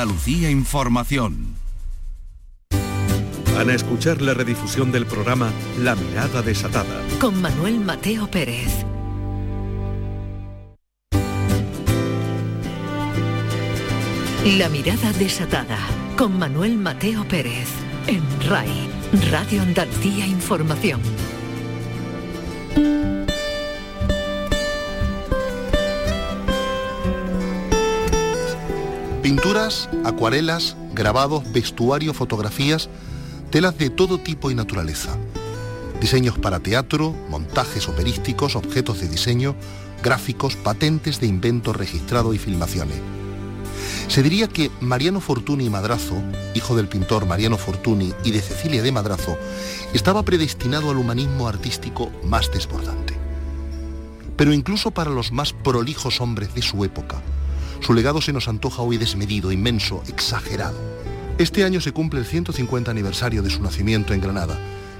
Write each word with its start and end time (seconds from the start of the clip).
Andalucía 0.00 0.50
Información. 0.50 1.56
Van 3.54 3.68
a 3.68 3.74
escuchar 3.74 4.22
la 4.22 4.32
redifusión 4.32 4.90
del 4.92 5.04
programa 5.04 5.50
La 5.78 5.94
Mirada 5.94 6.40
Desatada. 6.40 7.02
Con 7.20 7.42
Manuel 7.42 7.80
Mateo 7.80 8.26
Pérez. 8.30 8.86
La 14.56 14.70
Mirada 14.70 15.12
Desatada. 15.12 15.76
Con 16.16 16.38
Manuel 16.38 16.78
Mateo 16.78 17.28
Pérez. 17.28 17.68
En 18.06 18.22
RAI. 18.48 18.88
Radio 19.30 19.60
Andalucía 19.60 20.26
Información. 20.26 21.02
Pinturas, 29.42 29.88
acuarelas, 30.04 30.76
grabados, 30.92 31.50
vestuario, 31.50 32.12
fotografías, 32.12 32.90
telas 33.48 33.78
de 33.78 33.88
todo 33.88 34.18
tipo 34.18 34.50
y 34.50 34.54
naturaleza. 34.54 35.16
Diseños 35.98 36.38
para 36.38 36.60
teatro, 36.60 37.14
montajes 37.30 37.88
operísticos, 37.88 38.54
objetos 38.54 39.00
de 39.00 39.08
diseño, 39.08 39.56
gráficos, 40.02 40.56
patentes 40.56 41.20
de 41.20 41.28
invento 41.28 41.72
registrado 41.72 42.34
y 42.34 42.38
filmaciones. 42.38 42.98
Se 44.08 44.22
diría 44.22 44.46
que 44.46 44.70
Mariano 44.82 45.22
Fortuny 45.22 45.70
Madrazo, 45.70 46.16
hijo 46.54 46.76
del 46.76 46.88
pintor 46.88 47.24
Mariano 47.24 47.56
Fortuny 47.56 48.12
y 48.22 48.32
de 48.32 48.42
Cecilia 48.42 48.82
de 48.82 48.92
Madrazo, 48.92 49.38
estaba 49.94 50.22
predestinado 50.22 50.90
al 50.90 50.98
humanismo 50.98 51.48
artístico 51.48 52.10
más 52.24 52.52
desbordante. 52.52 53.14
Pero 54.36 54.52
incluso 54.52 54.90
para 54.90 55.10
los 55.10 55.32
más 55.32 55.54
prolijos 55.54 56.20
hombres 56.20 56.54
de 56.54 56.60
su 56.60 56.84
época, 56.84 57.22
su 57.80 57.94
legado 57.94 58.20
se 58.20 58.32
nos 58.32 58.48
antoja 58.48 58.82
hoy 58.82 58.98
desmedido, 58.98 59.52
inmenso, 59.52 60.02
exagerado. 60.06 60.78
Este 61.38 61.64
año 61.64 61.80
se 61.80 61.92
cumple 61.92 62.20
el 62.20 62.26
150 62.26 62.90
aniversario 62.90 63.42
de 63.42 63.50
su 63.50 63.62
nacimiento 63.62 64.12
en 64.12 64.20
Granada 64.20 64.58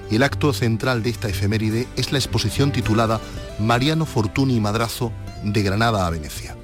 y 0.09 0.15
el 0.15 0.23
acto 0.23 0.51
central 0.53 1.03
de 1.03 1.11
esta 1.11 1.29
efeméride 1.29 1.87
es 1.95 2.11
la 2.11 2.17
exposición 2.17 2.71
titulada 2.71 3.21
Mariano 3.59 4.05
Fortuny 4.05 4.59
Madrazo 4.59 5.11
de 5.43 5.61
Granada 5.61 6.05
a 6.05 6.09
Venecia, 6.09 6.57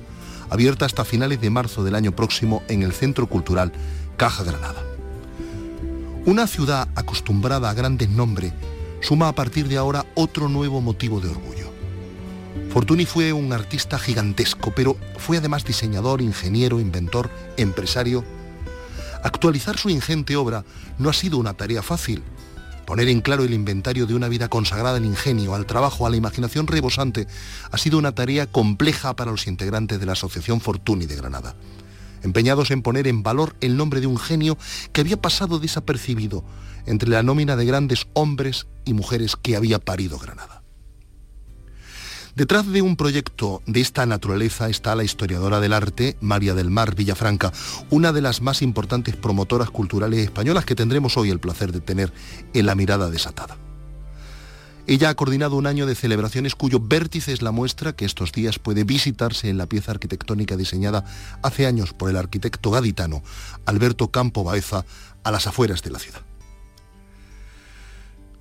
abierta 0.49 0.85
hasta 0.85 1.05
finales 1.05 1.39
de 1.39 1.49
marzo 1.49 1.83
del 1.83 1.95
año 1.95 2.11
próximo 2.11 2.63
en 2.67 2.83
el 2.83 2.91
Centro 2.91 3.27
Cultural 3.27 3.71
Caja 4.17 4.43
Granada. 4.43 4.83
Una 6.25 6.47
ciudad 6.47 6.89
acostumbrada 6.95 7.69
a 7.69 7.73
grandes 7.73 8.09
nombres 8.09 8.51
suma 8.99 9.29
a 9.29 9.33
partir 9.33 9.67
de 9.67 9.77
ahora 9.77 10.05
otro 10.15 10.49
nuevo 10.49 10.81
motivo 10.81 11.21
de 11.21 11.29
orgullo. 11.29 11.76
Fortuny 12.77 13.07
fue 13.07 13.33
un 13.33 13.53
artista 13.53 13.97
gigantesco, 13.97 14.69
pero 14.69 14.97
fue 15.17 15.37
además 15.37 15.65
diseñador, 15.65 16.21
ingeniero, 16.21 16.79
inventor, 16.79 17.27
empresario. 17.57 18.23
Actualizar 19.23 19.79
su 19.79 19.89
ingente 19.89 20.35
obra 20.35 20.63
no 20.99 21.09
ha 21.09 21.13
sido 21.13 21.39
una 21.39 21.55
tarea 21.55 21.81
fácil. 21.81 22.21
Poner 22.85 23.07
en 23.07 23.21
claro 23.21 23.43
el 23.45 23.55
inventario 23.55 24.05
de 24.05 24.13
una 24.13 24.27
vida 24.27 24.47
consagrada 24.47 24.97
al 24.97 25.05
ingenio, 25.05 25.55
al 25.55 25.65
trabajo, 25.65 26.05
a 26.05 26.11
la 26.11 26.17
imaginación 26.17 26.67
rebosante, 26.67 27.25
ha 27.71 27.79
sido 27.79 27.97
una 27.97 28.13
tarea 28.13 28.45
compleja 28.45 29.15
para 29.15 29.31
los 29.31 29.47
integrantes 29.47 29.99
de 29.99 30.05
la 30.05 30.11
Asociación 30.11 30.61
Fortuny 30.61 31.07
de 31.07 31.15
Granada, 31.15 31.55
empeñados 32.21 32.69
en 32.69 32.83
poner 32.83 33.07
en 33.07 33.23
valor 33.23 33.55
el 33.59 33.75
nombre 33.75 34.01
de 34.01 34.07
un 34.07 34.19
genio 34.19 34.55
que 34.93 35.01
había 35.01 35.19
pasado 35.19 35.57
desapercibido 35.57 36.43
entre 36.85 37.09
la 37.09 37.23
nómina 37.23 37.55
de 37.55 37.65
grandes 37.65 38.05
hombres 38.13 38.67
y 38.85 38.93
mujeres 38.93 39.35
que 39.35 39.55
había 39.55 39.79
parido 39.79 40.19
Granada. 40.19 40.56
Detrás 42.37 42.67
de 42.67 42.83
un 42.83 42.97
proyecto 42.97 43.63
de 43.65 43.81
esta 43.81 44.05
naturaleza 44.05 44.69
está 44.69 44.93
la 44.95 45.03
historiadora 45.03 45.59
del 45.59 45.73
arte, 45.73 46.17
María 46.21 46.53
del 46.53 46.69
Mar 46.69 46.93
Villafranca, 46.93 47.51
una 47.89 48.13
de 48.13 48.21
las 48.21 48.43
más 48.43 48.61
importantes 48.61 49.15
promotoras 49.15 49.71
culturales 49.71 50.19
españolas 50.19 50.63
que 50.63 50.75
tendremos 50.75 51.17
hoy 51.17 51.31
el 51.31 51.39
placer 51.39 51.71
de 51.71 51.81
tener 51.81 52.13
en 52.53 52.67
la 52.67 52.75
mirada 52.75 53.09
desatada. 53.09 53.57
Ella 54.85 55.09
ha 55.09 55.15
coordinado 55.15 55.55
un 55.55 55.65
año 55.65 55.87
de 55.87 55.95
celebraciones 55.95 56.53
cuyo 56.53 56.79
vértice 56.79 57.33
es 57.33 57.41
la 57.41 57.49
muestra 57.49 57.93
que 57.95 58.05
estos 58.05 58.31
días 58.33 58.59
puede 58.59 58.83
visitarse 58.83 59.49
en 59.49 59.57
la 59.57 59.65
pieza 59.65 59.93
arquitectónica 59.93 60.55
diseñada 60.55 61.05
hace 61.41 61.65
años 61.65 61.93
por 61.93 62.11
el 62.11 62.17
arquitecto 62.17 62.69
gaditano 62.69 63.23
Alberto 63.65 64.11
Campo 64.11 64.43
Baeza 64.43 64.85
a 65.23 65.31
las 65.31 65.47
afueras 65.47 65.81
de 65.81 65.89
la 65.89 65.97
ciudad. 65.97 66.21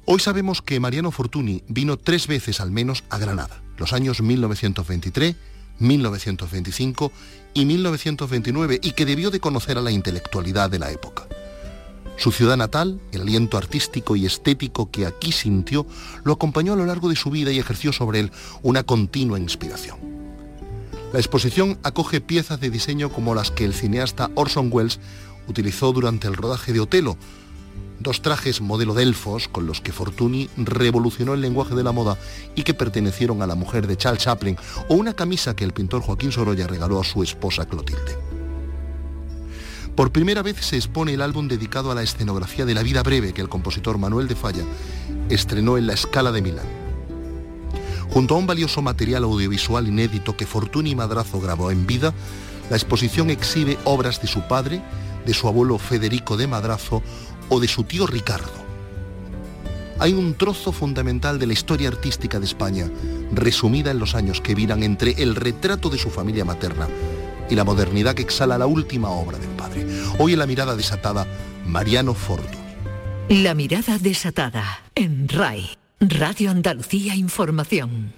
Hoy 0.04 0.20
sabemos 0.20 0.60
que 0.60 0.80
Mariano 0.80 1.12
Fortuny 1.12 1.64
vino 1.66 1.96
tres 1.96 2.26
veces 2.26 2.60
al 2.60 2.70
menos 2.70 3.02
a 3.08 3.16
Granada, 3.16 3.62
los 3.76 3.92
años 3.92 4.20
1923, 4.20 5.36
1925 5.78 7.12
y 7.54 7.64
1929, 7.64 8.80
y 8.82 8.92
que 8.92 9.06
debió 9.06 9.30
de 9.30 9.40
conocer 9.40 9.78
a 9.78 9.82
la 9.82 9.90
intelectualidad 9.90 10.70
de 10.70 10.78
la 10.78 10.90
época. 10.90 11.26
Su 12.16 12.32
ciudad 12.32 12.56
natal, 12.56 12.98
el 13.12 13.22
aliento 13.22 13.58
artístico 13.58 14.16
y 14.16 14.24
estético 14.24 14.90
que 14.90 15.04
aquí 15.04 15.32
sintió, 15.32 15.86
lo 16.24 16.32
acompañó 16.32 16.72
a 16.72 16.76
lo 16.76 16.86
largo 16.86 17.10
de 17.10 17.16
su 17.16 17.30
vida 17.30 17.52
y 17.52 17.58
ejerció 17.58 17.92
sobre 17.92 18.20
él 18.20 18.32
una 18.62 18.84
continua 18.84 19.38
inspiración. 19.38 19.98
La 21.12 21.20
exposición 21.20 21.78
acoge 21.82 22.20
piezas 22.20 22.58
de 22.60 22.70
diseño 22.70 23.10
como 23.10 23.34
las 23.34 23.50
que 23.50 23.64
el 23.64 23.74
cineasta 23.74 24.30
Orson 24.34 24.70
Welles 24.72 24.98
utilizó 25.46 25.92
durante 25.92 26.26
el 26.26 26.34
rodaje 26.34 26.72
de 26.72 26.80
Otelo, 26.80 27.16
dos 28.00 28.22
trajes 28.22 28.60
modelo 28.60 28.94
Delfos 28.94 29.48
con 29.48 29.66
los 29.66 29.80
que 29.80 29.92
Fortuny 29.92 30.48
revolucionó 30.56 31.34
el 31.34 31.40
lenguaje 31.40 31.74
de 31.74 31.82
la 31.82 31.92
moda 31.92 32.18
y 32.54 32.62
que 32.62 32.74
pertenecieron 32.74 33.42
a 33.42 33.46
la 33.46 33.54
mujer 33.54 33.86
de 33.86 33.96
Charles 33.96 34.22
Chaplin, 34.22 34.56
o 34.88 34.94
una 34.94 35.14
camisa 35.14 35.56
que 35.56 35.64
el 35.64 35.72
pintor 35.72 36.02
Joaquín 36.02 36.32
Sorolla 36.32 36.66
regaló 36.66 37.00
a 37.00 37.04
su 37.04 37.22
esposa 37.22 37.66
Clotilde. 37.66 38.18
Por 39.94 40.12
primera 40.12 40.42
vez 40.42 40.58
se 40.60 40.76
expone 40.76 41.14
el 41.14 41.22
álbum 41.22 41.48
dedicado 41.48 41.90
a 41.90 41.94
la 41.94 42.02
escenografía 42.02 42.66
de 42.66 42.74
la 42.74 42.82
vida 42.82 43.02
breve 43.02 43.32
que 43.32 43.40
el 43.40 43.48
compositor 43.48 43.96
Manuel 43.96 44.28
de 44.28 44.36
Falla 44.36 44.62
estrenó 45.30 45.78
en 45.78 45.86
la 45.86 45.94
Escala 45.94 46.32
de 46.32 46.42
Milán. 46.42 46.66
Junto 48.10 48.34
a 48.34 48.38
un 48.38 48.46
valioso 48.46 48.82
material 48.82 49.24
audiovisual 49.24 49.88
inédito 49.88 50.36
que 50.36 50.46
Fortuny 50.46 50.94
Madrazo 50.94 51.40
grabó 51.40 51.70
en 51.70 51.86
vida, 51.86 52.12
la 52.68 52.76
exposición 52.76 53.30
exhibe 53.30 53.78
obras 53.84 54.20
de 54.20 54.28
su 54.28 54.42
padre, 54.42 54.82
de 55.24 55.34
su 55.34 55.48
abuelo 55.48 55.78
Federico 55.78 56.36
de 56.36 56.46
Madrazo 56.46 57.02
o 57.48 57.60
de 57.60 57.68
su 57.68 57.84
tío 57.84 58.06
Ricardo. 58.06 58.66
Hay 59.98 60.12
un 60.12 60.34
trozo 60.34 60.72
fundamental 60.72 61.38
de 61.38 61.46
la 61.46 61.54
historia 61.54 61.88
artística 61.88 62.38
de 62.38 62.44
España, 62.44 62.90
resumida 63.32 63.90
en 63.90 63.98
los 63.98 64.14
años 64.14 64.40
que 64.40 64.54
viran 64.54 64.82
entre 64.82 65.12
el 65.22 65.34
retrato 65.34 65.88
de 65.88 65.98
su 65.98 66.10
familia 66.10 66.44
materna 66.44 66.86
y 67.48 67.54
la 67.54 67.64
modernidad 67.64 68.14
que 68.14 68.22
exhala 68.22 68.58
la 68.58 68.66
última 68.66 69.10
obra 69.10 69.38
del 69.38 69.48
padre. 69.50 69.86
Hoy 70.18 70.34
en 70.34 70.38
la 70.38 70.46
mirada 70.46 70.76
desatada, 70.76 71.26
Mariano 71.66 72.14
Fortuny. 72.14 72.66
La 73.28 73.54
mirada 73.54 73.98
desatada 73.98 74.82
en 74.94 75.28
RAI, 75.28 75.70
Radio 76.00 76.50
Andalucía 76.50 77.14
Información. 77.14 78.12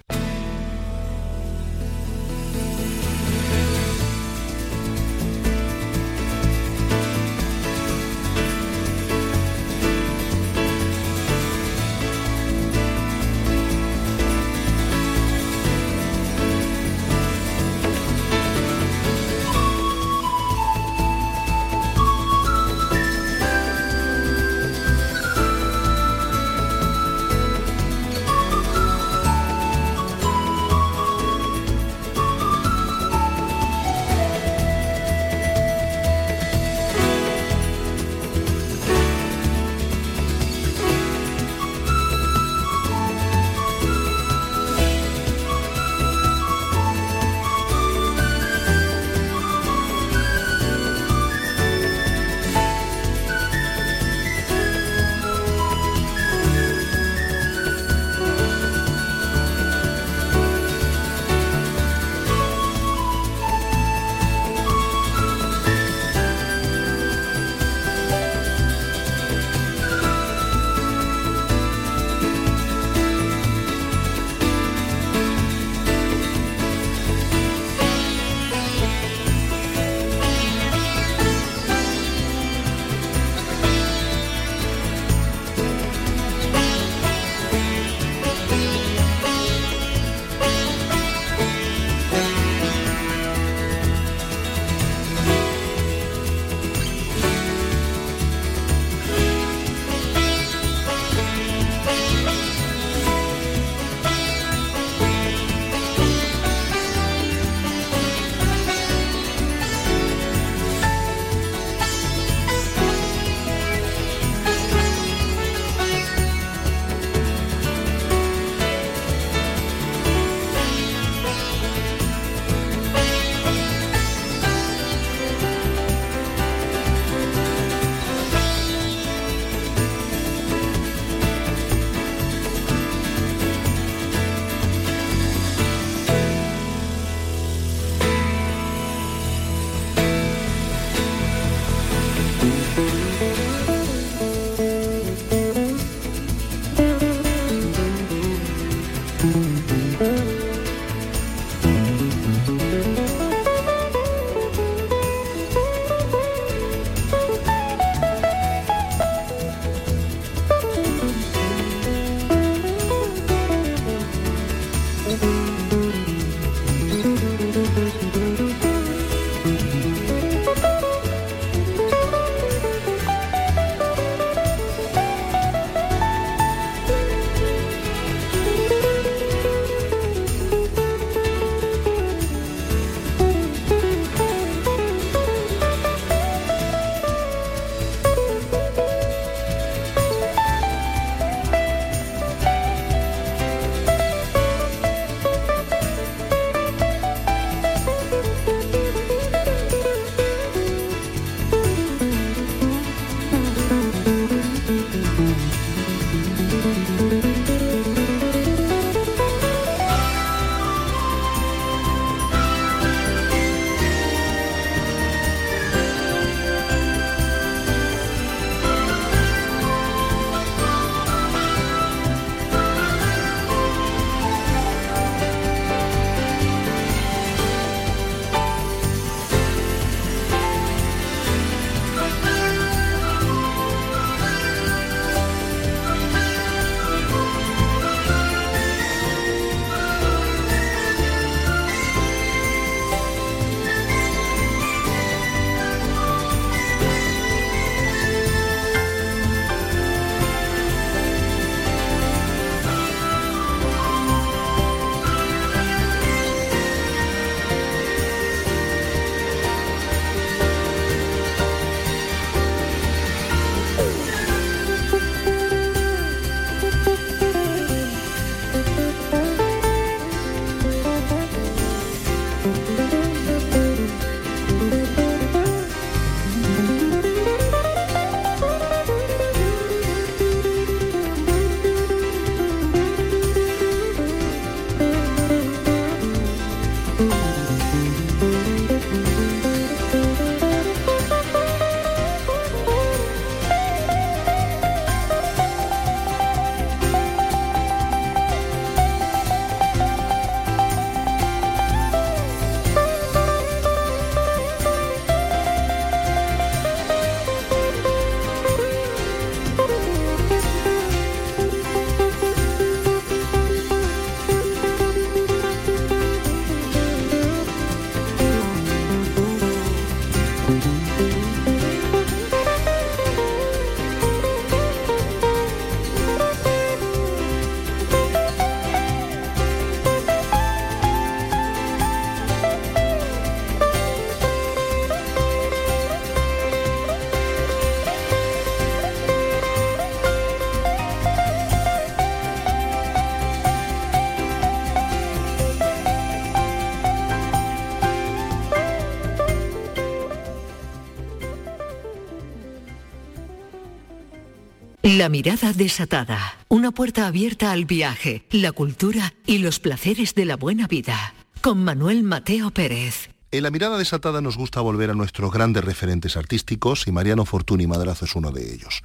La 354.97 355.07
mirada 355.07 355.53
desatada. 355.53 356.33
Una 356.47 356.71
puerta 356.71 357.05
abierta 357.05 357.51
al 357.51 357.65
viaje, 357.65 358.25
la 358.31 358.51
cultura 358.51 359.13
y 359.27 359.37
los 359.37 359.59
placeres 359.59 360.15
de 360.15 360.25
la 360.25 360.35
buena 360.35 360.65
vida. 360.65 361.13
Con 361.41 361.63
Manuel 361.63 362.01
Mateo 362.01 362.49
Pérez. 362.49 363.11
En 363.31 363.43
la 363.43 363.51
mirada 363.51 363.77
desatada 363.77 364.21
nos 364.21 364.35
gusta 364.35 364.59
volver 364.61 364.89
a 364.89 364.95
nuestros 364.95 365.31
grandes 365.31 365.63
referentes 365.63 366.17
artísticos 366.17 366.87
y 366.87 366.91
Mariano 366.91 367.25
Fortuny 367.25 367.67
Madrazo 367.67 368.05
es 368.05 368.15
uno 368.15 368.31
de 368.31 368.51
ellos. 368.51 368.81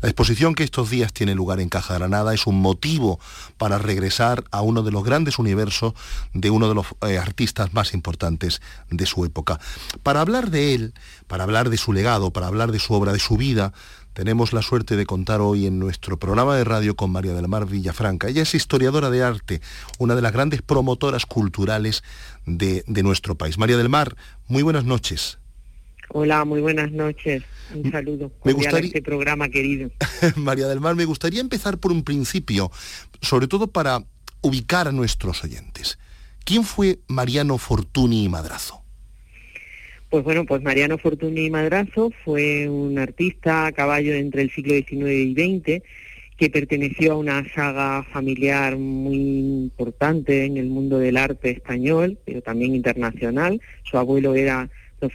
La 0.00 0.08
exposición 0.08 0.54
que 0.54 0.64
estos 0.64 0.88
días 0.88 1.12
tiene 1.12 1.34
lugar 1.34 1.60
en 1.60 1.68
Caja 1.68 1.98
Granada 1.98 2.32
es 2.32 2.46
un 2.46 2.58
motivo 2.58 3.20
para 3.58 3.76
regresar 3.76 4.44
a 4.50 4.62
uno 4.62 4.82
de 4.82 4.92
los 4.92 5.04
grandes 5.04 5.38
universos 5.38 5.92
de 6.32 6.48
uno 6.48 6.70
de 6.70 6.74
los 6.74 6.86
eh, 7.06 7.18
artistas 7.18 7.74
más 7.74 7.92
importantes 7.92 8.62
de 8.88 9.04
su 9.04 9.26
época. 9.26 9.60
Para 10.02 10.22
hablar 10.22 10.50
de 10.50 10.74
él, 10.74 10.94
para 11.26 11.44
hablar 11.44 11.68
de 11.68 11.76
su 11.76 11.92
legado, 11.92 12.30
para 12.30 12.46
hablar 12.46 12.72
de 12.72 12.78
su 12.78 12.94
obra, 12.94 13.12
de 13.12 13.20
su 13.20 13.36
vida, 13.36 13.74
tenemos 14.12 14.52
la 14.52 14.62
suerte 14.62 14.96
de 14.96 15.06
contar 15.06 15.40
hoy 15.40 15.66
en 15.66 15.78
nuestro 15.78 16.18
programa 16.18 16.56
de 16.56 16.64
radio 16.64 16.96
con 16.96 17.10
María 17.10 17.32
del 17.32 17.48
Mar 17.48 17.66
Villafranca. 17.66 18.28
Ella 18.28 18.42
es 18.42 18.54
historiadora 18.54 19.10
de 19.10 19.22
arte, 19.22 19.60
una 19.98 20.14
de 20.14 20.22
las 20.22 20.32
grandes 20.32 20.62
promotoras 20.62 21.26
culturales 21.26 22.02
de, 22.44 22.84
nuestro 22.86 23.36
país. 23.36 23.58
María 23.58 23.76
del 23.76 23.88
Mar, 23.88 24.16
muy 24.48 24.62
buenas 24.62 24.84
noches. 24.84 25.38
Hola, 26.08 26.44
muy 26.44 26.60
buenas 26.60 26.92
noches. 26.92 27.42
Un 27.74 27.90
saludo. 27.90 28.30
Me 28.44 28.52
gustaría 28.52 28.88
este 28.88 29.00
programa 29.00 29.48
querido. 29.48 29.90
María 30.36 30.68
del 30.68 30.80
Mar, 30.80 30.94
me 30.94 31.06
gustaría 31.06 31.40
empezar 31.40 31.78
por 31.78 31.90
un 31.90 32.04
principio, 32.04 32.70
sobre 33.22 33.48
todo 33.48 33.68
para 33.68 34.04
ubicar 34.42 34.88
a 34.88 34.92
nuestros 34.92 35.42
oyentes. 35.42 35.98
¿Quién 36.44 36.64
fue 36.64 37.00
Mariano 37.08 37.56
Fortuny 37.56 38.24
y 38.24 38.28
Madrazo? 38.28 38.81
Pues 40.12 40.24
bueno, 40.24 40.44
pues 40.44 40.60
Mariano 40.60 40.98
Fortuny 40.98 41.48
Madrazo 41.48 42.12
fue 42.22 42.68
un 42.68 42.98
artista 42.98 43.64
a 43.64 43.72
caballo 43.72 44.12
entre 44.12 44.42
el 44.42 44.50
siglo 44.50 44.74
XIX 44.74 45.10
y 45.10 45.32
XX 45.32 45.82
que 46.36 46.50
perteneció 46.50 47.12
a 47.12 47.16
una 47.16 47.48
saga 47.54 48.02
familiar 48.12 48.76
muy 48.76 49.16
importante 49.16 50.44
en 50.44 50.58
el 50.58 50.66
mundo 50.66 50.98
del 50.98 51.16
arte 51.16 51.52
español, 51.52 52.18
pero 52.26 52.42
también 52.42 52.74
internacional. 52.74 53.62
Su 53.84 53.96
abuelo 53.96 54.34
era 54.34 54.68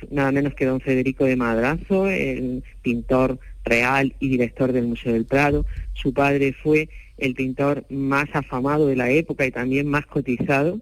nada 0.10 0.32
menos 0.32 0.56
que 0.56 0.66
don 0.66 0.82
Federico 0.82 1.26
de 1.26 1.36
Madrazo, 1.36 2.10
el 2.10 2.64
pintor 2.82 3.38
real 3.66 4.16
y 4.20 4.30
director 4.30 4.72
del 4.72 4.88
Museo 4.88 5.14
del 5.14 5.26
Prado. 5.26 5.68
Su 5.94 6.12
padre 6.12 6.54
fue 6.54 6.90
el 7.20 7.36
pintor 7.36 7.86
más 7.92 8.30
afamado 8.34 8.88
de 8.88 8.96
la 8.96 9.12
época 9.12 9.46
y 9.46 9.52
también 9.52 9.86
más 9.86 10.08
cotizado. 10.08 10.82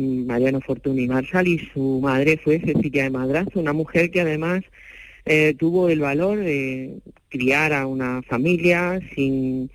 Mariano 0.00 0.60
Fortuny 0.60 1.06
Marsal 1.06 1.48
y 1.48 1.58
su 1.72 2.00
madre 2.02 2.38
fue 2.38 2.60
Cecilia 2.60 3.04
de 3.04 3.10
Madrazo, 3.10 3.60
una 3.60 3.72
mujer 3.72 4.10
que 4.10 4.20
además 4.20 4.62
eh, 5.24 5.54
tuvo 5.58 5.88
el 5.88 6.00
valor 6.00 6.38
de 6.38 6.98
criar 7.28 7.72
a 7.72 7.86
una 7.86 8.22
familia 8.22 9.00
sin 9.14 9.70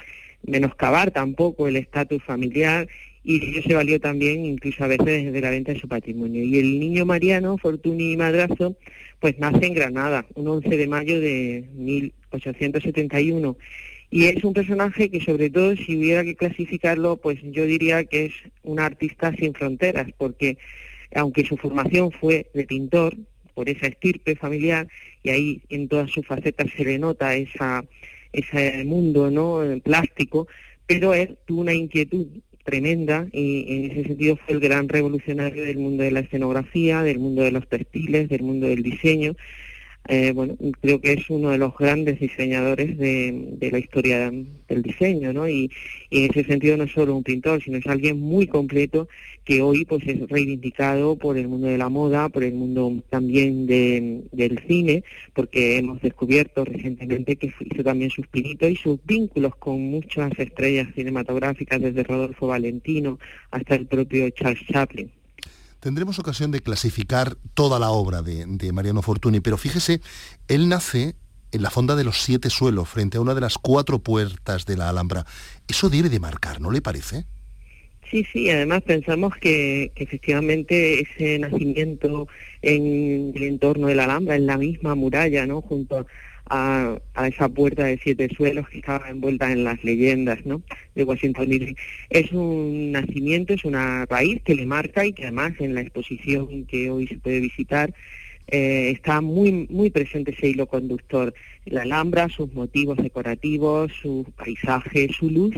menoscabar 0.46 1.12
tampoco 1.12 1.68
el 1.68 1.78
estatus 1.78 2.24
familiar 2.24 2.88
y 3.24 3.36
ello 3.36 3.62
se 3.62 3.74
valió 3.74 4.00
también 4.00 4.46
incluso 4.46 4.84
a 4.84 4.88
veces 4.88 5.32
de 5.32 5.42
la 5.42 5.50
venta 5.50 5.72
de 5.72 5.80
su 5.80 5.88
patrimonio. 5.88 6.44
Y 6.44 6.60
el 6.60 6.80
niño 6.80 7.06
Mariano 7.06 7.58
Fortuny 7.58 8.18
Madrazo 8.18 8.76
pues 9.20 9.40
nace 9.40 9.68
en 9.68 9.74
Granada, 9.74 10.26
un 10.36 10.48
11 10.48 10.76
de 10.76 10.88
mayo 10.88 11.22
de 11.22 11.64
1871 11.76 13.58
y 14.14 14.26
es 14.26 14.44
un 14.44 14.54
personaje 14.54 15.10
que 15.10 15.20
sobre 15.22 15.50
todo 15.50 15.76
si 15.76 15.98
hubiera 15.98 16.24
que 16.24 16.36
clasificarlo, 16.36 17.18
pues 17.18 17.40
yo 17.42 17.66
diría 17.66 18.04
que 18.04 18.26
es 18.26 18.34
un 18.62 18.80
artista 18.80 19.34
sin 19.34 19.56
fronteras, 19.56 20.06
porque 20.20 20.60
aunque 21.16 21.44
su 21.44 21.58
formación 21.58 22.12
fue 22.12 22.46
de 22.54 22.66
pintor, 22.66 23.16
por 23.56 23.70
esa 23.70 23.88
estirpe 23.88 24.36
familiar, 24.36 24.88
y 25.24 25.32
ahí 25.32 25.62
en 25.70 25.88
todas 25.88 26.12
sus 26.12 26.28
facetas 26.28 26.68
se 26.78 26.86
le 26.86 27.00
nota 27.00 27.36
esa, 27.36 27.86
ese 28.32 28.84
mundo 28.84 29.32
¿no? 29.32 29.64
plástico, 29.82 30.48
pero 30.86 31.16
él 31.16 31.36
tuvo 31.48 31.62
una 31.62 31.74
inquietud 31.74 32.28
tremenda 32.66 33.26
y 33.32 33.66
en 33.68 33.92
ese 33.92 34.04
sentido 34.10 34.38
fue 34.38 34.54
el 34.54 34.60
gran 34.60 34.90
revolucionario 34.90 35.64
del 35.64 35.78
mundo 35.80 36.04
de 36.04 36.12
la 36.12 36.20
escenografía, 36.20 37.02
del 37.02 37.18
mundo 37.18 37.42
de 37.42 37.52
los 37.52 37.68
textiles, 37.68 38.30
del 38.30 38.44
mundo 38.44 38.68
del 38.68 38.84
diseño, 38.84 39.36
eh, 40.10 40.34
bueno, 40.34 40.58
creo 40.82 41.00
que 41.00 41.14
es 41.14 41.30
uno 41.30 41.52
de 41.52 41.58
los 41.58 41.78
grandes 41.78 42.20
diseñadores 42.20 42.98
de, 42.98 43.70
la 43.72 43.80
historia 43.80 44.30
del 44.68 44.84
diseño, 44.84 45.32
¿no? 45.32 45.48
Y, 45.48 45.72
en 46.12 46.30
ese 46.30 46.44
sentido 46.44 46.78
no 46.78 46.84
es 46.84 46.92
solo 46.92 47.16
un 47.16 47.24
pintor, 47.24 47.64
sino 47.64 47.78
es 47.78 47.88
alguien 47.88 48.20
muy 48.20 48.46
completo 48.48 49.08
que 49.46 49.62
hoy 49.62 49.86
pues 49.86 50.04
es 50.08 50.30
reivindicado 50.30 51.16
por 51.16 51.38
el 51.38 51.48
mundo 51.48 51.68
de 51.68 51.78
la 51.78 51.90
moda, 51.90 52.30
por 52.30 52.44
el 52.44 52.54
mundo 52.54 53.02
también 53.10 53.66
del 53.66 54.60
cine, 54.68 55.04
porque 55.34 55.78
hemos 55.78 56.02
descubierto 56.02 56.66
recientemente 56.66 57.36
que 57.38 57.48
hizo 57.48 57.84
también 57.84 58.10
sus 58.12 58.28
pinitos 58.28 58.70
y 58.70 58.76
sus 58.76 59.00
vínculos 59.06 59.56
con 59.56 59.82
muchas 59.82 60.32
estrellas 60.38 60.88
cinematográficas, 60.96 61.82
desde 61.82 62.04
Rodolfo 62.04 62.48
Valentino 62.48 63.20
hasta 63.52 63.76
el 63.76 63.88
propio 63.88 64.30
Charles 64.32 64.66
Chaplin. 64.68 65.12
Tendremos 65.84 66.18
ocasión 66.18 66.52
de 66.52 66.62
clasificar 66.62 67.36
toda 67.56 67.78
la 67.78 67.90
obra 67.92 68.22
de, 68.22 68.72
Mariano 68.72 69.02
Fortuny, 69.02 69.42
pero 69.42 69.58
fíjese, 69.58 70.00
él 70.48 70.70
nace 70.70 71.16
en 71.52 71.62
la 71.62 71.72
fonda 71.72 71.98
de 71.98 72.06
los 72.06 72.22
siete 72.22 72.50
suelos, 72.50 72.88
frente 72.88 73.18
a 73.18 73.22
una 73.22 73.36
de 73.36 73.42
las 73.42 73.58
cuatro 73.58 74.00
puertas 74.00 74.66
de 74.66 74.78
la 74.78 74.88
Alhambra. 74.88 75.26
Eso 75.68 75.90
debe 75.90 76.08
de 76.08 76.22
marcar, 76.22 76.62
¿no 76.62 76.72
le 76.72 76.82
parece? 76.82 77.26
Sí, 78.10 78.26
sí, 78.32 78.50
además 78.50 78.84
pensamos 78.84 79.36
que, 79.36 79.92
que, 79.94 80.06
efectivamente 80.06 81.02
ese 81.02 81.38
nacimiento 81.40 82.30
en 82.62 83.34
el 83.36 83.44
entorno 83.44 83.88
de 83.88 83.96
la 83.96 84.06
Alhambra, 84.06 84.38
en 84.38 84.46
la 84.46 84.58
misma 84.58 84.96
muralla, 84.96 85.46
¿no? 85.46 85.62
Junto 85.62 86.08
a, 86.50 86.98
esa 87.28 87.50
puerta 87.50 87.86
de 87.86 88.00
siete 88.04 88.30
suelos 88.36 88.68
que 88.70 88.80
estaba 88.80 89.10
envuelta 89.10 89.52
en 89.52 89.64
las 89.64 89.84
leyendas 89.84 90.46
¿no? 90.46 90.62
de 90.96 91.04
Washington. 91.04 91.76
Es 92.10 92.32
un 92.32 92.92
nacimiento, 92.92 93.54
es 93.54 93.66
una 93.66 94.06
raíz 94.06 94.42
que 94.44 94.56
le 94.56 94.66
marca 94.66 95.06
y 95.06 95.14
que 95.14 95.24
además 95.24 95.54
en 95.60 95.76
la 95.76 95.82
exposición 95.82 96.66
que 96.66 96.90
hoy 96.90 97.08
se 97.08 97.18
puede 97.18 97.40
visitar 97.40 97.94
eh, 98.48 98.92
está 98.92 99.22
muy, 99.22 99.68
muy 99.70 99.90
presente 99.90 100.32
ese 100.32 100.50
hilo 100.50 100.68
conductor. 100.68 101.34
La 101.66 101.84
Alhambra, 101.84 102.30
sus 102.30 102.54
motivos 102.54 102.98
decorativos, 102.98 103.92
su 104.02 104.26
paisaje, 104.36 105.10
su 105.14 105.30
luz, 105.30 105.56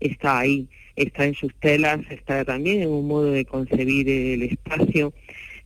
está 0.00 0.38
ahí, 0.38 0.68
está 0.96 1.24
en 1.24 1.34
sus 1.34 1.52
telas, 1.56 2.00
está 2.10 2.44
también 2.44 2.82
en 2.82 2.90
un 2.90 3.08
modo 3.08 3.32
de 3.32 3.44
concebir 3.44 4.08
el 4.08 4.42
espacio. 4.42 5.12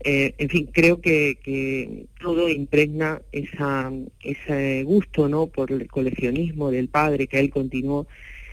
Eh, 0.05 0.35
en 0.39 0.49
fin, 0.49 0.69
creo 0.73 1.01
que, 1.01 2.07
todo 2.21 2.49
impregna 2.49 3.23
esa, 3.31 3.93
ese 4.23 4.83
gusto 4.83 5.29
¿no? 5.29 5.47
por 5.47 5.71
el 5.71 5.87
coleccionismo 5.87 6.71
del 6.71 6.89
padre, 6.89 7.29
que 7.29 7.39
él 7.39 7.51
continuó, 7.51 8.07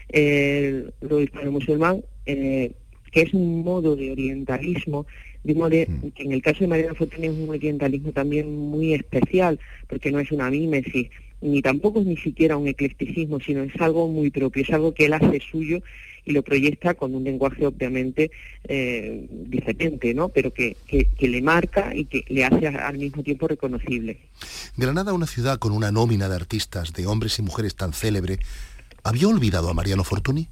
el 0.08 0.92
lo 1.00 1.20
hispano-musulmán, 1.20 2.02
eh, 2.26 2.72
que 3.10 3.22
es 3.22 3.34
un 3.34 3.62
modo 3.64 3.96
de 3.96 4.12
orientalismo, 4.12 5.06
de 5.42 5.54
modo 5.54 5.70
mm. 5.70 6.10
que 6.10 6.22
en 6.22 6.32
el 6.32 6.42
caso 6.42 6.60
de 6.60 6.68
Mariano 6.68 6.94
Fortuny 6.94 7.26
es 7.26 7.32
un 7.32 7.50
orientalismo 7.50 8.12
también 8.12 8.54
muy 8.56 8.94
especial, 8.94 9.58
porque 9.88 10.12
no 10.12 10.20
es 10.20 10.30
una 10.30 10.50
mímesis, 10.50 11.08
ni 11.40 11.62
tampoco 11.62 12.00
es 12.00 12.06
ni 12.06 12.16
siquiera 12.16 12.56
un 12.56 12.68
eclecticismo, 12.68 13.40
sino 13.40 13.62
es 13.62 13.74
algo 13.80 14.06
muy 14.08 14.30
propio, 14.30 14.62
es 14.62 14.70
algo 14.70 14.94
que 14.94 15.06
él 15.06 15.14
hace 15.14 15.40
suyo 15.40 15.82
y 16.30 16.32
lo 16.32 16.42
proyecta 16.42 16.94
con 16.94 17.14
un 17.14 17.24
lenguaje 17.24 17.66
obviamente 17.66 18.30
eh, 18.64 19.26
diferente, 19.30 20.14
¿no? 20.14 20.28
pero 20.28 20.52
que, 20.52 20.76
que, 20.86 21.28
le 21.28 21.42
marca 21.42 21.94
y 21.94 22.04
que 22.04 22.24
le 22.28 22.44
hace 22.44 22.68
al 22.68 22.98
mismo 22.98 23.22
tiempo 23.22 23.48
reconocible. 23.48 24.18
Granada, 24.76 25.12
una 25.12 25.26
ciudad 25.26 25.58
con 25.58 25.72
una 25.72 25.90
nómina 25.90 26.28
de 26.28 26.36
artistas, 26.36 26.92
de 26.92 27.06
hombres 27.06 27.38
y 27.38 27.42
mujeres 27.42 27.74
tan 27.74 27.92
célebre, 27.92 28.38
¿había 29.02 29.28
olvidado 29.28 29.68
a 29.68 29.74
Mariano 29.74 30.04
Fortuny? 30.04 30.48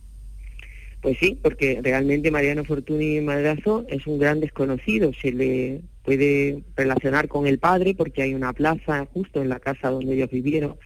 Pues 1.01 1.17
sí, 1.21 1.39
porque 1.41 1.81
realmente 1.83 2.31
Mariano 2.33 2.65
Fortuny 2.65 3.21
Madrazo 3.21 3.87
es 3.89 4.05
un 4.09 4.19
gran 4.19 4.41
desconocido, 4.41 5.13
se 5.23 5.31
le 5.31 5.81
puede 6.05 6.65
relacionar 6.75 7.29
con 7.29 7.47
el 7.47 7.59
padre 7.59 7.95
porque 7.95 8.23
hay 8.23 8.35
una 8.35 8.53
plaza 8.53 9.07
justo 9.13 9.41
en 9.41 9.49
la 9.49 9.61
casa 9.61 9.91
donde 9.91 10.15
ellos 10.15 10.31
vivieron 10.31 10.77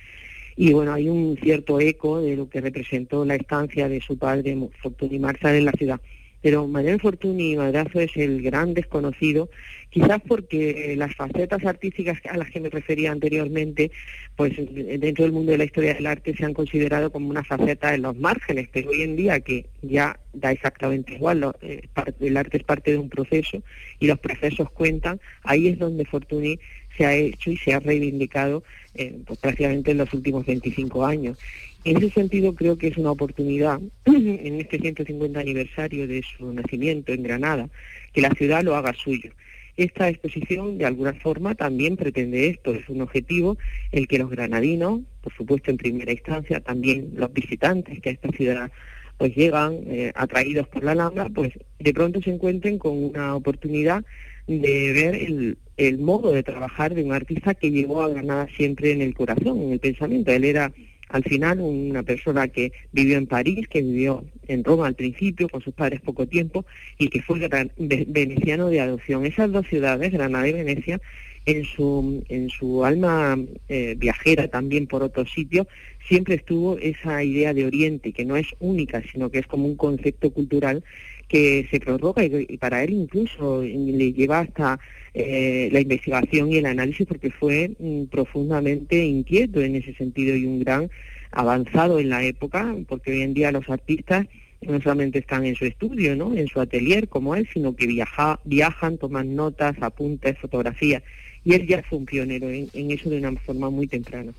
y 0.56 0.72
bueno, 0.72 0.92
hay 0.92 1.08
un 1.08 1.36
cierto 1.42 1.80
eco 1.80 2.20
de 2.20 2.36
lo 2.36 2.48
que 2.48 2.60
representó 2.60 3.24
la 3.24 3.36
estancia 3.36 3.88
de 3.88 4.00
su 4.00 4.18
padre 4.18 4.56
Fortuny 4.82 5.18
Marsal 5.18 5.56
en 5.56 5.64
la 5.64 5.72
ciudad. 5.72 6.00
Pero 6.42 6.66
Manuel 6.66 7.00
Fortuny 7.00 7.56
Madrazo 7.56 8.00
es 8.00 8.16
el 8.16 8.42
gran 8.42 8.74
desconocido, 8.74 9.48
quizás 9.92 10.22
porque 10.26 10.94
las 10.96 11.14
facetas 11.14 11.64
artísticas 11.66 12.18
a 12.28 12.38
las 12.38 12.50
que 12.50 12.60
me 12.60 12.70
refería 12.70 13.12
anteriormente, 13.12 13.90
pues 14.36 14.52
dentro 14.56 15.24
del 15.24 15.32
mundo 15.32 15.52
de 15.52 15.58
la 15.58 15.64
historia 15.64 15.92
del 15.92 16.06
arte 16.06 16.34
se 16.34 16.46
han 16.46 16.54
considerado 16.54 17.12
como 17.12 17.28
una 17.28 17.44
faceta 17.44 17.94
en 17.94 18.02
los 18.02 18.16
márgenes, 18.16 18.68
pero 18.72 18.88
hoy 18.88 19.02
en 19.02 19.16
día 19.16 19.40
que 19.40 19.66
ya 19.82 20.18
da 20.32 20.50
exactamente 20.50 21.12
igual, 21.12 21.54
eh, 21.60 21.82
el 22.20 22.36
arte 22.38 22.56
es 22.56 22.64
parte 22.64 22.92
de 22.92 22.98
un 22.98 23.10
proceso 23.10 23.62
y 24.00 24.06
los 24.06 24.18
procesos 24.18 24.70
cuentan, 24.70 25.20
ahí 25.44 25.68
es 25.68 25.78
donde 25.78 26.06
Fortuny 26.06 26.58
se 26.96 27.04
ha 27.04 27.14
hecho 27.14 27.50
y 27.50 27.58
se 27.58 27.74
ha 27.74 27.80
reivindicado 27.80 28.64
eh, 28.94 29.14
pues, 29.26 29.38
prácticamente 29.40 29.90
en 29.90 29.98
los 29.98 30.12
últimos 30.14 30.46
25 30.46 31.04
años. 31.04 31.38
En 31.84 31.98
ese 31.98 32.10
sentido 32.10 32.54
creo 32.54 32.78
que 32.78 32.88
es 32.88 32.96
una 32.96 33.10
oportunidad 33.10 33.78
en 34.06 34.58
este 34.58 34.78
150 34.78 35.38
aniversario 35.38 36.08
de 36.08 36.22
su 36.22 36.50
nacimiento 36.50 37.12
en 37.12 37.24
Granada, 37.24 37.68
que 38.14 38.22
la 38.22 38.30
ciudad 38.30 38.62
lo 38.62 38.74
haga 38.74 38.94
suyo. 38.94 39.32
Esta 39.76 40.08
exposición 40.08 40.78
de 40.78 40.84
alguna 40.84 41.14
forma 41.14 41.54
también 41.54 41.96
pretende 41.96 42.48
esto, 42.48 42.72
es 42.74 42.88
un 42.88 43.00
objetivo 43.00 43.56
el 43.90 44.06
que 44.06 44.18
los 44.18 44.30
granadinos, 44.30 45.00
por 45.22 45.32
supuesto 45.34 45.70
en 45.70 45.78
primera 45.78 46.12
instancia, 46.12 46.60
también 46.60 47.12
los 47.16 47.32
visitantes 47.32 48.00
que 48.00 48.10
a 48.10 48.12
esta 48.12 48.28
ciudad 48.30 48.70
pues 49.18 49.34
llegan 49.36 49.80
eh, 49.86 50.12
atraídos 50.14 50.66
por 50.68 50.82
la 50.82 50.92
Alhambra, 50.92 51.28
pues 51.28 51.52
de 51.78 51.94
pronto 51.94 52.20
se 52.20 52.30
encuentren 52.30 52.78
con 52.78 53.02
una 53.02 53.36
oportunidad 53.36 54.04
de 54.46 54.92
ver 54.92 55.14
el, 55.14 55.58
el 55.76 55.98
modo 55.98 56.32
de 56.32 56.42
trabajar 56.42 56.94
de 56.94 57.04
un 57.04 57.12
artista 57.12 57.54
que 57.54 57.70
llevó 57.70 58.02
a 58.02 58.08
Granada 58.08 58.48
siempre 58.56 58.92
en 58.92 59.00
el 59.00 59.14
corazón, 59.14 59.62
en 59.62 59.72
el 59.72 59.78
pensamiento. 59.78 60.32
Él 60.32 60.44
era 60.44 60.72
al 61.12 61.22
final 61.22 61.60
una 61.60 62.02
persona 62.02 62.48
que 62.48 62.72
vivió 62.90 63.18
en 63.18 63.26
París, 63.26 63.68
que 63.68 63.82
vivió 63.82 64.24
en 64.48 64.64
Roma 64.64 64.86
al 64.86 64.94
principio, 64.94 65.48
con 65.48 65.62
sus 65.62 65.74
padres 65.74 66.00
poco 66.00 66.26
tiempo, 66.26 66.64
y 66.98 67.08
que 67.08 67.22
fue 67.22 67.48
veneciano 67.76 68.68
de 68.68 68.80
adopción. 68.80 69.26
Esas 69.26 69.52
dos 69.52 69.66
ciudades, 69.68 70.10
Granada 70.10 70.48
y 70.48 70.52
Venecia, 70.52 71.00
en 71.44 71.64
su, 71.64 72.24
en 72.28 72.48
su 72.50 72.84
alma 72.84 73.38
eh, 73.68 73.94
viajera 73.98 74.48
también 74.48 74.86
por 74.86 75.02
otros 75.02 75.30
sitios, 75.32 75.66
siempre 76.08 76.36
estuvo 76.36 76.78
esa 76.78 77.22
idea 77.22 77.52
de 77.52 77.66
Oriente, 77.66 78.12
que 78.12 78.24
no 78.24 78.36
es 78.36 78.46
única, 78.58 79.02
sino 79.12 79.30
que 79.30 79.40
es 79.40 79.46
como 79.46 79.66
un 79.66 79.76
concepto 79.76 80.30
cultural 80.30 80.82
que 81.32 81.66
se 81.70 81.80
prorroga 81.80 82.22
y, 82.22 82.58
para 82.58 82.84
él 82.84 82.90
incluso 82.90 83.62
le 83.62 84.12
lleva 84.12 84.40
hasta 84.40 84.78
eh, 85.14 85.70
la 85.72 85.80
investigación 85.80 86.52
y 86.52 86.58
el 86.58 86.66
análisis 86.66 87.06
porque 87.06 87.30
fue 87.30 87.74
mm, 87.78 88.04
profundamente 88.10 89.02
inquieto 89.02 89.62
en 89.62 89.76
ese 89.76 89.94
sentido 89.94 90.36
y 90.36 90.44
un 90.44 90.60
gran 90.60 90.90
avanzado 91.30 91.98
en 91.98 92.10
la 92.10 92.22
época, 92.22 92.76
porque 92.86 93.12
hoy 93.12 93.22
en 93.22 93.32
día 93.32 93.50
los 93.50 93.66
artistas 93.70 94.26
no 94.60 94.78
solamente 94.82 95.20
están 95.20 95.46
en 95.46 95.56
su 95.56 95.64
estudio, 95.64 96.14
¿no? 96.14 96.34
en 96.34 96.48
su 96.48 96.60
atelier 96.60 97.08
como 97.08 97.34
él, 97.34 97.48
sino 97.50 97.74
que 97.74 97.86
viaja, 97.86 98.38
viajan, 98.44 98.98
toman 98.98 99.34
notas, 99.34 99.74
apuntes, 99.80 100.36
fotografías. 100.38 101.02
Y 101.46 101.54
él 101.54 101.66
ya 101.66 101.82
fue 101.82 101.98
un 101.98 102.04
pionero 102.04 102.50
en, 102.50 102.90
eso 102.90 103.08
de 103.08 103.16
una 103.16 103.32
forma 103.40 103.70
muy 103.70 103.86
temprana. 103.86 104.32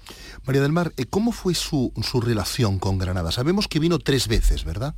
María 0.45 0.61
del 0.61 0.71
Mar, 0.71 0.91
eh, 0.97 1.05
¿cómo 1.09 1.31
fue 1.31 1.55
su, 1.55 1.91
su 2.03 2.21
relación 2.21 2.77
con 2.77 2.99
Granada? 2.99 3.31
Sabemos 3.31 3.67
que 3.67 3.79
vino 3.79 3.97
tres 3.97 4.27
veces, 4.27 4.63
¿verdad? 4.63 4.93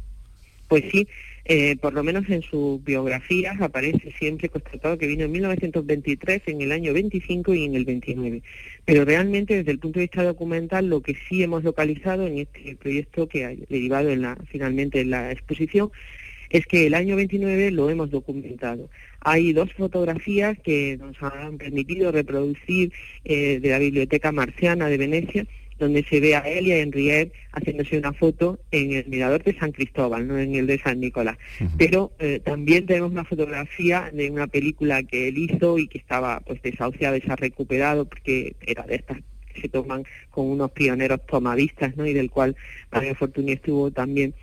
Pues 0.67 0.83
sí, 0.91 1.07
eh, 1.45 1.75
por 1.77 1.93
lo 1.93 2.03
menos 2.03 2.27
en 2.29 2.41
sus 2.41 2.83
biografías 2.83 3.61
aparece 3.61 4.11
siempre 4.17 4.49
constatado 4.49 4.97
que 4.97 5.05
vino 5.05 5.25
en 5.25 5.31
1923, 5.31 6.41
en 6.47 6.61
el 6.61 6.71
año 6.71 6.91
25 6.91 7.53
y 7.53 7.65
en 7.65 7.75
el 7.75 7.85
29. 7.85 8.41
Pero 8.83 9.05
realmente 9.05 9.55
desde 9.55 9.71
el 9.71 9.79
punto 9.79 9.99
de 9.99 10.05
vista 10.05 10.23
documental 10.23 10.87
lo 10.89 11.01
que 11.01 11.15
sí 11.29 11.43
hemos 11.43 11.63
localizado 11.63 12.25
en 12.25 12.39
este 12.39 12.75
proyecto 12.75 13.27
que 13.27 13.45
ha 13.45 13.53
derivado 13.69 14.09
en 14.09 14.23
la, 14.23 14.37
finalmente 14.49 15.01
en 15.01 15.11
la 15.11 15.31
exposición 15.31 15.91
es 16.49 16.65
que 16.65 16.87
el 16.87 16.93
año 16.93 17.15
29 17.15 17.71
lo 17.71 17.89
hemos 17.89 18.09
documentado. 18.09 18.89
Hay 19.21 19.53
dos 19.53 19.71
fotografías 19.73 20.57
que 20.59 20.97
nos 20.97 21.15
han 21.21 21.57
permitido 21.57 22.11
reproducir 22.11 22.91
eh, 23.23 23.59
de 23.59 23.69
la 23.69 23.79
Biblioteca 23.79 24.31
Marciana 24.31 24.87
de 24.87 24.97
Venecia 24.97 25.47
donde 25.79 26.03
se 26.03 26.19
ve 26.19 26.35
a 26.35 26.39
él 26.39 26.67
y 26.67 26.71
a 26.71 26.77
Henriette 26.77 27.33
haciéndose 27.51 27.97
una 27.97 28.13
foto 28.13 28.59
en 28.71 28.93
el 28.93 29.07
mirador 29.07 29.43
de 29.43 29.57
San 29.57 29.71
Cristóbal, 29.71 30.27
no 30.27 30.37
en 30.37 30.55
el 30.55 30.67
de 30.67 30.79
San 30.79 30.99
Nicolás. 30.99 31.37
Pero 31.77 32.13
eh, 32.19 32.39
también 32.43 32.85
tenemos 32.85 33.11
una 33.11 33.25
fotografía 33.25 34.09
de 34.13 34.29
una 34.29 34.47
película 34.47 35.03
que 35.03 35.27
él 35.27 35.37
hizo 35.37 35.77
y 35.77 35.87
que 35.87 35.97
estaba 35.97 36.39
pues 36.41 36.61
desahuciada 36.61 37.17
y 37.17 37.21
se 37.21 37.31
ha 37.31 37.35
recuperado 37.35 38.05
porque 38.05 38.55
era 38.61 38.83
de 38.83 38.95
estas 38.95 39.17
que 39.53 39.61
se 39.61 39.69
toman 39.69 40.03
con 40.29 40.47
unos 40.47 40.71
pioneros 40.71 41.25
tomavistas, 41.25 41.95
¿no? 41.95 42.05
Y 42.05 42.13
del 42.13 42.29
cual 42.29 42.55
Mario 42.91 43.15
Fortuny 43.15 43.53
estuvo 43.53 43.91
también, 43.91 44.33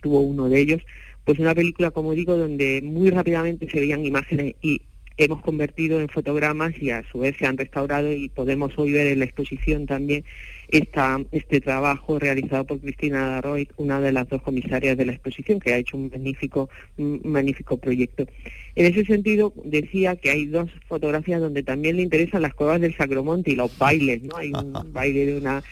tuvo 0.00 0.20
uno 0.20 0.48
de 0.48 0.60
ellos. 0.60 0.82
Pues 1.24 1.38
una 1.38 1.54
película, 1.54 1.90
como 1.90 2.12
digo, 2.12 2.36
donde 2.36 2.80
muy 2.82 3.10
rápidamente 3.10 3.68
se 3.70 3.80
veían 3.80 4.04
imágenes 4.04 4.54
y 4.62 4.82
hemos 5.18 5.42
convertido 5.42 6.00
en 6.00 6.08
fotogramas 6.08 6.72
y 6.80 6.90
a 6.90 7.02
su 7.10 7.18
vez 7.18 7.36
se 7.36 7.46
han 7.46 7.58
restaurado 7.58 8.12
y 8.12 8.28
podemos 8.28 8.72
hoy 8.78 8.92
ver 8.92 9.08
en 9.08 9.18
la 9.18 9.24
exposición 9.26 9.86
también 9.86 10.24
esta, 10.68 11.18
este 11.32 11.60
trabajo 11.60 12.18
realizado 12.18 12.64
por 12.64 12.80
Cristina 12.80 13.26
Darroy, 13.26 13.68
una 13.76 14.00
de 14.00 14.12
las 14.12 14.28
dos 14.28 14.42
comisarias 14.42 14.96
de 14.96 15.06
la 15.06 15.12
exposición, 15.12 15.60
que 15.60 15.72
ha 15.72 15.78
hecho 15.78 15.96
un 15.96 16.10
magnífico, 16.10 16.68
un 16.96 17.20
magnífico 17.24 17.78
proyecto. 17.78 18.26
En 18.74 18.86
ese 18.86 19.04
sentido, 19.04 19.52
decía 19.64 20.16
que 20.16 20.30
hay 20.30 20.46
dos 20.46 20.70
fotografías 20.86 21.40
donde 21.40 21.62
también 21.62 21.96
le 21.96 22.02
interesan 22.02 22.42
las 22.42 22.54
cuevas 22.54 22.80
del 22.80 22.96
Sacromonte 22.96 23.50
y 23.50 23.56
los 23.56 23.76
bailes, 23.78 24.22
¿no? 24.22 24.36
Hay 24.36 24.52
un 24.52 24.72
baile 24.92 25.26
de 25.26 25.38
una, 25.38 25.62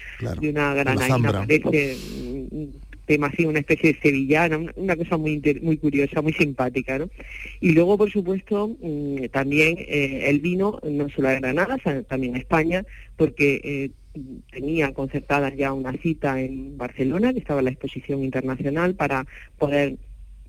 de 0.41 0.51
una 0.51 0.75
granadina, 0.75 1.33
parece 1.33 1.97
tema 3.07 3.29
así, 3.29 3.45
una 3.45 3.61
especie 3.61 3.93
de 3.93 4.01
sevillana, 4.01 4.61
una 4.75 4.97
cosa 4.97 5.17
muy 5.17 5.41
muy 5.63 5.79
curiosa, 5.79 6.21
muy 6.21 6.33
simpática, 6.33 6.99
¿no? 6.99 7.09
Y 7.61 7.71
luego, 7.71 7.97
por 7.97 8.11
supuesto, 8.11 8.77
mm, 8.81 9.27
también 9.33 9.77
eh, 9.79 10.25
el 10.29 10.41
vino, 10.41 10.81
no 10.83 11.09
solo 11.11 11.29
a 11.29 11.35
Granada, 11.35 11.79
también 12.09 12.35
a 12.35 12.39
España, 12.39 12.85
porque 13.17 13.61
eh, 13.63 13.91
tenía 14.51 14.93
concertada 14.93 15.55
ya 15.55 15.73
una 15.73 15.93
cita 15.93 16.41
en 16.41 16.77
Barcelona, 16.77 17.33
que 17.33 17.41
estaba 17.41 17.63
la 17.63 17.71
exposición 17.71 18.23
internacional, 18.25 18.95
para 18.95 19.27
poder 19.59 19.97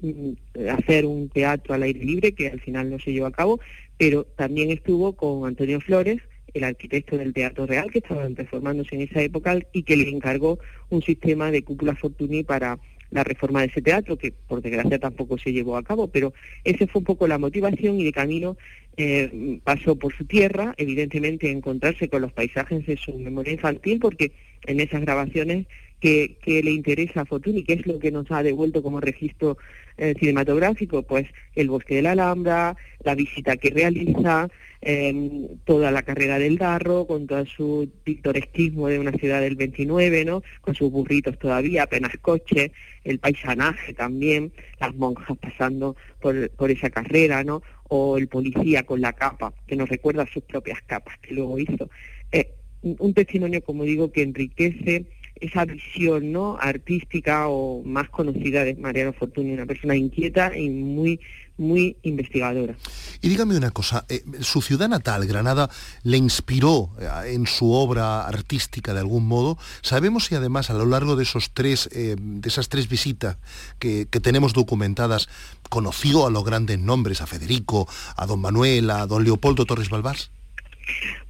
mm, 0.01 0.31
hacer 0.71 1.05
un 1.05 1.29
teatro 1.29 1.73
al 1.73 1.83
aire 1.83 2.03
libre, 2.03 2.33
que 2.33 2.49
al 2.49 2.59
final 2.59 2.89
no 2.89 2.99
se 2.99 3.11
llevó 3.11 3.27
a 3.27 3.31
cabo, 3.31 3.59
pero 3.97 4.23
también 4.23 4.71
estuvo 4.71 5.13
con 5.13 5.47
Antonio 5.47 5.79
Flores, 5.81 6.21
el 6.53 6.63
arquitecto 6.63 7.17
del 7.17 7.33
Teatro 7.33 7.65
Real, 7.65 7.91
que 7.91 7.99
estaba 7.99 8.27
reformándose 8.27 8.95
en 8.95 9.01
esa 9.01 9.21
época 9.21 9.59
y 9.73 9.83
que 9.83 9.97
le 9.97 10.09
encargó 10.09 10.59
un 10.89 11.01
sistema 11.01 11.51
de 11.51 11.63
cúpula 11.63 11.95
Fortuny 11.95 12.43
para 12.43 12.79
la 13.11 13.23
reforma 13.23 13.61
de 13.61 13.67
ese 13.67 13.81
teatro, 13.81 14.17
que 14.17 14.31
por 14.31 14.61
desgracia 14.61 14.99
tampoco 14.99 15.37
se 15.37 15.53
llevó 15.53 15.77
a 15.77 15.83
cabo, 15.83 16.07
pero 16.07 16.33
esa 16.63 16.87
fue 16.87 16.99
un 16.99 17.05
poco 17.05 17.27
la 17.27 17.37
motivación 17.37 17.99
y 17.99 18.03
de 18.03 18.11
camino 18.11 18.57
eh, 18.97 19.59
pasó 19.63 19.95
por 19.95 20.15
su 20.15 20.25
tierra, 20.25 20.73
evidentemente 20.77 21.49
encontrarse 21.49 22.09
con 22.09 22.21
los 22.21 22.33
paisajes 22.33 22.85
de 22.85 22.97
su 22.97 23.13
memoria 23.17 23.53
infantil, 23.53 23.99
porque 23.99 24.31
en 24.65 24.79
esas 24.79 25.01
grabaciones 25.01 25.67
que, 25.99 26.37
le 26.45 26.71
interesa 26.71 27.21
a 27.21 27.25
Fortuny, 27.25 27.63
que 27.63 27.73
es 27.73 27.87
lo 27.87 27.99
que 27.99 28.11
nos 28.11 28.29
ha 28.31 28.43
devuelto 28.43 28.83
como 28.83 28.99
registro 28.99 29.57
eh, 29.97 30.13
cinematográfico, 30.19 31.03
pues 31.03 31.27
el 31.55 31.69
bosque 31.69 31.95
de 31.95 32.01
la 32.03 32.11
Alhambra, 32.11 32.75
la 33.03 33.15
visita 33.15 33.57
que 33.57 33.69
realiza, 33.69 34.49
eh, 34.81 35.47
toda 35.65 35.91
la 35.91 36.03
carrera 36.03 36.39
del 36.39 36.57
Darro, 36.57 37.05
con 37.07 37.27
todo 37.27 37.45
su 37.45 37.89
pintoresquismo 38.03 38.87
de 38.87 38.99
una 38.99 39.11
ciudad 39.11 39.41
del 39.41 39.55
29, 39.55 40.25
¿no? 40.25 40.43
Con 40.61 40.75
sus 40.75 40.91
burritos 40.91 41.37
todavía, 41.39 41.83
apenas 41.83 42.11
coche, 42.21 42.71
el 43.03 43.19
paisanaje 43.19 43.93
también, 43.93 44.51
las 44.79 44.95
monjas 44.95 45.37
pasando 45.37 45.95
por, 46.21 46.49
por 46.51 46.71
esa 46.71 46.89
carrera, 46.89 47.43
¿no? 47.43 47.61
O 47.89 48.17
el 48.17 48.27
policía 48.27 48.83
con 48.83 49.01
la 49.01 49.13
capa, 49.13 49.53
que 49.65 49.75
nos 49.75 49.89
recuerda 49.89 50.27
sus 50.31 50.43
propias 50.43 50.81
capas 50.83 51.17
que 51.19 51.33
luego 51.33 51.57
hizo. 51.57 51.89
Eh, 52.31 52.51
un 52.81 53.13
testimonio, 53.13 53.63
como 53.63 53.83
digo, 53.83 54.11
que 54.11 54.21
enriquece 54.21 55.05
esa 55.39 55.65
visión 55.65 56.31
no 56.31 56.57
artística 56.59 57.47
o 57.47 57.83
más 57.83 58.09
conocida 58.09 58.63
de 58.63 58.75
Mariano 58.75 59.13
Fortuny, 59.13 59.53
una 59.53 59.65
persona 59.65 59.95
inquieta 59.95 60.57
y 60.57 60.69
muy 60.69 61.19
muy 61.57 61.97
investigadora. 62.03 62.75
Y 63.21 63.29
dígame 63.29 63.57
una 63.57 63.71
cosa, 63.71 64.05
eh, 64.09 64.23
¿su 64.41 64.61
ciudad 64.61 64.89
natal, 64.89 65.25
Granada, 65.25 65.69
le 66.03 66.17
inspiró 66.17 66.91
eh, 66.99 67.33
en 67.33 67.47
su 67.47 67.71
obra 67.71 68.27
artística 68.27 68.93
de 68.93 68.99
algún 68.99 69.27
modo? 69.27 69.57
Sabemos 69.81 70.25
si 70.25 70.35
además 70.35 70.69
a 70.69 70.73
lo 70.73 70.85
largo 70.85 71.15
de, 71.15 71.23
esos 71.23 71.51
tres, 71.51 71.89
eh, 71.93 72.15
de 72.17 72.47
esas 72.47 72.69
tres 72.69 72.87
visitas 72.87 73.37
que, 73.79 74.05
tenemos 74.05 74.53
documentadas, 74.53 75.29
conoció 75.69 76.25
a 76.25 76.31
los 76.31 76.43
grandes 76.43 76.79
nombres, 76.79 77.21
a 77.21 77.27
Federico, 77.27 77.87
a 78.15 78.25
don 78.25 78.41
Manuel, 78.41 78.89
a 78.89 79.05
don 79.05 79.23
Leopoldo 79.23 79.65
Torres 79.65 79.89
Balbás? 79.89 80.31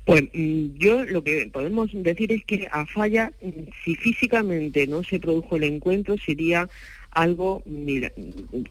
Pues 0.05 0.23
mm, 0.33 0.77
yo 0.77 1.03
lo 1.05 1.23
que 1.23 1.49
podemos 1.51 1.89
decir 1.93 2.31
es 2.31 2.43
que 2.45 2.67
a 2.71 2.85
Falla, 2.85 3.31
mm, 3.41 3.49
si 3.83 3.95
físicamente 3.95 4.87
no 4.87 5.03
se 5.03 5.19
produjo 5.19 5.57
el 5.57 5.63
encuentro, 5.63 6.15
sería 6.17 6.69
algo 7.17 7.63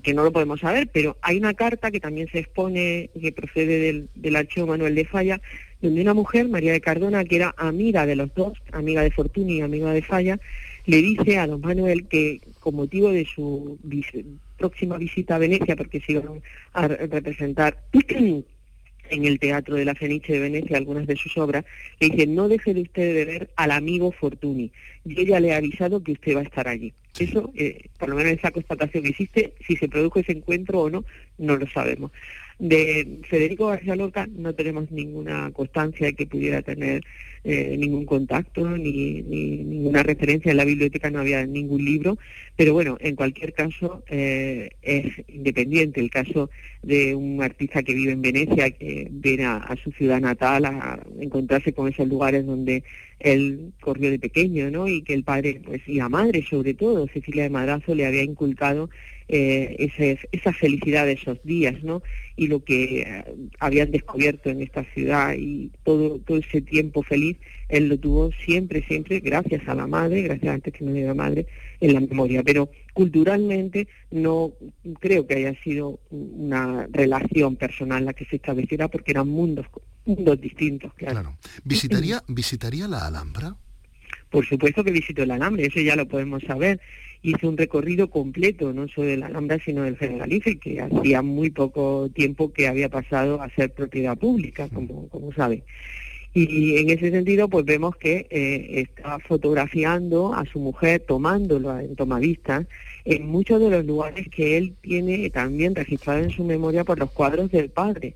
que 0.02 0.14
no 0.14 0.22
lo 0.22 0.32
podemos 0.32 0.60
saber, 0.60 0.88
pero 0.92 1.16
hay 1.20 1.36
una 1.36 1.54
carta 1.54 1.90
que 1.90 1.98
también 1.98 2.28
se 2.28 2.38
expone, 2.38 3.10
que 3.20 3.32
procede 3.32 3.80
del, 3.80 4.08
del 4.14 4.36
archivo 4.36 4.68
Manuel 4.68 4.94
de 4.94 5.04
Falla, 5.04 5.40
donde 5.82 6.00
una 6.00 6.14
mujer, 6.14 6.48
María 6.48 6.72
de 6.72 6.80
Cardona, 6.80 7.24
que 7.24 7.36
era 7.36 7.54
amiga 7.58 8.06
de 8.06 8.14
los 8.14 8.32
dos, 8.34 8.52
amiga 8.70 9.02
de 9.02 9.10
Fortuny 9.10 9.56
y 9.56 9.60
amiga 9.62 9.92
de 9.92 10.00
Falla, 10.00 10.38
le 10.84 10.98
dice 10.98 11.38
a 11.38 11.48
don 11.48 11.60
Manuel 11.60 12.06
que 12.06 12.40
con 12.60 12.76
motivo 12.76 13.10
de 13.10 13.24
su 13.26 13.78
próxima 14.56 14.96
visita 14.96 15.34
a 15.34 15.38
Venecia, 15.38 15.74
porque 15.74 16.00
se 16.00 16.12
iban 16.12 16.40
a 16.72 16.86
representar 16.86 17.82
en 19.10 19.24
el 19.24 19.38
Teatro 19.38 19.76
de 19.76 19.84
la 19.84 19.94
Fenice 19.94 20.32
de 20.32 20.40
Venecia 20.40 20.76
algunas 20.76 21.06
de 21.06 21.16
sus 21.16 21.36
obras, 21.38 21.64
le 22.00 22.10
dice, 22.10 22.26
no 22.26 22.48
deje 22.48 22.74
de 22.74 22.82
usted 22.82 23.14
de 23.14 23.24
ver 23.24 23.50
al 23.56 23.70
amigo 23.70 24.12
Fortuny. 24.12 24.72
Yo 25.04 25.22
ya 25.22 25.40
le 25.40 25.48
he 25.48 25.54
avisado 25.54 26.02
que 26.02 26.12
usted 26.12 26.36
va 26.36 26.40
a 26.40 26.44
estar 26.44 26.68
allí. 26.68 26.92
Eso, 27.18 27.50
eh, 27.54 27.88
por 27.98 28.08
lo 28.08 28.16
menos 28.16 28.32
esa 28.32 28.50
constatación 28.50 29.02
que 29.04 29.10
existe, 29.10 29.54
si 29.66 29.76
se 29.76 29.88
produjo 29.88 30.20
ese 30.20 30.32
encuentro 30.32 30.82
o 30.82 30.90
no, 30.90 31.04
no 31.38 31.56
lo 31.56 31.66
sabemos. 31.68 32.12
De 32.58 33.20
Federico 33.28 33.66
García 33.66 33.96
Lorca 33.96 34.26
no 34.34 34.54
tenemos 34.54 34.90
ninguna 34.90 35.50
constancia 35.52 36.06
de 36.06 36.14
que 36.14 36.26
pudiera 36.26 36.62
tener 36.62 37.02
eh, 37.44 37.76
ningún 37.76 38.06
contacto 38.06 38.66
ni, 38.78 39.22
ninguna 39.22 40.02
referencia 40.02 40.50
en 40.50 40.56
la 40.56 40.64
biblioteca, 40.64 41.10
no 41.10 41.20
había 41.20 41.46
ningún 41.46 41.84
libro, 41.84 42.18
pero 42.56 42.72
bueno, 42.72 42.96
en 42.98 43.14
cualquier 43.14 43.52
caso 43.52 44.02
eh, 44.08 44.70
es 44.80 45.06
independiente 45.28 46.00
el 46.00 46.10
caso 46.10 46.50
de 46.82 47.14
un 47.14 47.42
artista 47.42 47.82
que 47.82 47.94
vive 47.94 48.12
en 48.12 48.22
Venecia, 48.22 48.70
que 48.70 49.08
viene 49.10 49.44
a, 49.44 49.76
su 49.84 49.92
ciudad 49.92 50.20
natal 50.20 50.64
a 50.64 50.98
encontrarse 51.20 51.72
con 51.74 51.88
esos 51.88 52.08
lugares 52.08 52.46
donde 52.46 52.82
él 53.20 53.72
corrió 53.80 54.10
de 54.10 54.18
pequeño, 54.18 54.70
¿no? 54.70 54.88
Y 54.88 55.02
que 55.02 55.14
el 55.14 55.24
padre, 55.24 55.60
pues, 55.64 55.82
y 55.86 55.94
la 55.94 56.08
madre 56.08 56.44
sobre 56.48 56.74
todo, 56.74 57.06
Cecilia 57.08 57.44
de 57.44 57.50
Madrazo, 57.50 57.94
le 57.94 58.06
había 58.06 58.22
inculcado 58.22 58.90
eh, 59.28 59.90
esa 60.32 60.52
felicidad 60.52 61.06
de 61.06 61.12
esos 61.12 61.42
días, 61.42 61.82
¿no? 61.82 62.02
Y 62.36 62.48
lo 62.48 62.62
que 62.62 63.00
eh, 63.00 63.24
habían 63.58 63.90
descubierto 63.90 64.50
en 64.50 64.60
esta 64.60 64.84
ciudad 64.92 65.34
y 65.38 65.70
todo, 65.84 66.18
todo 66.18 66.36
ese 66.38 66.60
tiempo 66.60 67.02
feliz, 67.02 67.38
él 67.68 67.88
lo 67.88 67.98
tuvo 67.98 68.30
siempre, 68.44 68.84
siempre, 68.86 69.20
gracias 69.20 69.66
a 69.68 69.74
la 69.74 69.86
madre, 69.86 70.22
gracias 70.22 70.54
al 70.54 70.62
testimonio 70.62 71.02
de 71.02 71.08
la 71.08 71.14
madre, 71.14 71.46
en 71.80 71.94
la 71.94 72.00
memoria. 72.00 72.42
Pero 72.42 72.70
culturalmente 72.92 73.88
no 74.10 74.52
creo 75.00 75.26
que 75.26 75.34
haya 75.34 75.54
sido 75.62 75.98
una 76.10 76.86
relación 76.90 77.56
personal 77.56 78.04
la 78.04 78.12
que 78.12 78.26
se 78.26 78.36
estableciera 78.36 78.88
porque 78.88 79.12
eran 79.12 79.28
mundos, 79.28 79.66
mundos 80.04 80.40
distintos, 80.40 80.92
claro. 80.94 81.36
¿Visitaría, 81.64 82.22
¿Visitaría 82.28 82.86
la 82.86 83.06
Alhambra? 83.06 83.56
Por 84.30 84.46
supuesto 84.46 84.84
que 84.84 84.90
visitó 84.90 85.24
la 85.24 85.34
Alhambra, 85.34 85.64
eso 85.64 85.80
ya 85.80 85.96
lo 85.96 86.06
podemos 86.06 86.42
saber 86.42 86.80
hizo 87.30 87.48
un 87.48 87.56
recorrido 87.56 88.08
completo, 88.08 88.72
no 88.72 88.88
solo 88.88 89.08
de 89.08 89.16
la 89.16 89.26
Alhambra, 89.26 89.58
sino 89.64 89.82
del 89.82 89.96
Generalife, 89.96 90.58
que 90.58 90.80
hacía 90.80 91.22
muy 91.22 91.50
poco 91.50 92.08
tiempo 92.14 92.52
que 92.52 92.68
había 92.68 92.88
pasado 92.88 93.42
a 93.42 93.50
ser 93.50 93.72
propiedad 93.72 94.16
pública, 94.16 94.68
como, 94.68 95.08
como 95.08 95.32
sabe. 95.32 95.62
Y 96.38 96.76
en 96.76 96.90
ese 96.90 97.10
sentido, 97.10 97.48
pues 97.48 97.64
vemos 97.64 97.96
que 97.96 98.26
eh, 98.28 98.82
está 98.82 99.18
fotografiando 99.20 100.34
a 100.34 100.44
su 100.44 100.58
mujer, 100.58 101.00
tomándolo 101.00 101.78
en 101.78 101.96
tomavistas, 101.96 102.66
en 103.06 103.26
muchos 103.26 103.58
de 103.58 103.70
los 103.70 103.86
lugares 103.86 104.28
que 104.28 104.58
él 104.58 104.74
tiene 104.82 105.30
también 105.30 105.74
registrado 105.74 106.18
en 106.18 106.30
su 106.30 106.44
memoria 106.44 106.84
por 106.84 106.98
los 106.98 107.10
cuadros 107.10 107.50
del 107.50 107.70
padre. 107.70 108.14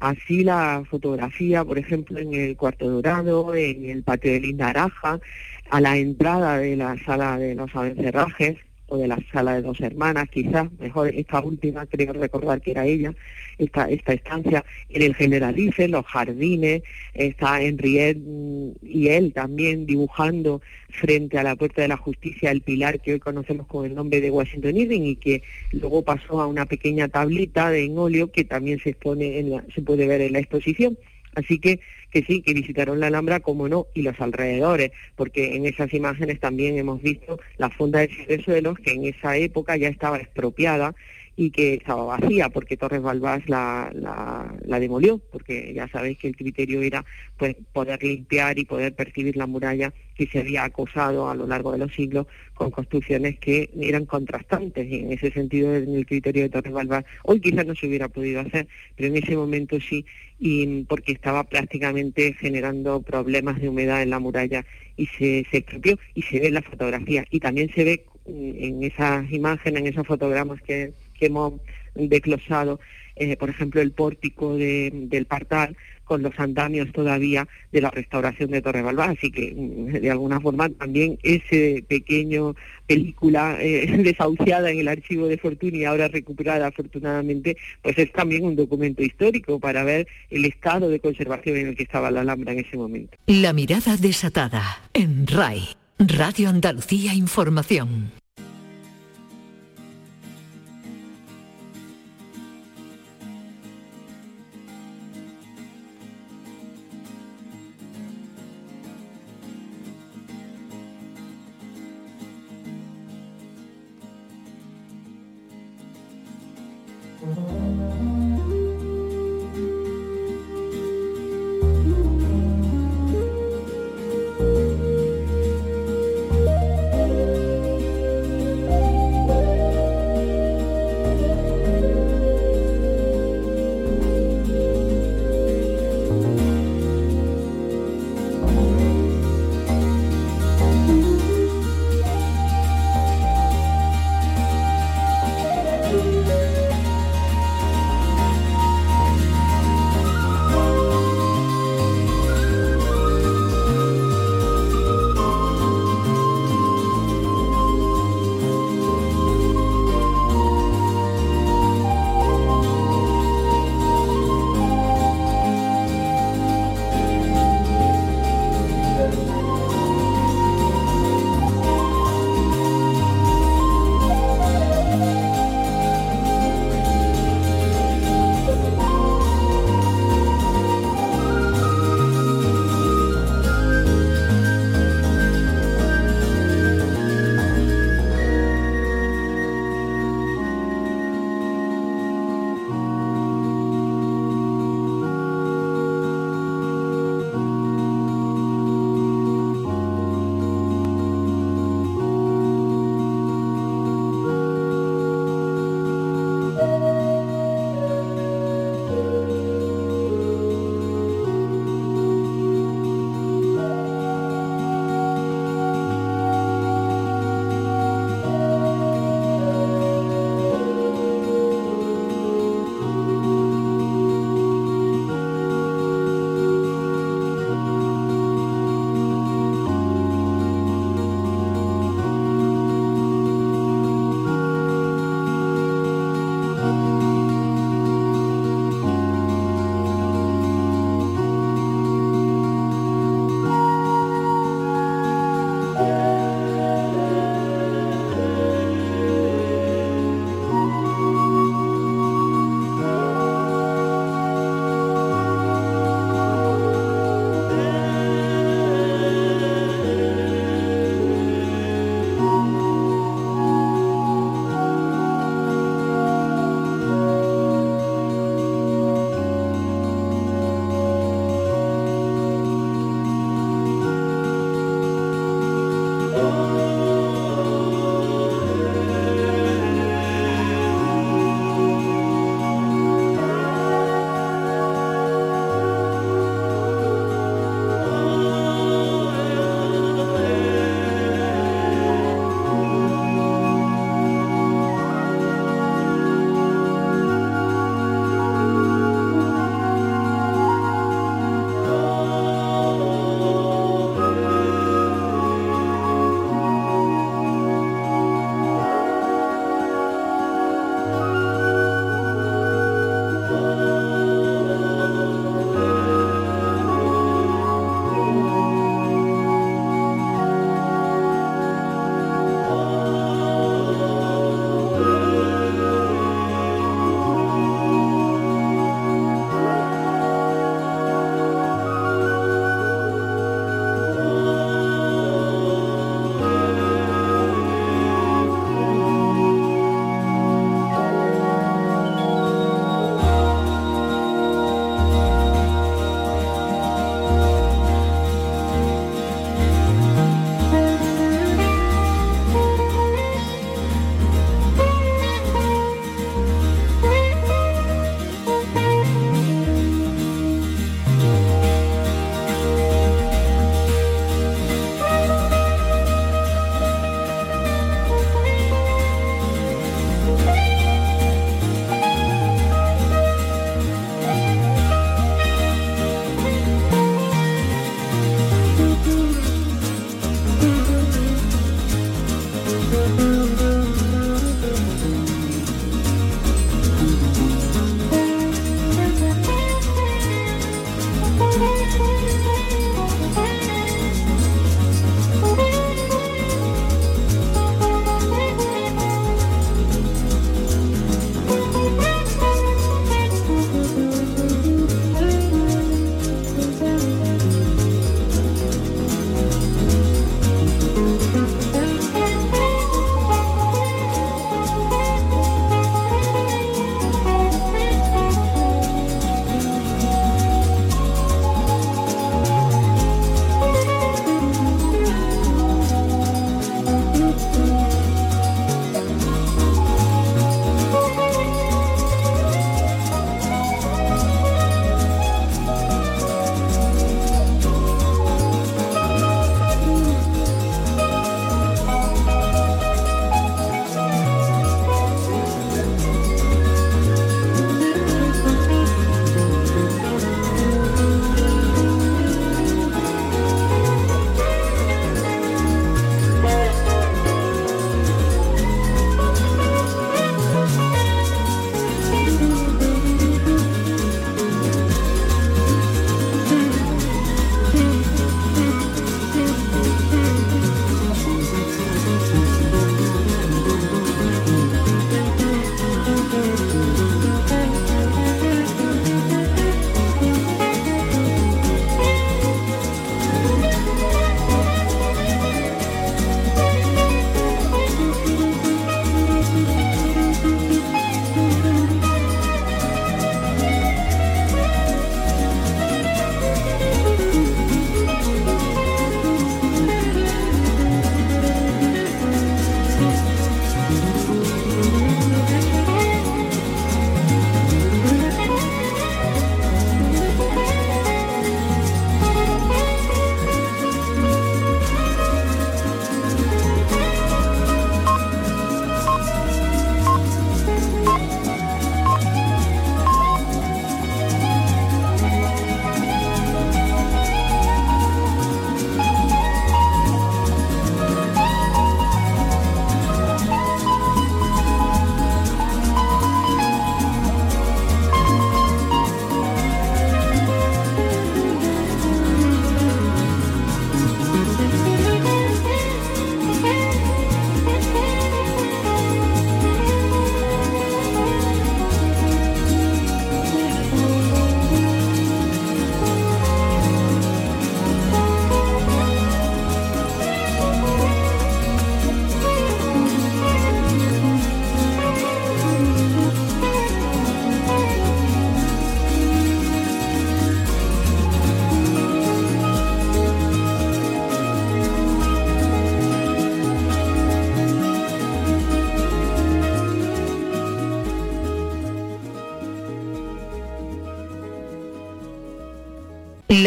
Así 0.00 0.44
la 0.44 0.82
fotografía, 0.88 1.62
por 1.62 1.76
ejemplo, 1.76 2.18
en 2.18 2.32
el 2.32 2.56
Cuarto 2.56 2.88
Dorado, 2.88 3.54
en 3.54 3.90
el 3.90 4.02
patio 4.02 4.32
de 4.32 4.40
Lindaraja, 4.40 5.20
a 5.70 5.80
la 5.80 5.96
entrada 5.96 6.58
de 6.58 6.76
la 6.76 6.96
sala 7.04 7.38
de 7.38 7.54
los 7.54 7.74
abencerrajes 7.74 8.56
o 8.88 8.96
de 8.96 9.06
la 9.06 9.18
sala 9.32 9.54
de 9.54 9.62
dos 9.62 9.80
hermanas, 9.80 10.28
quizás, 10.30 10.66
mejor 10.78 11.08
esta 11.14 11.40
última, 11.40 11.84
creo 11.86 12.12
recordar 12.14 12.60
que 12.62 12.70
era 12.70 12.86
ella, 12.86 13.12
esta, 13.58 13.88
esta 13.90 14.14
estancia, 14.14 14.64
en 14.88 15.02
el 15.02 15.14
Generalife, 15.14 15.88
los 15.88 16.06
jardines, 16.06 16.82
está 17.12 17.60
Henriette 17.60 18.18
mm, 18.18 18.70
y 18.82 19.08
él 19.08 19.32
también 19.34 19.84
dibujando 19.84 20.62
frente 20.88 21.38
a 21.38 21.42
la 21.42 21.54
Puerta 21.56 21.82
de 21.82 21.88
la 21.88 21.98
Justicia 21.98 22.50
el 22.50 22.62
pilar 22.62 23.00
que 23.00 23.12
hoy 23.12 23.18
conocemos 23.18 23.66
con 23.66 23.84
el 23.84 23.94
nombre 23.94 24.22
de 24.22 24.30
Washington 24.30 24.76
Irving 24.76 25.02
y 25.02 25.16
que 25.16 25.42
luego 25.72 26.02
pasó 26.02 26.40
a 26.40 26.46
una 26.46 26.64
pequeña 26.64 27.08
tablita 27.08 27.70
de 27.70 27.84
en 27.84 27.98
óleo 27.98 28.32
que 28.32 28.44
también 28.44 28.80
se, 28.80 28.90
expone 28.90 29.38
en 29.38 29.62
se 29.74 29.82
puede 29.82 30.06
ver 30.06 30.22
en 30.22 30.32
la 30.32 30.38
exposición. 30.38 30.96
Así 31.34 31.58
que, 31.58 31.80
que 32.10 32.22
sí, 32.22 32.42
que 32.42 32.54
visitaron 32.54 33.00
la 33.00 33.08
Alhambra, 33.08 33.40
como 33.40 33.68
no, 33.68 33.86
y 33.94 34.02
los 34.02 34.18
alrededores, 34.20 34.92
porque 35.16 35.56
en 35.56 35.66
esas 35.66 35.92
imágenes 35.92 36.40
también 36.40 36.78
hemos 36.78 37.02
visto 37.02 37.38
la 37.56 37.70
fonda 37.70 38.00
de 38.00 38.42
suelos 38.44 38.78
que 38.78 38.92
en 38.92 39.04
esa 39.04 39.36
época 39.36 39.76
ya 39.76 39.88
estaba 39.88 40.18
expropiada 40.18 40.94
y 41.38 41.52
que 41.52 41.74
estaba 41.74 42.02
vacía 42.04 42.48
porque 42.48 42.76
Torres 42.76 43.00
Balbás 43.00 43.48
la, 43.48 43.92
la, 43.94 44.80
demolió, 44.80 45.18
porque 45.30 45.72
ya 45.72 45.86
sabéis 45.86 46.18
que 46.18 46.26
el 46.26 46.36
criterio 46.36 46.82
era 46.82 47.04
pues 47.36 47.54
poder 47.72 48.02
limpiar 48.02 48.58
y 48.58 48.64
poder 48.64 48.92
percibir 48.96 49.36
la 49.36 49.46
muralla 49.46 49.94
que 50.16 50.26
se 50.26 50.40
había 50.40 50.64
acosado 50.64 51.30
a 51.30 51.36
lo 51.36 51.46
largo 51.46 51.70
de 51.70 51.78
los 51.78 51.94
siglos 51.94 52.26
con 52.54 52.72
construcciones 52.72 53.38
que 53.38 53.70
eran 53.80 54.04
contrastantes. 54.04 54.84
Y 54.90 54.96
en 54.96 55.12
ese 55.12 55.30
sentido 55.30 55.76
en 55.76 55.94
el 55.94 56.06
criterio 56.06 56.42
de 56.42 56.48
Torres 56.48 56.72
Balbás 56.72 57.04
hoy 57.22 57.40
quizás 57.40 57.64
no 57.64 57.76
se 57.76 57.86
hubiera 57.86 58.08
podido 58.08 58.40
hacer, 58.40 58.66
pero 58.96 59.08
en 59.08 59.22
ese 59.22 59.36
momento 59.36 59.78
sí, 59.78 60.04
y 60.40 60.82
porque 60.86 61.12
estaba 61.12 61.44
prácticamente 61.44 62.32
generando 62.32 63.00
problemas 63.00 63.60
de 63.60 63.68
humedad 63.68 64.02
en 64.02 64.10
la 64.10 64.18
muralla 64.18 64.66
y 64.96 65.06
se, 65.06 65.46
se 65.52 65.58
expropió 65.58 66.00
y 66.16 66.22
se 66.22 66.40
ve 66.40 66.48
en 66.48 66.54
la 66.54 66.62
fotografía. 66.62 67.24
Y 67.30 67.38
también 67.38 67.70
se 67.72 67.84
ve 67.84 68.04
en 68.26 68.82
esas 68.82 69.30
imágenes, 69.30 69.80
en 69.80 69.86
esos 69.86 70.06
fotogramas 70.06 70.60
que 70.62 70.92
que 71.18 71.26
hemos 71.26 71.54
desglosado, 71.94 72.80
eh, 73.16 73.36
por 73.36 73.50
ejemplo, 73.50 73.80
el 73.80 73.92
pórtico 73.92 74.56
del 74.56 75.26
Partal 75.26 75.76
con 76.08 76.22
los 76.22 76.32
andamios 76.40 76.90
todavía 76.92 77.46
de 77.70 77.82
la 77.82 77.90
restauración 77.90 78.50
de 78.50 78.62
Torre 78.62 78.82
Balbá. 78.82 79.10
Así 79.10 79.30
que, 79.30 79.54
mm, 79.54 80.00
de 80.00 80.10
alguna 80.10 80.40
forma, 80.40 80.68
también 80.70 81.18
ese 81.22 81.84
pequeño 81.86 82.56
película 82.86 83.58
eh, 83.60 83.86
desahuciada 84.02 84.70
en 84.70 84.78
el 84.78 84.88
archivo 84.88 85.28
de 85.28 85.36
Fortuny, 85.36 85.84
ahora 85.84 86.08
recuperada 86.08 86.66
afortunadamente, 86.68 87.56
pues 87.82 87.98
es 87.98 88.10
también 88.12 88.44
un 88.44 88.56
documento 88.56 89.02
histórico 89.02 89.60
para 89.60 89.84
ver 89.84 90.08
el 90.30 90.46
estado 90.46 90.88
de 90.88 90.98
conservación 90.98 91.58
en 91.58 91.68
el 91.68 91.76
que 91.76 91.82
estaba 91.82 92.10
la 92.10 92.22
Alhambra 92.22 92.52
en 92.52 92.60
ese 92.60 92.76
momento. 92.76 93.16
La 93.26 93.52
mirada 93.52 93.96
desatada 93.96 94.88
en 94.94 95.26
RAI, 95.26 95.68
Radio 95.98 96.48
Andalucía 96.48 97.12
Información. 97.14 98.17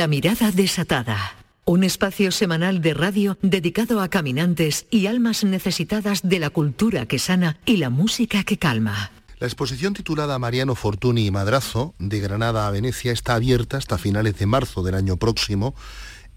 La 0.01 0.07
mirada 0.07 0.49
desatada. 0.49 1.35
Un 1.63 1.83
espacio 1.83 2.31
semanal 2.31 2.81
de 2.81 2.95
radio 2.95 3.37
dedicado 3.43 4.01
a 4.01 4.07
caminantes 4.07 4.87
y 4.89 5.05
almas 5.05 5.43
necesitadas 5.43 6.23
de 6.23 6.39
la 6.39 6.49
cultura 6.49 7.05
que 7.05 7.19
sana 7.19 7.59
y 7.67 7.77
la 7.77 7.91
música 7.91 8.43
que 8.43 8.57
calma. 8.57 9.11
La 9.37 9.45
exposición 9.45 9.93
titulada 9.93 10.39
Mariano 10.39 10.73
Fortuny 10.73 11.27
y 11.27 11.29
Madrazo, 11.29 11.93
de 11.99 12.19
Granada 12.19 12.65
a 12.65 12.71
Venecia, 12.71 13.11
está 13.11 13.35
abierta 13.35 13.77
hasta 13.77 13.99
finales 13.99 14.39
de 14.39 14.47
marzo 14.47 14.81
del 14.81 14.95
año 14.95 15.17
próximo 15.17 15.75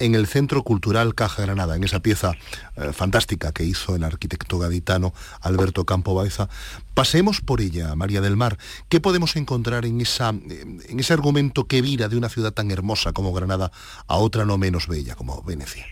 en 0.04 0.14
el 0.14 0.26
Centro 0.26 0.62
Cultural 0.62 1.14
Caja 1.14 1.42
Granada, 1.42 1.76
en 1.76 1.82
esa 1.82 2.00
pieza 2.00 2.36
eh, 2.76 2.92
fantástica 2.92 3.52
que 3.52 3.64
hizo 3.64 3.96
el 3.96 4.04
arquitecto 4.04 4.58
gaditano 4.58 5.14
Alberto 5.40 5.86
Campo 5.86 6.14
Baeza. 6.14 6.50
Pasemos 6.92 7.40
por 7.40 7.62
ella, 7.62 7.94
María 7.94 8.20
del 8.20 8.36
Mar. 8.36 8.58
¿Qué 8.90 9.00
podemos 9.00 9.34
encontrar 9.36 9.86
en, 9.86 10.02
esa, 10.02 10.28
en 10.28 11.00
ese 11.00 11.14
argumento 11.14 11.66
que 11.66 11.80
vira 11.80 12.08
de 12.08 12.18
una 12.18 12.28
ciudad 12.28 12.52
tan 12.52 12.70
hermosa 12.70 13.12
como 13.12 13.32
Granada 13.32 13.72
a 14.06 14.16
otra 14.16 14.44
no 14.44 14.58
menos 14.58 14.88
bella 14.88 15.14
como 15.14 15.42
Venecia? 15.42 15.86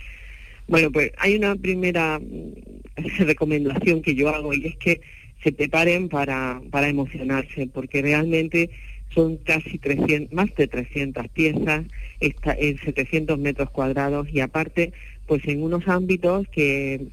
Bueno, 0.67 0.91
pues 0.91 1.11
hay 1.17 1.35
una 1.35 1.55
primera 1.55 2.19
mm, 2.19 3.17
recomendación 3.25 4.03
que 4.03 4.13
yo 4.13 4.29
hago 4.29 4.53
y 4.53 4.67
es 4.67 4.77
que 4.77 5.01
se 5.43 5.51
preparen 5.51 6.07
para, 6.07 6.61
para 6.69 6.87
emocionarse, 6.87 7.67
porque 7.73 8.03
realmente 8.03 8.69
son 9.13 9.37
casi 9.37 9.77
300, 9.77 10.33
más 10.33 10.53
de 10.55 10.67
300 10.67 11.27
piezas 11.29 11.85
está 12.19 12.55
en 12.57 12.77
700 12.79 13.37
metros 13.37 13.69
cuadrados 13.69 14.27
y 14.31 14.39
aparte, 14.39 14.93
pues 15.27 15.45
en 15.47 15.63
unos 15.63 15.87
ámbitos 15.87 16.47
que 16.49 17.07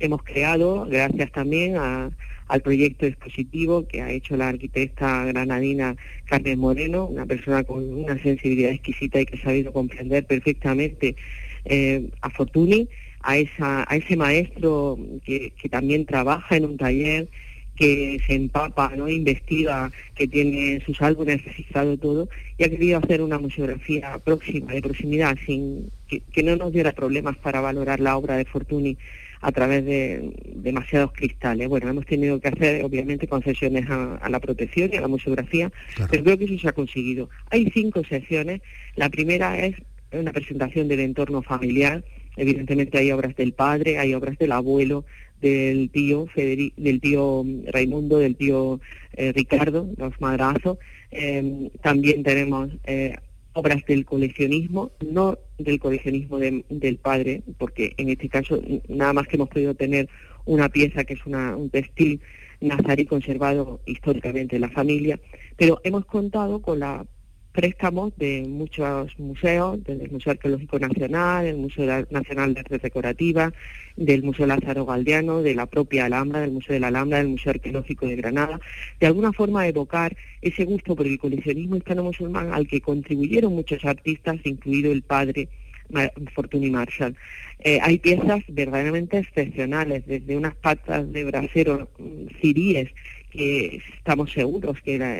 hemos 0.00 0.22
creado 0.22 0.86
gracias 0.86 1.32
también 1.32 1.76
al 1.76 2.60
proyecto 2.62 3.06
expositivo 3.06 3.86
que 3.86 4.02
ha 4.02 4.10
hecho 4.10 4.36
la 4.36 4.48
arquitecta 4.48 5.24
granadina 5.26 5.96
Carmen 6.24 6.58
Moreno, 6.58 7.06
una 7.06 7.26
persona 7.26 7.64
con 7.64 7.84
una 7.92 8.20
sensibilidad 8.22 8.72
exquisita 8.72 9.20
y 9.20 9.26
que 9.26 9.36
ha 9.36 9.42
sabido 9.42 9.72
comprender 9.72 10.24
perfectamente 10.26 11.16
eh, 11.64 12.08
a 12.20 12.30
Fortuny, 12.30 12.88
a, 13.22 13.38
ese 13.38 14.16
maestro 14.16 14.98
que 15.24 15.68
también 15.70 16.04
trabaja 16.04 16.56
en 16.56 16.66
un 16.66 16.76
taller 16.76 17.28
que 17.76 18.20
se 18.26 18.34
empapa, 18.34 18.92
¿no? 18.96 19.08
investiga, 19.08 19.90
que 20.14 20.28
tiene 20.28 20.80
sus 20.84 21.00
álbumes 21.02 21.44
registrado 21.44 21.96
todo, 21.96 22.28
y 22.56 22.64
ha 22.64 22.68
querido 22.68 22.98
hacer 22.98 23.20
una 23.20 23.38
museografía 23.38 24.18
próxima, 24.18 24.72
de 24.72 24.82
proximidad, 24.82 25.36
sin 25.44 25.90
que, 26.08 26.42
no 26.42 26.56
nos 26.56 26.72
diera 26.72 26.92
problemas 26.92 27.36
para 27.38 27.60
valorar 27.60 28.00
la 28.00 28.16
obra 28.16 28.36
de 28.36 28.44
Fortuny 28.44 28.96
a 29.40 29.52
través 29.52 29.84
de 29.84 30.32
demasiados 30.54 31.12
cristales. 31.12 31.68
Bueno, 31.68 31.88
hemos 31.88 32.06
tenido 32.06 32.40
que 32.40 32.48
hacer, 32.48 32.84
obviamente, 32.84 33.26
concesiones 33.26 33.86
a, 33.90 34.28
la 34.28 34.40
protección 34.40 34.90
y 34.92 34.96
a 34.96 35.02
la 35.02 35.08
museografía, 35.08 35.70
pero 36.10 36.24
creo 36.24 36.38
que 36.38 36.44
eso 36.44 36.58
se 36.58 36.68
ha 36.68 36.72
conseguido. 36.72 37.28
Hay 37.50 37.70
cinco 37.74 38.02
secciones. 38.04 38.62
La 38.96 39.10
primera 39.10 39.58
es 39.58 39.74
una 40.12 40.32
presentación 40.32 40.88
del 40.88 41.00
entorno 41.00 41.42
familiar. 41.42 42.04
Evidentemente 42.36 42.98
hay 42.98 43.12
obras 43.12 43.36
del 43.36 43.52
padre, 43.52 43.98
hay 43.98 44.14
obras 44.14 44.38
del 44.38 44.52
abuelo, 44.52 45.04
del 45.44 45.90
tío 45.90 46.26
del 46.34 47.00
tío 47.02 47.44
Raimundo, 47.66 48.18
del 48.18 48.34
tío 48.34 48.80
eh, 49.12 49.32
Ricardo, 49.32 49.86
los 49.98 50.18
madrazos. 50.18 50.78
Em, 51.10 51.68
también 51.82 52.22
tenemos 52.22 52.70
eh, 52.84 53.16
obras 53.52 53.84
del 53.86 54.06
coleccionismo, 54.06 54.92
no 55.06 55.38
del 55.58 55.78
coleccionismo 55.78 56.38
del 56.38 56.96
padre, 56.96 57.42
porque 57.58 57.92
en 57.98 58.08
este 58.08 58.28
caso 58.30 58.60
nada 58.88 59.12
más 59.12 59.28
que 59.28 59.36
hemos 59.36 59.50
podido 59.50 59.74
tener 59.74 60.08
una 60.46 60.70
pieza 60.70 61.04
que 61.04 61.14
es 61.14 61.26
una, 61.26 61.54
un 61.56 61.68
textil 61.68 62.20
nazarí 62.60 63.04
conservado 63.04 63.80
históricamente 63.84 64.56
en 64.56 64.62
la 64.62 64.70
familia, 64.70 65.20
pero 65.56 65.80
hemos 65.84 66.06
contado 66.06 66.62
con 66.62 66.80
la 66.80 67.04
préstamos 67.54 68.12
de 68.16 68.42
muchos 68.48 69.16
museos, 69.16 69.82
del 69.84 70.10
Museo 70.10 70.32
Arqueológico 70.32 70.80
Nacional, 70.80 71.46
el 71.46 71.56
Museo 71.56 72.04
Nacional 72.10 72.52
de 72.52 72.60
Arte 72.60 72.78
Decorativa, 72.78 73.52
del 73.96 74.24
Museo 74.24 74.46
Lázaro 74.46 74.84
Galdiano, 74.84 75.40
de 75.40 75.54
la 75.54 75.66
propia 75.66 76.06
Alhambra, 76.06 76.40
del 76.40 76.50
Museo 76.50 76.74
de 76.74 76.80
la 76.80 76.88
Alhambra, 76.88 77.18
del 77.18 77.28
Museo 77.28 77.50
Arqueológico 77.50 78.08
de 78.08 78.16
Granada, 78.16 78.60
de 78.98 79.06
alguna 79.06 79.32
forma 79.32 79.68
evocar 79.68 80.16
ese 80.42 80.64
gusto 80.64 80.96
por 80.96 81.06
el 81.06 81.16
coleccionismo 81.16 81.76
hispano-musulmán 81.76 82.52
al 82.52 82.66
que 82.66 82.80
contribuyeron 82.80 83.54
muchos 83.54 83.84
artistas, 83.84 84.40
incluido 84.42 84.90
el 84.90 85.02
padre 85.02 85.48
Fortuny 86.34 86.70
Marshall. 86.72 87.16
Eh, 87.60 87.78
hay 87.80 87.98
piezas 87.98 88.42
verdaderamente 88.48 89.18
excepcionales, 89.18 90.04
desde 90.06 90.36
unas 90.36 90.56
patas 90.56 91.10
de 91.12 91.24
brasero 91.24 91.88
mm, 91.98 92.40
ciríes 92.40 92.90
que 93.30 93.80
estamos 93.96 94.32
seguros 94.32 94.80
que 94.82 94.96
era 94.96 95.16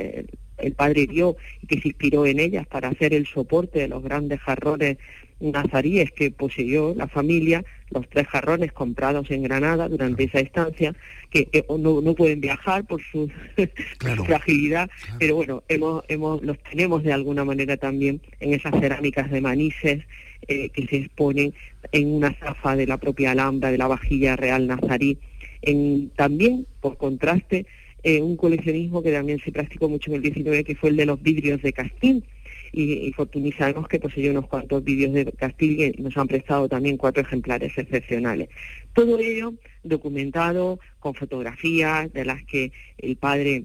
el 0.59 0.73
padre 0.73 1.07
vio 1.07 1.37
y 1.63 1.67
que 1.67 1.81
se 1.81 1.89
inspiró 1.89 2.27
en 2.27 2.41
ellas 2.41 2.67
para 2.67 2.89
hacer 2.89 3.15
el 3.15 3.27
soporte 3.27 3.81
de 3.81 3.89
los 3.89 4.03
grandes 4.03 4.41
jarrones 4.41 4.99
nazaríes 5.41 6.11
que 6.13 6.31
poseyó 6.31 6.95
la 6.95 7.09
familia, 7.09 7.65
los 7.91 8.09
tres 8.09 8.27
jarrones 8.29 8.73
comprados 8.73 9.31
en 9.31 9.43
Granada 9.43 9.89
durante 9.89 10.25
esa 10.25 10.41
estancia, 10.41 10.95
que, 11.31 11.65
no, 11.69 12.15
pueden 12.15 12.41
viajar 12.41 12.85
por 12.85 13.03
su, 13.03 13.31
fragilidad, 14.27 14.89
pero 15.19 15.37
bueno, 15.37 15.63
hemos, 15.69 16.05
hemos, 16.09 16.43
los 16.43 16.59
tenemos 16.71 17.03
de 17.03 17.13
alguna 17.13 17.45
manera 17.45 17.77
también 17.77 18.21
en 18.41 18.55
esas 18.55 18.79
cerámicas 18.81 19.31
de 19.31 19.41
manises 19.41 20.05
eh, 20.47 20.69
que 20.71 20.87
se 20.87 20.97
exponen 20.97 21.55
en 21.93 22.15
una 22.15 22.33
zafa 22.35 22.77
de 22.77 22.87
la 22.87 22.99
propia 22.99 23.33
Alhambra, 23.33 23.71
de 23.71 23.79
la 23.79 23.89
vajilla 23.89 24.37
real 24.37 24.67
nazarí. 24.67 25.19
En, 25.63 26.11
también, 26.11 26.67
por 26.81 26.97
contraste, 26.99 27.67
eh, 28.05 28.21
un 28.21 28.37
coleccionismo 28.37 29.03
que 29.03 29.13
también 29.13 29.41
se 29.41 29.51
practicó 29.51 29.89
mucho 29.89 30.11
en 30.11 30.17
el 30.17 30.23
19, 30.23 30.63
que 30.63 30.77
fue 30.77 30.91
el 30.91 30.97
de 30.97 31.07
los 31.07 31.21
vidrios 31.23 31.63
de 31.63 31.73
Castín. 31.73 32.25
Y, 32.71 32.93
y 33.07 33.13
Fortuny 33.13 33.55
que 33.89 34.01
poseyó 34.01 34.33
unos 34.33 34.49
cuantos 34.49 34.83
vidrios 34.83 35.13
de 35.13 35.27
Castil 35.27 35.81
y 35.81 36.03
nos 36.03 36.17
han 36.19 36.27
prestado 36.27 36.69
también 36.69 36.97
cuatro 36.97 37.23
ejemplares 37.23 37.79
excepcionales. 37.79 38.49
Todo 38.95 39.19
ello 39.21 39.55
documentado 39.85 40.81
con 40.99 41.15
fotografías 41.15 42.13
de 42.13 42.25
las 42.25 42.45
que 42.45 42.73
el 42.99 43.17
padre 43.17 43.65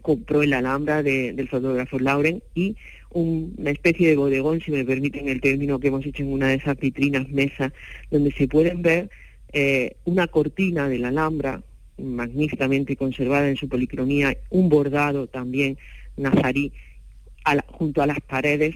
compró 0.00 0.42
en 0.42 0.50
la 0.50 0.58
Alhambra 0.58 1.02
del 1.02 1.48
fotógrafo 1.48 1.98
Lauren 2.00 2.42
y 2.54 2.76
una 3.10 3.70
especie 3.70 4.08
de 4.08 4.16
bodegón, 4.16 4.60
si 4.60 4.72
me 4.72 4.84
permiten 4.84 5.28
el 5.28 5.40
término, 5.40 5.78
que 5.78 5.88
hemos 5.88 6.04
hecho 6.04 6.22
en 6.22 6.32
una 6.32 6.48
de 6.48 6.54
esas 6.54 6.76
vitrinas 6.78 7.28
mesas, 7.28 7.72
donde 8.10 8.32
se 8.32 8.48
pueden 8.48 8.82
ver 8.82 9.10
eh, 9.52 9.96
una 10.04 10.26
cortina 10.26 10.88
de 10.88 10.98
la 10.98 11.08
Alhambra 11.08 11.62
magníficamente 12.02 12.96
conservada 12.96 13.48
en 13.48 13.56
su 13.56 13.68
policromía, 13.68 14.36
un 14.50 14.68
bordado 14.68 15.26
también 15.26 15.78
nazarí 16.16 16.72
junto 17.66 18.02
a 18.02 18.06
las 18.06 18.20
paredes 18.20 18.74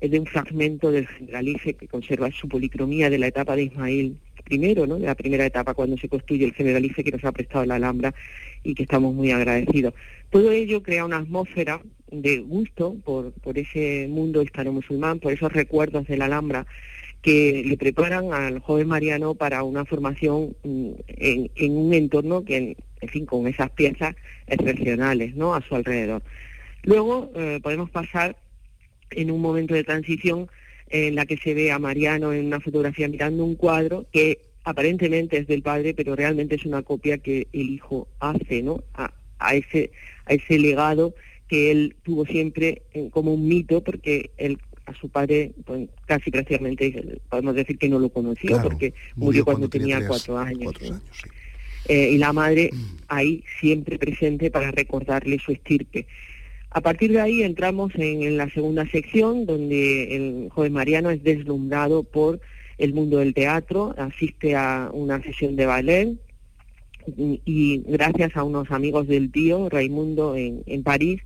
de 0.00 0.18
un 0.18 0.26
fragmento 0.26 0.90
del 0.90 1.06
generalife 1.06 1.74
que 1.74 1.86
conserva 1.86 2.30
su 2.32 2.48
policromía 2.48 3.08
de 3.08 3.18
la 3.18 3.28
etapa 3.28 3.54
de 3.54 3.64
Ismael 3.64 4.16
I, 4.50 4.58
¿no? 4.74 4.98
de 4.98 5.06
la 5.06 5.14
primera 5.14 5.46
etapa 5.46 5.74
cuando 5.74 5.96
se 5.96 6.08
construye 6.08 6.44
el 6.44 6.54
generalife 6.54 7.04
que 7.04 7.12
nos 7.12 7.24
ha 7.24 7.30
prestado 7.30 7.64
la 7.64 7.76
Alhambra 7.76 8.12
y 8.64 8.74
que 8.74 8.82
estamos 8.82 9.14
muy 9.14 9.30
agradecidos. 9.30 9.94
Todo 10.30 10.50
ello 10.50 10.82
crea 10.82 11.04
una 11.04 11.18
atmósfera 11.18 11.80
de 12.10 12.38
gusto 12.38 12.96
por, 13.04 13.32
por 13.32 13.58
ese 13.58 14.08
mundo 14.08 14.42
hispano-musulmán, 14.42 15.20
por 15.20 15.32
esos 15.32 15.52
recuerdos 15.52 16.06
de 16.08 16.16
la 16.16 16.24
Alhambra 16.24 16.66
que 17.22 17.62
le 17.64 17.76
preparan 17.76 18.32
al 18.34 18.58
joven 18.58 18.88
Mariano 18.88 19.34
para 19.34 19.62
una 19.62 19.84
formación 19.84 20.56
mm, 20.64 20.90
en, 21.06 21.76
un 21.76 21.94
entorno 21.94 22.44
que, 22.44 22.76
en 23.00 23.08
fin, 23.08 23.26
con 23.26 23.46
esas 23.46 23.70
piezas 23.70 24.16
excepcionales, 24.48 25.34
¿no? 25.36 25.54
A 25.54 25.62
su 25.62 25.76
alrededor. 25.76 26.22
Luego 26.82 27.30
eh, 27.36 27.60
podemos 27.62 27.90
pasar 27.90 28.36
en 29.10 29.30
un 29.30 29.40
momento 29.40 29.74
de 29.74 29.84
transición 29.84 30.48
en 30.90 31.14
la 31.14 31.24
que 31.24 31.36
se 31.36 31.54
ve 31.54 31.70
a 31.70 31.78
Mariano 31.78 32.32
en 32.32 32.46
una 32.46 32.60
fotografía 32.60 33.08
mirando 33.08 33.44
un 33.44 33.54
cuadro 33.54 34.04
que 34.12 34.40
aparentemente 34.64 35.38
es 35.38 35.46
del 35.46 35.62
padre, 35.62 35.94
pero 35.94 36.16
realmente 36.16 36.56
es 36.56 36.66
una 36.66 36.82
copia 36.82 37.18
que 37.18 37.46
el 37.52 37.70
hijo 37.70 38.08
hace, 38.18 38.62
¿no? 38.62 38.82
A, 38.94 39.12
a 39.38 39.54
ese, 39.54 39.92
a 40.26 40.34
ese 40.34 40.58
legado 40.58 41.14
que 41.48 41.70
él 41.70 41.96
tuvo 42.02 42.26
siempre 42.26 42.82
como 43.10 43.34
un 43.34 43.46
mito, 43.46 43.82
porque 43.82 44.30
él 44.38 44.58
a 44.86 44.94
su 44.94 45.08
padre 45.08 45.52
pues, 45.64 45.88
casi 46.06 46.30
prácticamente 46.30 47.20
podemos 47.28 47.54
decir 47.54 47.78
que 47.78 47.88
no 47.88 47.98
lo 47.98 48.08
conoció 48.08 48.60
porque 48.62 48.94
murió, 49.14 49.44
cuando, 49.44 49.68
tenía, 49.68 50.06
cuatro 50.06 50.38
años. 50.38 50.72
Eh, 51.88 52.10
y 52.12 52.18
la 52.18 52.32
madre 52.32 52.70
mm. 52.72 52.96
ahí 53.08 53.44
siempre 53.60 53.98
presente 53.98 54.50
para 54.50 54.70
recordarle 54.70 55.38
su 55.38 55.52
estirpe. 55.52 56.06
A 56.70 56.80
partir 56.80 57.12
de 57.12 57.20
ahí 57.20 57.42
entramos 57.42 57.92
en, 57.96 58.36
la 58.36 58.48
segunda 58.50 58.88
sección 58.88 59.44
donde 59.46 60.16
el 60.16 60.48
joven 60.50 60.72
Mariano 60.72 61.10
es 61.10 61.22
deslumbrado 61.22 62.02
por 62.02 62.40
el 62.78 62.94
mundo 62.94 63.18
del 63.18 63.34
teatro, 63.34 63.94
asiste 63.98 64.56
a 64.56 64.90
una 64.92 65.22
sesión 65.22 65.54
de 65.56 65.66
ballet 65.66 66.16
y, 67.16 67.82
gracias 67.86 68.36
a 68.36 68.44
unos 68.44 68.70
amigos 68.70 69.06
del 69.06 69.30
tío, 69.30 69.68
Raimundo 69.68 70.34
en, 70.34 70.62
en 70.66 70.82
París, 70.82 71.20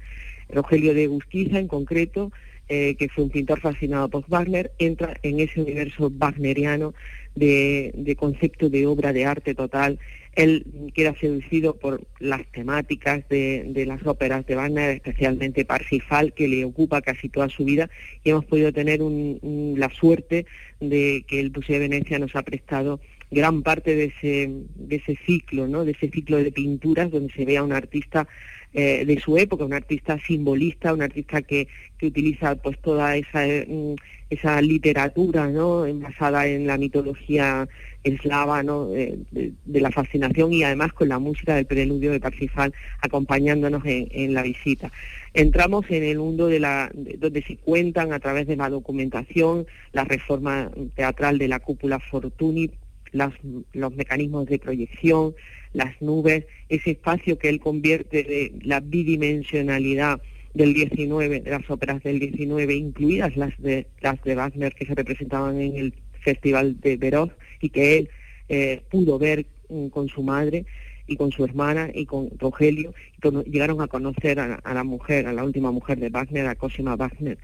Rogelio 0.49 0.95
de 0.95 1.07
Busquiza 1.07 1.59
en 1.59 1.69
concreto, 1.69 2.33
eh, 2.69 2.97
que 2.99 3.09
fue 3.09 3.25
un 3.25 3.31
pintor 3.31 3.61
fascinado 3.61 4.09
por 4.09 4.25
Wagner, 4.29 4.73
entra 4.79 5.17
en 5.23 5.41
ese 5.41 5.61
universo 5.61 6.11
wagneriano 6.19 6.95
de, 7.37 8.17
concepto 8.19 8.69
de 8.69 8.87
obra 8.87 9.13
de 9.13 9.25
arte 9.25 9.55
total. 9.55 9.99
Él 10.35 10.67
queda 10.95 11.15
seducido 11.15 11.77
por 11.77 12.03
las 12.19 12.45
temáticas 12.53 13.27
de, 13.29 13.85
las 13.87 14.05
óperas 14.07 14.45
de 14.47 14.57
Wagner, 14.57 14.97
especialmente 14.97 15.65
Parsifal, 15.65 16.33
que 16.33 16.49
le 16.49 16.65
ocupa 16.65 17.03
casi 17.03 17.29
toda 17.29 17.49
su 17.49 17.65
vida, 17.65 17.89
y 18.25 18.31
hemos 18.31 18.45
podido 18.45 18.73
tener 18.73 19.01
la 19.01 19.89
suerte 19.91 20.47
de 20.81 21.25
que 21.27 21.41
el 21.41 21.53
Museo 21.53 21.75
de 21.75 21.89
Venecia 21.89 22.19
nos 22.19 22.35
ha 22.35 22.43
prestado 22.43 23.01
gran 23.31 23.63
parte 23.63 23.95
de 23.95 24.05
ese, 24.05 24.51
de 24.75 24.97
ese 24.97 25.17
ciclo, 25.25 25.67
¿no? 25.69 25.85
de 25.85 25.93
ese 25.93 26.11
ciclo 26.11 26.37
de 26.37 26.53
pinturas 26.53 27.11
donde 27.11 27.33
se 27.33 27.45
ve 27.45 27.57
a 27.57 27.63
un 27.63 27.73
artista 27.73 28.29
eh, 28.75 29.05
de 29.05 29.21
su 29.21 29.39
época, 29.39 29.65
un 29.65 29.73
artista 29.73 30.19
simbolista, 30.27 30.93
un 30.93 31.03
artista 31.03 31.43
que, 31.43 31.69
que 31.99 32.07
utiliza 32.07 32.55
pues 32.57 32.79
toda 32.81 33.17
esa, 33.17 33.45
mm, 33.67 33.95
esa 34.31 34.61
literatura 34.61 35.47
¿no? 35.49 35.85
basada 35.95 36.47
en 36.47 36.67
la 36.67 36.77
mitología 36.79 37.69
eslava 38.03 38.63
¿no? 38.63 38.89
de, 38.89 39.55
la 39.67 39.91
fascinación 39.91 40.53
y 40.53 40.63
además 40.63 40.93
con 40.93 41.09
la 41.09 41.19
música 41.19 41.55
del 41.55 41.67
preludio 41.67 42.13
de 42.13 42.21
Parsifal 42.21 42.73
acompañándonos 43.01 43.83
en, 43.85 44.35
la 44.35 44.43
visita. 44.43 44.91
Entramos 45.35 45.87
en 45.91 46.05
el 46.05 46.19
mundo 46.19 46.47
de 46.47 46.61
la, 46.61 46.91
donde 46.95 47.43
se 47.43 47.57
cuentan 47.57 48.13
a 48.13 48.21
través 48.21 48.47
de 48.47 48.57
la 48.57 48.71
documentación 48.71 49.67
la 49.93 50.05
reforma 50.05 50.71
teatral 50.95 51.39
de 51.39 51.49
la 51.49 51.61
cúpula 51.61 51.99
Fortuny, 51.99 52.71
los 53.13 53.97
mecanismos 53.97 54.47
de 54.47 54.59
proyección, 54.59 55.35
las 55.77 56.01
nubes, 56.01 56.47
ese 56.71 56.93
espacio 56.93 57.39
que 57.39 57.51
él 57.51 57.61
convierte 57.61 58.23
de 58.23 58.53
la 58.63 58.81
bidimensionalidad 58.81 60.23
del 60.55 60.73
19, 60.73 61.41
de 61.41 61.51
las 61.51 61.69
óperas 61.71 62.03
del 62.03 62.19
19, 62.19 62.75
incluidas 62.75 63.37
las 63.37 63.53
de, 63.59 63.87
las 64.01 64.21
de 64.23 64.35
Wagner 64.35 64.75
que 64.75 64.87
se 64.87 64.95
representaban 64.95 65.61
en 65.61 65.77
el 65.77 65.95
Festival 66.21 66.81
de 66.81 66.97
Veroz 66.97 67.31
y 67.61 67.69
que 67.69 67.99
él 67.99 68.09
eh, 68.49 68.81
pudo 68.91 69.19
ver 69.19 69.45
mm, 69.69 69.89
con 69.89 70.09
su 70.09 70.23
madre 70.23 70.65
y 71.07 71.17
con 71.17 71.31
su 71.31 71.45
hermana 71.45 71.91
y 71.93 72.07
con 72.07 72.31
Rogelio, 72.39 72.95
y 73.23 73.51
llegaron 73.51 73.83
a 73.83 73.87
conocer 73.87 74.41
a, 74.41 74.75
la 74.75 74.83
mujer, 74.83 75.27
a 75.27 75.35
la 75.35 75.45
última 75.45 75.71
mujer 75.73 76.01
de 76.01 76.09
Wagner, 76.09 76.47
a 76.47 76.55
Cosima 76.55 76.97
Wagner. 76.97 77.37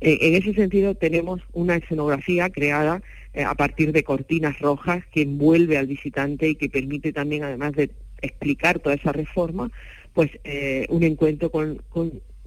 Eh, 0.00 0.18
en 0.20 0.34
ese 0.36 0.54
sentido 0.54 0.94
tenemos 0.94 1.40
una 1.52 1.74
escenografía 1.74 2.50
creada 2.50 3.02
a 3.42 3.54
partir 3.54 3.92
de 3.92 4.04
cortinas 4.04 4.58
rojas 4.60 5.04
que 5.12 5.22
envuelve 5.22 5.76
al 5.76 5.86
visitante 5.86 6.48
y 6.48 6.54
que 6.54 6.68
permite 6.68 7.12
también, 7.12 7.42
además 7.42 7.72
de 7.72 7.90
explicar 8.22 8.78
toda 8.78 8.94
esa 8.94 9.12
reforma, 9.12 9.70
pues 10.12 10.30
eh, 10.44 10.86
un 10.88 11.02
encuentro 11.02 11.50
con, 11.50 11.82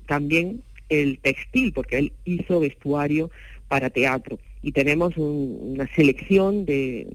también 0.06 0.64
el 0.90 1.20
textil, 1.20 1.74
porque 1.74 1.98
él 1.98 2.14
hizo 2.26 2.60
vestuario 2.60 3.30
para 3.68 3.90
teatro. 3.90 4.40
Y 4.64 4.72
tenemos 4.72 5.18
una 5.18 5.88
selección 5.94 6.66
de, 6.66 7.08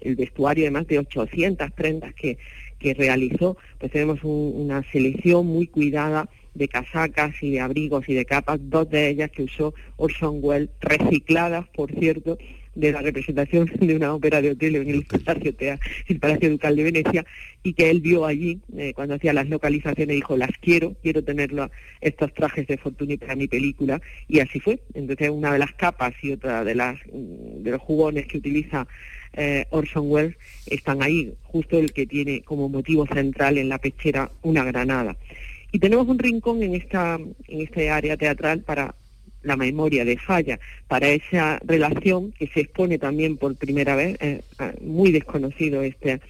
el 0.00 0.16
vestuario 0.16 0.64
de 0.64 0.70
más 0.70 0.86
de 0.86 0.98
800 0.98 1.70
prendas 1.72 2.14
que, 2.14 2.38
que 2.78 2.94
realizó, 2.94 3.56
pues 3.78 3.90
tenemos 3.90 4.20
una 4.22 4.84
selección 4.92 5.46
muy 5.46 5.66
cuidada 5.66 6.28
de 6.54 6.68
casacas 6.68 7.34
y 7.42 7.52
de 7.52 7.60
abrigos 7.60 8.08
y 8.08 8.14
de 8.14 8.24
capas, 8.24 8.58
dos 8.62 8.88
de 8.90 9.08
ellas 9.08 9.30
que 9.30 9.44
usó 9.44 9.74
Orson 9.96 10.38
Welles, 10.40 10.70
recicladas, 10.80 11.66
por 11.68 11.90
cierto, 11.92 12.38
de 12.74 12.92
la 12.92 13.02
representación 13.02 13.70
de 13.80 13.96
una 13.96 14.14
ópera 14.14 14.40
de 14.40 14.50
hotel 14.50 14.76
en 14.76 14.90
el 14.90 15.04
Palacio, 15.04 15.54
el 16.08 16.18
Palacio 16.18 16.50
Ducal 16.50 16.76
de 16.76 16.82
Venecia, 16.84 17.24
y 17.62 17.74
que 17.74 17.90
él 17.90 18.00
vio 18.00 18.26
allí, 18.26 18.60
eh, 18.76 18.92
cuando 18.94 19.14
hacía 19.14 19.32
las 19.32 19.48
localizaciones, 19.48 20.16
dijo, 20.16 20.36
las 20.36 20.50
quiero, 20.60 20.94
quiero 21.02 21.22
tenerlo, 21.22 21.70
estos 22.00 22.32
trajes 22.34 22.66
de 22.66 22.78
Fortuny 22.78 23.16
para 23.16 23.36
mi 23.36 23.48
película, 23.48 24.00
y 24.28 24.40
así 24.40 24.60
fue. 24.60 24.80
Entonces 24.94 25.30
una 25.30 25.52
de 25.52 25.58
las 25.58 25.72
capas 25.72 26.14
y 26.22 26.32
otra 26.32 26.64
de, 26.64 26.74
las, 26.74 26.98
de 27.12 27.70
los 27.70 27.80
jugones 27.80 28.26
que 28.26 28.38
utiliza 28.38 28.86
eh, 29.34 29.64
Orson 29.70 30.10
Welles 30.10 30.36
están 30.66 31.02
ahí, 31.02 31.32
justo 31.42 31.78
el 31.78 31.92
que 31.92 32.06
tiene 32.06 32.42
como 32.42 32.68
motivo 32.68 33.06
central 33.06 33.58
en 33.58 33.68
la 33.68 33.78
pechera 33.78 34.30
una 34.42 34.64
granada. 34.64 35.16
Y 35.72 35.78
tenemos 35.78 36.06
un 36.06 36.18
rincón 36.18 36.62
en 36.62 36.74
esta, 36.74 37.14
en 37.14 37.60
este 37.60 37.90
área 37.90 38.16
teatral 38.18 38.60
para 38.60 38.94
la 39.42 39.56
memoria 39.56 40.04
de 40.04 40.18
Falla, 40.18 40.60
para 40.86 41.08
esa 41.08 41.58
relación 41.64 42.32
que 42.32 42.46
se 42.48 42.60
expone 42.60 42.98
también 42.98 43.38
por 43.38 43.56
primera 43.56 43.96
vez, 43.96 44.16
eh, 44.20 44.42
muy 44.82 45.10
desconocido 45.10 45.82
este, 45.82 46.20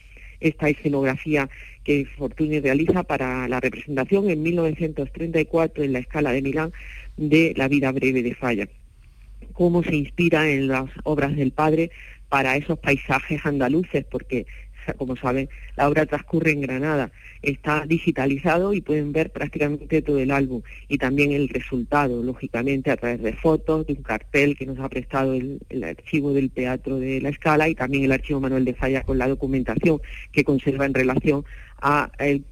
esta 0.41 0.69
escenografía 0.69 1.49
que 1.85 2.07
Fortuny 2.17 2.61
realiza 2.61 3.03
para 3.03 3.49
la 3.49 3.61
representación 3.61 4.31
en 4.31 4.43
1934 4.43 5.83
en 5.83 5.93
la 5.93 5.99
escala 5.99 6.33
de 6.33 6.43
Milán 6.43 6.73
de 7.17 7.53
La 7.57 7.69
vida 7.69 7.91
breve 7.93 8.23
de 8.23 8.35
Falla. 8.35 8.69
Cómo 9.53 9.83
se 9.83 9.97
inspira 9.97 10.49
en 10.49 10.69
las 10.69 10.89
obras 11.03 11.37
del 11.37 11.51
padre 11.51 11.91
para 12.29 12.57
esos 12.57 12.79
paisajes 12.79 13.45
andaluces, 13.45 14.05
porque 14.11 14.47
como 14.97 15.17
saben, 15.17 15.49
la 15.77 15.89
obra 15.89 16.07
transcurre 16.07 16.53
en 16.53 16.63
Granada. 16.63 17.11
Está 17.43 17.85
digitalizado 17.87 18.73
y 18.73 18.81
pueden 18.81 19.13
ver 19.13 19.31
prácticamente 19.31 20.03
todo 20.03 20.19
el 20.19 20.31
álbum 20.31 20.63
y 20.89 20.99
también 20.99 21.33
el 21.33 21.49
resultado, 21.49 22.23
lógicamente, 22.23 22.91
a 22.91 22.97
través 22.97 23.23
de 23.23 23.33
fotos, 23.33 23.87
de 23.87 23.95
un 23.95 24.03
cartel 24.03 24.57
que 24.57 24.67
nos 24.67 24.79
ha 24.79 24.89
prestado 24.89 25.35
el, 25.35 25.61
archivo 25.83 26.33
del 26.33 26.51
Teatro 26.51 26.99
de 26.99 27.21
la 27.21 27.31
Escala 27.31 27.69
y 27.69 27.75
también 27.75 28.05
el 28.05 28.13
archivo 28.13 28.41
Manuel 28.41 28.65
de 28.65 28.75
Falla 28.75 29.03
con 29.03 29.19
la 29.19 29.29
documentación 29.29 30.01
que 30.31 30.45
conserva 30.45 30.87
en 30.87 30.95
relación 30.95 31.45
a, 31.81 32.11
en 32.19 32.45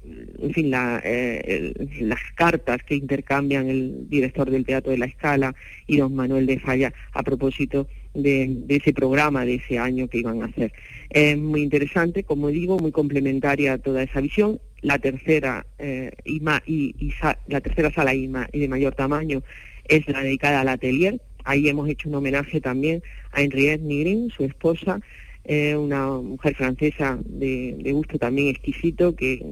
fin, 0.53 0.73
eh, 0.75 1.73
las 2.01 2.19
cartas 2.35 2.83
que 2.83 2.95
intercambian 2.95 3.69
el 3.69 4.09
director 4.09 4.49
del 4.51 4.65
Teatro 4.65 4.91
de 4.91 4.97
la 4.97 5.05
Escala 5.05 5.55
y 5.87 5.97
don 5.97 6.13
Manuel 6.13 6.45
de 6.45 6.59
Falla 6.59 6.93
a 7.13 7.23
propósito 7.23 7.87
ese 8.13 8.93
programa 8.93 9.45
de 9.45 9.55
ese 9.55 9.79
año 9.79 10.07
que 10.07 10.19
iban 10.19 10.41
a 10.41 10.45
hacer. 10.45 10.73
Es 11.09 11.37
muy 11.37 11.61
interesante, 11.61 12.23
como 12.23 12.49
digo, 12.49 12.77
muy 12.79 12.91
complementaria 12.91 13.73
a 13.73 13.77
toda 13.77 14.03
esa 14.03 14.21
visión. 14.21 14.59
La 14.81 14.97
tercera, 14.97 15.65
eh, 15.77 16.11
y, 16.25 16.41
la 17.47 17.61
tercera 17.61 17.91
sala 17.91 18.15
IMA 18.15 18.47
y 18.51 18.59
de 18.59 18.67
mayor 18.67 18.95
tamaño 18.95 19.43
es 19.87 20.07
la 20.07 20.21
dedicada 20.21 20.61
al 20.61 20.69
atelier. 20.69 21.21
Ahí 21.43 21.69
hemos 21.69 21.89
hecho 21.89 22.09
un 22.09 22.15
homenaje 22.15 22.61
también 22.61 23.03
a 23.31 23.41
Henriette 23.41 23.81
Nigrin, 23.81 24.29
su 24.29 24.43
esposa, 24.43 25.01
eh, 25.43 25.75
una 25.75 26.07
mujer 26.07 26.55
francesa 26.55 27.17
de, 27.25 27.91
gusto 27.93 28.19
también 28.19 28.49
exquisito, 28.49 29.15
que 29.15 29.43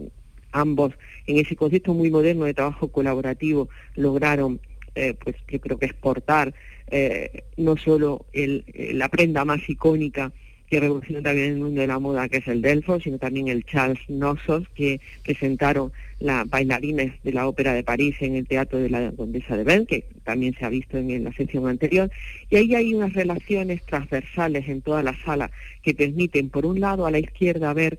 ambos 0.51 0.93
en 1.27 1.37
ese 1.37 1.55
concepto 1.55 1.93
muy 1.93 2.09
moderno 2.09 2.45
de 2.45 2.53
trabajo 2.53 2.89
colaborativo 2.89 3.69
lograron, 3.95 4.59
eh, 4.95 5.15
pues 5.21 5.35
yo 5.47 5.59
creo 5.59 5.77
que 5.77 5.87
exportar 5.87 6.53
eh, 6.91 7.43
no 7.57 7.77
solo 7.77 8.25
el, 8.33 8.63
eh, 8.67 8.93
la 8.93 9.09
prenda 9.09 9.45
más 9.45 9.67
icónica 9.69 10.31
que 10.69 10.79
revolucionó 10.79 11.21
también 11.23 11.53
el 11.53 11.59
mundo 11.59 11.81
de 11.81 11.87
la 11.87 11.97
moda, 11.97 12.29
que 12.29 12.37
es 12.37 12.47
el 12.47 12.61
Delfos, 12.61 13.03
sino 13.03 13.17
también 13.17 13.47
el 13.47 13.65
Charles 13.65 13.99
Nossos, 14.07 14.67
que 14.75 15.01
presentaron 15.23 15.91
las 16.19 16.47
bailarines 16.47 17.13
de 17.23 17.33
la 17.33 17.47
Ópera 17.47 17.73
de 17.73 17.83
París 17.83 18.15
en 18.19 18.35
el 18.35 18.47
Teatro 18.47 18.77
de 18.77 18.89
la 18.89 19.11
Condesa 19.13 19.57
de 19.57 19.63
Bell, 19.63 19.87
que 19.87 20.05
también 20.23 20.53
se 20.53 20.65
ha 20.65 20.69
visto 20.69 20.97
en, 20.97 21.23
la 21.23 21.33
sección 21.33 21.67
anterior. 21.67 22.11
Y 22.51 22.57
ahí 22.57 22.75
hay 22.75 22.93
unas 22.93 23.13
relaciones 23.13 23.83
transversales 23.83 24.69
en 24.69 24.81
toda 24.81 25.01
la 25.01 25.17
sala 25.25 25.49
que 25.81 25.95
permiten, 25.95 26.49
por 26.49 26.67
un 26.67 26.79
lado, 26.79 27.07
a 27.07 27.11
la 27.11 27.19
izquierda 27.19 27.73
ver 27.73 27.97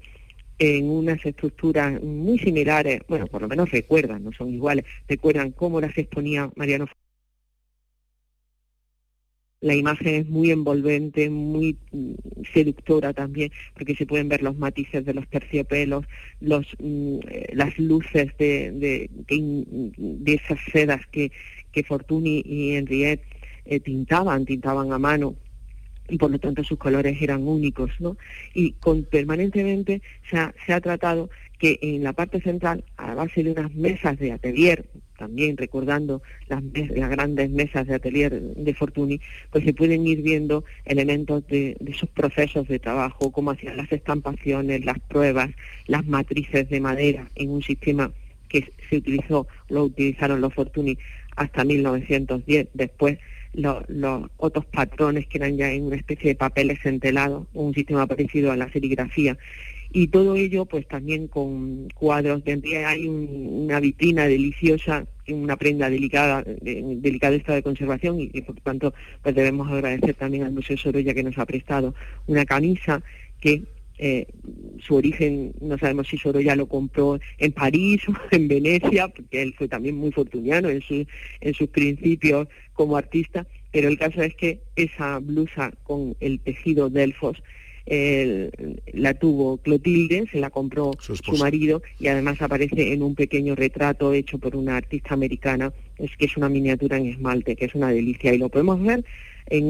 en 0.61 0.91
unas 0.91 1.25
estructuras 1.25 2.01
muy 2.03 2.39
similares, 2.39 3.01
bueno, 3.09 3.27
por 3.27 3.41
lo 3.41 3.49
menos 3.49 3.71
recuerdan, 3.71 4.23
no 4.23 4.33
son 4.33 4.51
iguales, 4.51 4.85
recuerdan 5.09 5.53
cómo 5.53 5.81
las 5.81 5.97
exponía 5.97 6.51
Mariano 6.55 6.87
la 9.61 9.75
imagen 9.75 10.15
es 10.15 10.29
muy 10.29 10.51
envolvente, 10.51 11.29
muy 11.29 11.77
mm, 11.93 12.15
seductora 12.53 13.13
también, 13.13 13.53
porque 13.75 13.95
se 13.95 14.07
pueden 14.07 14.29
ver 14.29 14.43
los 14.43 14.57
matices 14.57 15.05
de 15.05 15.15
los 15.15 15.29
terciopelos, 15.29 16.07
los, 16.41 16.67
mm, 16.79 17.19
eh, 17.29 17.51
las 17.53 17.79
luces 17.79 18.37
de, 18.39 18.71
de, 18.73 19.11
de, 19.11 20.35
esas 20.35 20.59
sedas 20.73 21.07
que, 21.09 21.31
que 21.73 21.85
Fortuny 21.85 22.43
y 22.45 22.73
Henriette 22.77 23.25
eh, 23.67 23.81
tintaban, 23.81 24.47
tintaban 24.47 24.93
a 24.93 24.99
mano 24.99 25.37
y 26.11 26.19
por 26.19 26.31
lo 26.31 26.39
tanto 26.39 26.65
sus 26.65 26.79
colores 26.79 27.21
eran 27.21 27.47
únicos, 27.47 27.91
¿no? 28.01 28.17
Y 28.55 28.73
con, 28.73 29.05
permanentemente 29.05 30.03
se 30.29 30.73
ha, 30.73 30.81
tratado 30.81 31.31
que 31.59 31.79
en 31.83 32.03
la 32.03 32.13
parte 32.13 32.41
central, 32.41 32.85
a 32.97 33.15
base 33.15 33.43
de 33.43 33.53
unas 33.53 33.75
mesas 33.75 34.19
de 34.19 34.33
atelier, 34.33 34.87
también 35.19 35.57
recordando 35.57 36.23
las, 36.49 36.63
las 36.91 37.11
grandes 37.11 37.51
mesas 37.51 37.87
de 37.87 37.95
atelier 37.95 38.41
de 38.41 38.75
Fortuny, 38.75 39.21
pues 39.51 39.65
se 39.65 39.75
pueden 39.75 40.07
ir 40.07 40.23
viendo 40.23 40.65
elementos 40.85 41.47
de, 41.47 41.77
de 41.79 41.95
sus 41.95 42.09
procesos 42.09 42.67
de 42.69 42.79
trabajo, 42.79 43.31
cómo 43.31 43.51
hacían 43.51 43.77
las 43.77 43.93
estampaciones, 43.93 44.85
las 44.85 44.99
pruebas, 45.01 45.51
las 45.87 46.07
matrices 46.07 46.69
de 46.69 46.81
madera 46.81 47.31
en 47.35 47.51
un 47.51 47.63
sistema 47.63 48.11
que 48.49 48.73
se 48.89 48.97
utilizó, 48.97 49.47
lo 49.69 49.85
utilizaron 49.85 50.41
los 50.41 50.53
Fortuny 50.53 50.99
hasta 51.37 51.65
1910, 51.65 52.69
después 52.75 53.19
los, 53.53 53.85
otros 54.37 54.65
patrones 54.67 55.27
que 55.27 55.39
eran 55.39 55.57
ya 55.57 55.71
en 55.73 55.85
una 55.85 55.97
especie 55.97 56.31
de 56.31 56.35
papeles 56.35 56.79
entelados, 56.85 57.47
un 57.53 57.75
sistema 57.75 58.07
parecido 58.07 58.53
a 58.53 58.57
la 58.57 58.71
serigrafía. 58.71 59.37
Y 59.93 60.07
todo 60.09 60.37
ello, 60.37 60.67
pues 60.67 60.87
también 60.87 61.27
con 61.27 61.89
cuadros. 61.95 62.45
De 62.45 62.87
hay 62.87 63.09
una 63.09 63.81
vitrina 63.81 64.27
deliciosa 64.29 65.05
una 65.33 65.57
prenda 65.57 65.91
delicada, 65.91 66.43
de, 66.43 66.83
delicado 66.97 67.35
estado 67.35 67.57
de 67.57 67.63
conservación 67.63 68.17
y, 68.21 68.41
por 68.43 68.57
tanto 68.61 68.95
pues 69.23 69.35
debemos 69.35 69.71
agradecer 69.71 70.15
también 70.15 70.45
al 70.45 70.53
Museo 70.53 70.77
Sorolla 70.77 71.15
que 71.15 71.23
nos 71.23 71.39
ha 71.39 71.47
prestado 71.47 71.95
una 72.27 72.45
camisa 72.45 73.03
que 73.41 73.63
eh, 74.03 74.27
su 74.79 74.95
origen, 74.95 75.53
no 75.61 75.77
sabemos 75.77 76.09
si 76.09 76.17
Sorolla 76.17 76.57
lo 76.57 76.67
compró 76.67 77.21
en 77.37 77.53
París 77.53 78.01
o 78.09 78.15
en 78.31 78.49
Venecia, 78.49 79.09
porque 79.09 79.43
él 79.43 79.55
fue 79.59 79.69
también 79.69 79.97
muy 79.97 80.11
fortuniano 80.11 80.71
en, 80.71 80.83
en 81.41 81.55
sus 81.55 81.69
principios 81.69 82.49
como 82.81 82.97
artista, 82.97 83.47
pero 83.73 83.89
el 83.89 83.99
caso 83.99 84.23
es 84.23 84.35
que 84.35 84.61
esa 84.75 85.19
blusa 85.19 85.71
con 85.83 86.17
el 86.19 86.41
tejido 86.41 86.89
Delfos 86.89 87.43
la 87.87 89.13
tuvo 89.13 89.59
Clotilde, 89.59 90.27
se 90.33 90.41
la 90.41 90.49
compró 90.49 90.93
su, 90.99 91.37
marido 91.37 91.83
y 91.99 92.07
además 92.07 92.41
aparece 92.41 92.95
en 92.95 93.03
un 93.03 93.15
pequeño 93.15 93.55
retrato 93.55 94.15
hecho 94.15 94.39
por 94.39 94.57
una 94.57 94.79
artista 94.79 95.13
americana, 95.13 95.75
es 95.99 96.17
que 96.17 96.25
es 96.25 96.39
una 96.39 96.49
miniatura 96.49 96.97
en 96.97 97.09
esmalte, 97.09 97.55
que 97.55 97.67
es 97.67 97.75
una 97.75 97.91
delicia. 97.91 98.33
Y 98.33 98.39
lo 98.39 98.49
podemos 98.49 98.83
ver 98.83 99.05
en, 99.49 99.67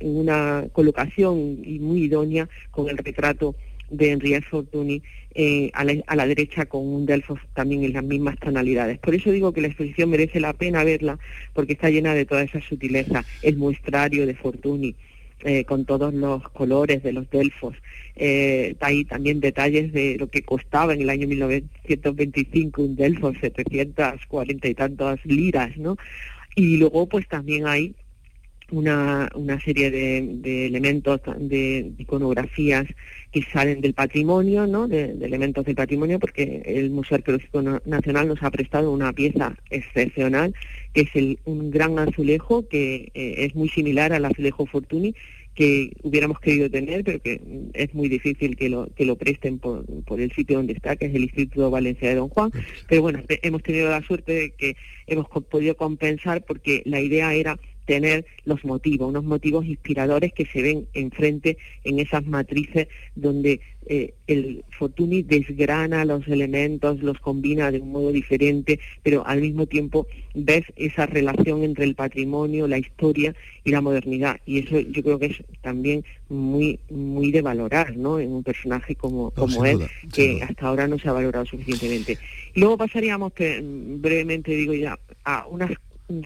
una 0.00 0.64
colocación 0.72 1.62
muy 1.80 2.04
idónea 2.06 2.48
con 2.72 2.88
el 2.88 2.98
retrato 2.98 3.54
de 3.90 4.10
Henriette 4.10 4.44
Fortuny 4.44 5.02
eh, 5.34 5.70
a, 5.74 5.84
la, 5.84 6.26
derecha 6.26 6.66
con 6.66 6.86
un 6.86 7.06
Delfos 7.06 7.40
también 7.54 7.82
en 7.82 7.92
las 7.92 8.04
mismas 8.04 8.38
tonalidades. 8.38 8.98
Por 8.98 9.14
eso 9.14 9.32
digo 9.32 9.52
que 9.52 9.60
la 9.60 9.66
exposición 9.66 10.10
merece 10.10 10.38
la 10.38 10.52
pena 10.52 10.84
verla 10.84 11.18
porque 11.52 11.72
está 11.72 11.90
llena 11.90 12.14
de 12.14 12.24
toda 12.24 12.42
esa 12.42 12.60
sutileza, 12.60 13.24
el 13.42 13.56
muestrario 13.56 14.26
de 14.26 14.34
Fortuny, 14.34 14.94
eh, 15.40 15.64
con 15.64 15.84
todos 15.84 16.14
los 16.14 16.48
colores 16.50 17.02
de 17.02 17.12
los 17.12 17.28
delfos. 17.30 17.74
Eh, 18.14 18.76
hay 18.80 19.04
también 19.04 19.40
detalles 19.40 19.92
de 19.92 20.16
lo 20.18 20.28
que 20.28 20.42
costaba 20.42 20.94
en 20.94 21.02
el 21.02 21.10
año 21.10 21.26
1925 21.26 22.82
un 22.82 22.94
delfo, 22.94 23.32
740 23.34 24.68
y 24.68 24.74
tantas 24.74 25.18
liras, 25.26 25.76
¿no? 25.76 25.96
Y 26.54 26.76
luego 26.76 27.08
pues 27.08 27.26
también 27.26 27.66
hay 27.66 27.96
una, 28.70 29.30
una 29.34 29.60
serie 29.60 29.90
de, 29.90 30.66
elementos, 30.66 31.20
de 31.38 31.92
iconografías 31.98 32.86
que 33.30 33.42
salen 33.52 33.80
del 33.80 33.94
patrimonio, 33.94 34.66
¿no? 34.66 34.88
De, 34.88 35.16
elementos 35.20 35.64
del 35.64 35.74
patrimonio, 35.74 36.18
porque 36.18 36.62
el 36.64 36.90
Museo 36.90 37.16
Arqueológico 37.16 37.62
Nacional 37.84 38.28
nos 38.28 38.42
ha 38.42 38.50
prestado 38.50 38.92
una 38.92 39.12
pieza 39.12 39.56
excepcional, 39.70 40.54
que 40.92 41.02
es 41.02 41.10
el, 41.14 41.38
un 41.44 41.70
gran 41.70 41.98
azulejo 41.98 42.66
que 42.68 43.10
eh, 43.14 43.34
es 43.38 43.54
muy 43.54 43.68
similar 43.68 44.12
al 44.12 44.24
azulejo 44.24 44.66
Fortuny, 44.66 45.14
que 45.54 45.92
hubiéramos 46.02 46.40
querido 46.40 46.68
tener, 46.68 47.04
pero 47.04 47.20
que 47.20 47.40
es 47.74 47.94
muy 47.94 48.08
difícil 48.08 48.56
que 48.56 48.68
lo, 48.68 48.88
que 48.94 49.04
lo 49.04 49.16
presten 49.16 49.58
por, 49.58 49.84
por 50.04 50.20
el 50.20 50.32
sitio 50.32 50.56
donde 50.56 50.72
está, 50.72 50.96
que 50.96 51.06
es 51.06 51.14
el 51.14 51.22
Instituto 51.22 51.70
Valencia 51.70 52.08
de 52.08 52.16
Don 52.16 52.28
Juan. 52.28 52.50
Pero 52.88 53.02
bueno, 53.02 53.22
hemos 53.28 53.62
tenido 53.62 53.88
la 53.88 54.02
suerte 54.02 54.32
de 54.32 54.50
que 54.50 54.76
hemos 55.06 55.28
podido 55.28 55.76
compensar 55.76 56.44
porque 56.44 56.82
la 56.86 57.00
idea 57.00 57.34
era 57.34 57.56
tener 57.84 58.24
los 58.44 58.64
motivos, 58.64 59.08
unos 59.08 59.24
motivos 59.24 59.64
inspiradores 59.66 60.32
que 60.32 60.46
se 60.46 60.62
ven 60.62 60.86
enfrente 60.94 61.56
en 61.84 61.98
esas 61.98 62.24
matrices 62.26 62.88
donde 63.14 63.60
eh, 63.86 64.14
el 64.26 64.64
Fortuny 64.78 65.22
desgrana 65.22 66.06
los 66.06 66.26
elementos, 66.28 67.02
los 67.02 67.18
combina 67.18 67.70
de 67.70 67.80
un 67.80 67.92
modo 67.92 68.12
diferente, 68.12 68.80
pero 69.02 69.26
al 69.26 69.42
mismo 69.42 69.66
tiempo 69.66 70.06
ves 70.34 70.62
esa 70.76 71.04
relación 71.04 71.62
entre 71.62 71.84
el 71.84 71.94
patrimonio, 71.94 72.66
la 72.66 72.78
historia 72.78 73.34
y 73.62 73.70
la 73.70 73.82
modernidad. 73.82 74.40
Y 74.46 74.60
eso 74.60 74.80
yo 74.80 75.02
creo 75.02 75.18
que 75.18 75.26
es 75.26 75.42
también 75.60 76.04
muy 76.30 76.78
muy 76.88 77.30
de 77.30 77.42
valorar 77.42 77.96
¿no? 77.96 78.18
en 78.18 78.32
un 78.32 78.42
personaje 78.42 78.94
como, 78.94 79.30
como 79.32 79.64
él, 79.66 79.80
que 80.12 80.42
hasta 80.42 80.66
ahora 80.66 80.88
no 80.88 80.98
se 80.98 81.08
ha 81.08 81.12
valorado 81.12 81.44
suficientemente. 81.44 82.18
luego 82.54 82.78
pasaríamos, 82.78 83.32
brevemente 83.36 84.52
digo 84.52 84.72
ya, 84.72 84.98
a 85.24 85.46
unas 85.46 85.70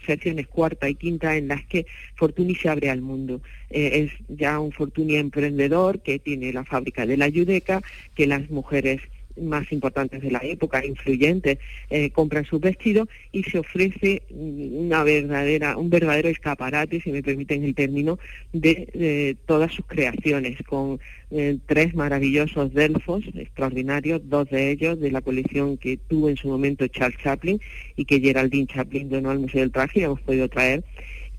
secciones 0.04 0.46
cuarta 0.48 0.88
y 0.88 0.94
quinta 0.94 1.36
en 1.36 1.48
las 1.48 1.64
que 1.66 1.86
Fortuny 2.16 2.54
se 2.54 2.68
abre 2.68 2.90
al 2.90 3.00
mundo. 3.00 3.40
Eh, 3.70 4.04
es 4.04 4.12
ya 4.28 4.58
un 4.60 4.72
Fortuny 4.72 5.16
emprendedor 5.16 6.00
que 6.00 6.18
tiene 6.18 6.52
la 6.52 6.64
fábrica 6.64 7.06
de 7.06 7.16
la 7.16 7.28
Yudeca, 7.28 7.82
que 8.14 8.26
las 8.26 8.50
mujeres 8.50 9.00
más 9.40 9.70
importantes 9.72 10.22
de 10.22 10.30
la 10.30 10.40
época, 10.42 10.84
influyentes, 10.84 11.58
eh, 11.90 12.10
compran 12.10 12.44
sus 12.44 12.60
vestidos 12.60 13.08
y 13.32 13.42
se 13.44 13.58
ofrece 13.58 14.22
una 14.30 15.02
verdadera, 15.04 15.76
un 15.76 15.90
verdadero 15.90 16.28
escaparate, 16.28 17.00
si 17.00 17.12
me 17.12 17.22
permiten 17.22 17.64
el 17.64 17.74
término, 17.74 18.18
de, 18.52 19.36
todas 19.46 19.72
sus 19.72 19.86
creaciones, 19.86 20.58
con 20.66 21.00
eh, 21.30 21.58
tres 21.66 21.94
maravillosos 21.94 22.72
delfos 22.72 23.24
extraordinarios, 23.34 24.22
dos 24.28 24.48
de 24.50 24.70
ellos 24.70 24.98
de 25.00 25.10
la 25.10 25.20
colección 25.20 25.76
que 25.76 25.96
tuvo 25.96 26.28
en 26.28 26.36
su 26.36 26.48
momento 26.48 26.86
Charles 26.88 27.18
Chaplin 27.22 27.60
y 27.96 28.04
que 28.04 28.20
Geraldine 28.20 28.66
Chaplin 28.66 29.08
donó 29.08 29.30
al 29.30 29.38
Museo 29.38 29.60
del 29.60 29.72
Traje 29.72 30.00
y 30.00 30.04
hemos 30.04 30.20
podido 30.20 30.48
traer, 30.48 30.84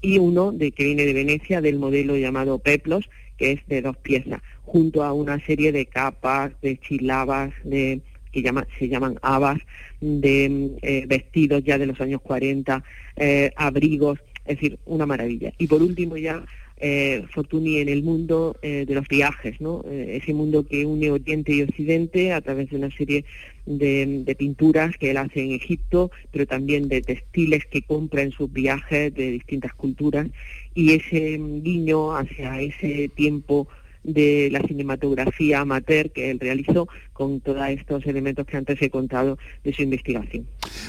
y 0.01 0.17
uno 0.17 0.51
de 0.51 0.71
que 0.71 0.85
viene 0.85 1.05
de 1.05 1.13
Venecia 1.13 1.61
del 1.61 1.77
modelo 1.77 2.17
llamado 2.17 2.59
Peplos, 2.59 3.09
que 3.39 3.53
es 3.53 3.67
de 3.67 3.81
dos 3.81 3.97
piezas, 3.97 4.41
junto 4.63 5.03
a 5.03 5.13
una 5.13 5.43
serie 5.45 5.71
de 5.71 5.85
capas, 5.85 6.51
de 6.61 6.77
chilabas, 6.77 7.51
de 7.63 8.01
que 8.31 8.43
llama, 8.43 8.67
se 8.77 8.87
llaman 8.87 9.17
habas, 9.21 9.59
de 10.01 10.71
eh, 10.81 11.05
vestidos 11.07 11.63
ya 11.63 11.77
de 11.77 11.87
los 11.87 11.99
años 12.01 12.21
40, 12.21 12.83
eh, 13.15 13.51
abrigos, 13.55 14.19
es 14.45 14.57
decir, 14.57 14.77
una 14.85 15.05
maravilla. 15.05 15.53
Y 15.57 15.67
por 15.67 15.81
último 15.81 16.17
ya 16.17 16.45
eh, 16.77 17.23
Fortuny 17.31 17.77
en 17.77 17.89
el 17.89 18.03
mundo 18.03 18.55
de 18.61 18.85
los 18.87 19.07
viajes, 19.07 19.59
¿no? 19.59 19.83
ese 19.89 20.33
mundo 20.33 20.65
que 20.65 20.85
une 20.85 21.11
Oriente 21.11 21.53
y 21.53 21.63
Occidente 21.63 22.31
a 22.31 22.41
través 22.41 22.69
de 22.69 22.77
una 22.77 22.91
serie 22.91 23.25
de, 23.65 24.35
pinturas 24.37 24.95
que 24.97 25.11
él 25.11 25.17
hace 25.17 25.43
en 25.43 25.51
Egipto, 25.51 26.11
pero 26.31 26.45
también 26.45 26.87
de 26.87 27.01
textiles 27.01 27.65
que 27.65 27.81
compra 27.81 28.21
en 28.21 28.31
sus 28.31 28.51
viajes 28.51 29.13
de 29.13 29.31
distintas 29.31 29.73
culturas 29.73 30.27
y 30.73 30.93
ese 30.93 31.39
guiño 31.39 32.15
hacia 32.15 32.61
ese 32.61 33.09
tiempo 33.09 33.67
de 34.03 34.49
la 34.51 34.61
cinematografía 34.61 35.59
amateur 35.59 36.11
que 36.11 36.31
él 36.31 36.39
realizó 36.39 36.87
con 37.13 37.41
todos 37.41 37.67
estos 37.67 38.05
elementos 38.05 38.47
que 38.47 38.55
antes 38.55 38.81
he 38.81 38.89
contado 38.89 39.37
de 39.63 39.73
su 39.73 39.81
investigación. 39.81 40.47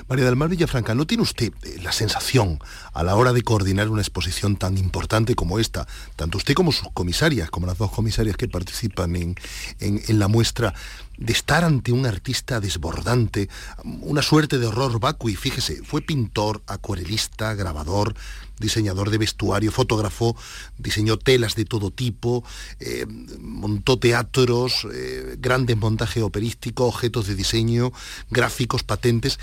María 0.09 0.25
del 0.25 0.37
Mar 0.37 0.49
Villafranca, 0.49 0.95
¿no 0.95 1.07
tiene 1.07 1.23
usted 1.23 1.53
eh, 1.65 1.77
la 1.83 1.91
sensación 1.91 2.61
a 2.93 3.03
la 3.03 3.17
hora 3.17 3.33
de 3.33 3.43
coordinar 3.43 3.89
una 3.89 4.01
exposición 4.01 4.57
tan 4.57 4.79
importante 4.79 5.35
como 5.35 5.59
esta, 5.59 5.89
tanto 6.15 6.39
usted 6.39 6.55
como 6.55 6.71
sus 6.71 6.89
comisarias, 6.93 7.51
como 7.51 7.67
las 7.67 7.79
dos 7.79 7.91
comisarias 7.91 8.37
que 8.37 8.49
participan 8.49 9.17
en, 9.17 9.35
en 9.81 10.19
la 10.19 10.29
muestra, 10.29 10.73
de 11.19 11.33
estar 11.33 11.65
ante 11.65 11.93
un 11.93 12.07
artista 12.07 12.61
desbordante, 12.61 13.49
una 13.85 14.23
suerte 14.23 14.59
de 14.59 14.67
horror 14.67 15.01
vacui. 15.01 15.37
Fíjese, 15.37 15.83
fue 15.83 16.01
pintor, 16.01 16.63
acuarelista, 16.67 17.55
grabador, 17.55 18.15
diseñador 18.61 19.11
de 19.11 19.19
vestuario, 19.19 19.73
fotógrafo, 19.73 20.37
diseñó 20.79 21.19
telas 21.19 21.57
de 21.57 21.65
todo 21.65 21.91
tipo, 21.91 22.45
eh, 22.79 23.07
montó 23.41 23.99
teatros, 23.99 24.87
eh, 24.95 25.37
grandes 25.39 25.77
montajes 25.77 26.23
operísticos, 26.23 26.95
objetos 26.95 27.27
de 27.27 27.35
diseño, 27.35 27.93
gráficos, 28.31 28.83
patentes. 28.83 29.41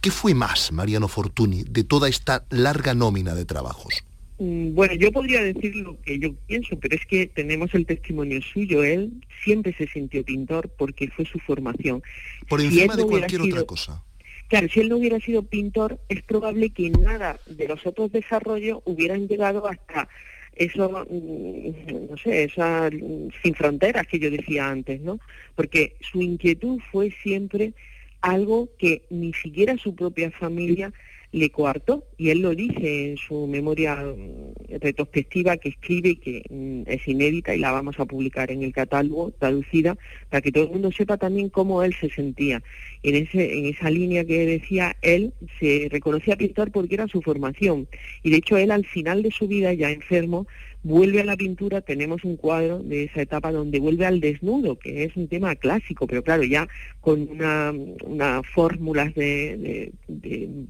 qué 0.00 0.10
fue 0.10 0.32
más, 0.32 0.70
Mariano 0.72 1.08
Fortuny, 1.08 1.64
de 1.64 1.82
toda 1.82 2.08
esta 2.08 2.44
larga 2.50 2.94
nómina 2.94 3.34
de 3.34 3.44
trabajos? 3.44 4.04
Mm, 4.38 4.74
bueno, 4.74 4.94
yo 4.94 5.10
podría 5.12 5.42
decir 5.42 5.74
lo 5.76 6.00
que 6.02 6.18
yo 6.18 6.34
pienso, 6.46 6.78
pero 6.78 6.94
es 6.94 7.06
que 7.06 7.26
tenemos 7.26 7.74
el 7.74 7.86
testimonio 7.86 8.40
suyo. 8.42 8.84
Él 8.84 9.12
siempre 9.44 9.74
se 9.76 9.86
sintió 9.88 10.24
pintor 10.24 10.68
porque 10.76 11.08
fue 11.08 11.24
su 11.24 11.38
formación. 11.38 12.02
Por 12.48 12.60
encima 12.60 12.96
de 12.96 13.04
cualquier 13.04 13.42
otra 13.42 13.64
cosa. 13.64 14.02
Claro, 14.48 14.68
si 14.68 14.80
él 14.80 14.88
no 14.88 14.96
hubiera 14.96 15.18
sido 15.18 15.42
pintor, 15.42 15.98
es 16.08 16.22
probable 16.22 16.70
que 16.70 16.90
nada 16.90 17.40
de 17.46 17.66
los 17.66 17.84
otros 17.84 18.12
desarrollos 18.12 18.78
hubieran 18.84 19.26
llegado 19.26 19.66
hasta 19.66 20.08
eso, 20.54 21.06
mm, 21.10 22.10
no 22.10 22.16
sé, 22.16 22.44
esa 22.44 22.88
mm, 22.90 23.28
sin 23.42 23.54
fronteras 23.54 24.06
que 24.06 24.18
yo 24.18 24.30
decía 24.30 24.68
antes, 24.68 25.00
¿no? 25.00 25.18
Porque 25.54 25.96
su 26.00 26.22
inquietud 26.22 26.80
fue 26.90 27.10
siempre 27.22 27.72
algo 28.20 28.68
que 28.78 29.02
ni 29.10 29.32
siquiera 29.34 29.76
su 29.76 29.94
propia 29.94 30.30
familia 30.30 30.92
le 31.36 31.50
coartó 31.50 32.04
y 32.16 32.30
él 32.30 32.40
lo 32.40 32.54
dice 32.54 33.10
en 33.10 33.18
su 33.18 33.46
memoria 33.46 33.96
mm, 33.96 34.78
retrospectiva 34.80 35.58
que 35.58 35.68
escribe 35.68 36.16
que 36.16 36.42
mm, 36.48 36.82
es 36.86 37.06
inédita 37.06 37.54
y 37.54 37.58
la 37.58 37.72
vamos 37.72 38.00
a 38.00 38.06
publicar 38.06 38.50
en 38.50 38.62
el 38.62 38.72
catálogo 38.72 39.32
traducida 39.38 39.98
para 40.30 40.40
que 40.40 40.50
todo 40.50 40.64
el 40.64 40.70
mundo 40.70 40.90
sepa 40.92 41.18
también 41.18 41.50
cómo 41.50 41.82
él 41.82 41.94
se 42.00 42.08
sentía. 42.08 42.62
En, 43.02 43.14
ese, 43.16 43.58
en 43.58 43.66
esa 43.66 43.90
línea 43.90 44.24
que 44.24 44.46
decía, 44.46 44.96
él 45.02 45.34
se 45.60 45.88
reconocía 45.90 46.36
pintor 46.36 46.72
porque 46.72 46.94
era 46.94 47.06
su 47.06 47.20
formación 47.20 47.86
y 48.22 48.30
de 48.30 48.38
hecho 48.38 48.56
él 48.56 48.70
al 48.70 48.86
final 48.86 49.22
de 49.22 49.30
su 49.30 49.46
vida 49.46 49.74
ya 49.74 49.90
enfermo 49.90 50.46
vuelve 50.82 51.20
a 51.20 51.24
la 51.24 51.36
pintura, 51.36 51.80
tenemos 51.80 52.24
un 52.24 52.36
cuadro 52.36 52.78
de 52.78 53.04
esa 53.04 53.22
etapa 53.22 53.50
donde 53.50 53.80
vuelve 53.80 54.06
al 54.06 54.20
desnudo, 54.20 54.78
que 54.78 55.04
es 55.04 55.16
un 55.16 55.28
tema 55.28 55.54
clásico, 55.56 56.06
pero 56.06 56.22
claro, 56.22 56.44
ya 56.44 56.68
con 57.00 57.28
una, 57.28 57.72
una 58.04 58.42
fórmulas 58.42 59.14
de, 59.14 59.92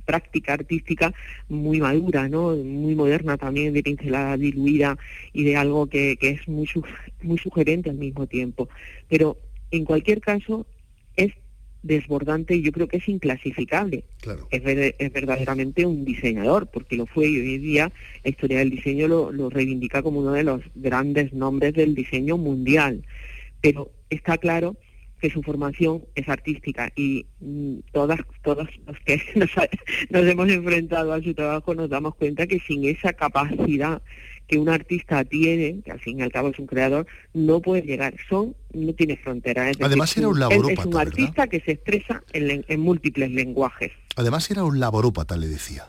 práctica 0.04 0.54
artística 0.54 1.12
muy 1.48 1.80
madura, 1.80 2.28
¿no? 2.28 2.56
muy 2.56 2.94
moderna 2.94 3.36
también, 3.36 3.74
de 3.74 3.82
pincelada 3.82 4.36
diluida 4.36 4.96
y 5.32 5.44
de 5.44 5.56
algo 5.56 5.86
que, 5.86 6.16
que 6.16 6.30
es 6.30 6.48
muy, 6.48 6.68
muy 7.22 7.38
sugerente 7.38 7.90
al 7.90 7.96
mismo 7.96 8.26
tiempo. 8.26 8.68
Pero 9.08 9.36
en 9.70 9.84
cualquier 9.84 10.20
caso, 10.20 10.66
desbordante 11.82 12.54
y 12.54 12.62
yo 12.62 12.72
creo 12.72 12.88
que 12.88 12.98
es 12.98 13.08
inclasificable. 13.08 14.04
Es, 14.50 14.62
verdaderamente 15.12 15.86
un 15.86 16.04
diseñador, 16.04 16.66
porque 16.66 16.96
lo 16.96 17.06
fue 17.06 17.28
y 17.28 17.40
hoy 17.40 17.54
en 17.54 17.62
día 17.62 17.92
la 18.24 18.30
historia 18.30 18.58
del 18.58 18.70
diseño 18.70 19.08
lo, 19.08 19.32
lo 19.32 19.50
reivindica 19.50 20.02
como 20.02 20.20
uno 20.20 20.32
de 20.32 20.44
los 20.44 20.62
grandes 20.74 21.32
nombres 21.32 21.74
del 21.74 21.94
diseño 21.94 22.36
mundial. 22.36 23.04
Pero 23.60 23.90
está 24.10 24.38
claro 24.38 24.76
que 25.20 25.30
su 25.30 25.42
formación 25.42 26.04
es 26.14 26.28
artística 26.28 26.90
y 26.94 27.26
mm, 27.40 27.78
todas 27.92 28.20
todos 28.42 28.68
los 28.86 28.98
que 29.00 29.20
nos, 29.34 29.50
nos, 30.10 30.26
hemos 30.26 30.48
enfrentado 30.50 31.12
a 31.12 31.22
su 31.22 31.34
trabajo 31.34 31.74
nos 31.74 31.88
damos 31.88 32.14
cuenta 32.16 32.46
que 32.46 32.60
sin 32.60 32.84
esa 32.84 33.12
capacidad 33.12 34.02
que 34.46 34.58
un 34.58 34.68
artista 34.68 35.24
tiene, 35.24 35.80
que 35.84 35.92
al 35.92 36.00
fin 36.00 36.20
y 36.20 36.22
al 36.22 36.32
cabo 36.32 36.48
es 36.48 36.58
un 36.58 36.66
creador, 36.66 37.06
no 37.34 37.60
puede 37.60 37.82
llegar. 37.82 38.14
Son, 38.28 38.54
no 38.72 38.92
tiene 38.94 39.16
fronteras. 39.16 39.76
Además 39.80 40.16
era 40.16 40.28
un 40.28 40.38
laborópata, 40.38 40.80
Es 40.80 40.86
un 40.86 40.96
artista 40.96 41.46
que 41.46 41.60
se 41.60 41.72
expresa 41.72 42.22
en, 42.32 42.64
en, 42.66 42.80
múltiples 42.80 43.30
lenguajes. 43.30 43.92
Además 44.16 44.50
era 44.50 44.64
un 44.64 44.78
laborópata, 44.78 45.36
le 45.36 45.48
decía. 45.48 45.88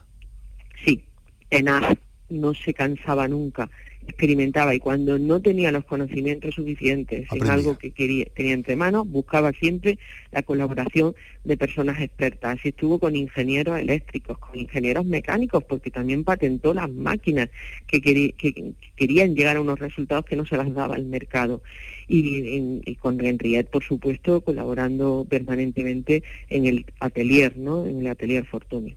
Sí, 0.86 1.06
tenaz, 1.50 1.96
no 2.30 2.54
se 2.54 2.74
cansaba 2.74 3.28
nunca 3.28 3.70
experimentaba 4.08 4.74
y 4.74 4.80
cuando 4.80 5.20
no 5.20 5.42
tenía 5.42 5.72
los 5.72 5.86
conocimientos 5.86 6.56
suficientes 6.56 7.28
en 7.32 7.48
algo 7.48 7.78
que 7.78 7.92
quería, 7.92 8.26
tenía 8.34 8.54
entre 8.54 8.76
manos, 8.76 9.08
buscaba 9.08 9.52
siempre 9.52 10.00
la 10.32 10.44
colaboración 10.44 11.16
de 11.44 11.58
personas 11.58 12.00
expertas. 12.02 12.58
Así 12.60 12.70
estuvo 12.70 13.00
con 13.00 13.16
ingenieros 13.16 13.80
eléctricos, 13.80 14.38
con 14.38 14.58
ingenieros 14.58 15.06
mecánicos, 15.06 15.64
porque 15.64 15.92
también 15.92 16.24
patentó 16.24 16.74
las 16.74 16.90
máquinas 16.90 17.50
que, 17.86 18.02
que 18.02 18.74
querían 18.96 19.36
llegar 19.36 19.58
a 19.58 19.62
unos 19.62 19.80
resultados 19.80 20.26
que 20.26 20.36
no 20.36 20.46
se 20.46 20.58
las 20.58 20.74
daba 20.74 20.96
el 20.96 21.06
mercado. 21.06 21.62
Y, 22.08 22.82
y 22.86 22.96
con 22.96 23.24
Henriette, 23.24 23.70
por 23.70 23.84
supuesto, 23.84 24.42
colaborando 24.42 25.26
permanentemente 25.30 26.24
en 26.50 26.66
el 26.66 26.86
atelier, 27.00 27.58
¿no? 27.58 27.86
en 27.86 28.00
el 28.00 28.08
atelier 28.08 28.46
Fortuny. 28.46 28.96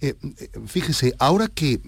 Eh, 0.00 0.14
eh, 0.38 0.48
fíjese, 0.66 1.14
ahora 1.18 1.48
que 1.48 1.80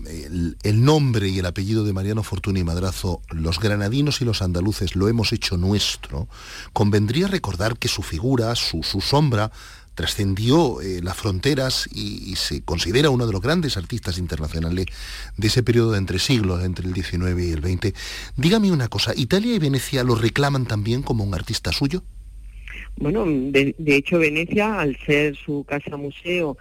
el, 0.63 0.85
nombre 0.85 1.29
y 1.29 1.39
el 1.39 1.47
apellido 1.47 1.85
de 1.85 1.93
Mariano 1.93 2.23
Fortuny 2.23 2.65
Madrazo, 2.65 3.23
los 3.31 3.61
granadinos 3.61 4.21
y 4.21 4.25
los 4.25 4.43
andaluces 4.43 4.97
lo 4.97 5.09
hemos 5.09 5.33
hecho 5.33 5.57
nuestro, 5.57 6.29
convendría 6.73 7.29
recordar 7.29 7.79
que 7.79 7.89
su 7.89 8.03
figura, 8.03 8.55
su, 8.55 8.83
sombra, 8.83 9.51
trascendió 9.95 10.81
eh, 10.81 11.01
las 11.03 11.17
fronteras 11.17 11.89
y, 11.93 12.35
se 12.37 12.63
considera 12.63 13.11
uno 13.11 13.27
de 13.27 13.33
los 13.33 13.41
grandes 13.41 13.77
artistas 13.77 14.19
internacionales 14.19 14.87
de 15.37 15.47
ese 15.47 15.63
periodo 15.63 15.93
de 15.93 15.99
entre 15.99 16.19
siglos, 16.19 16.65
entre 16.65 16.87
el 16.87 16.95
XIX 16.95 17.41
y 17.41 17.53
el 17.53 17.63
XX. 17.63 17.95
Dígame 18.37 18.73
una 18.73 18.89
cosa, 18.89 19.13
¿Italia 19.17 19.55
y 19.55 19.59
Venecia 19.59 20.03
lo 20.03 20.17
reclaman 20.17 20.67
también 20.67 21.03
como 21.03 21.23
un 21.23 21.35
artista 21.35 21.73
suyo? 21.73 22.03
Bueno, 22.97 23.25
de 23.27 23.75
hecho 23.97 24.19
Venecia, 24.19 24.81
al 24.81 24.97
ser 25.07 25.37
su 25.37 25.65
casa 25.65 25.97
museo, 25.97 26.57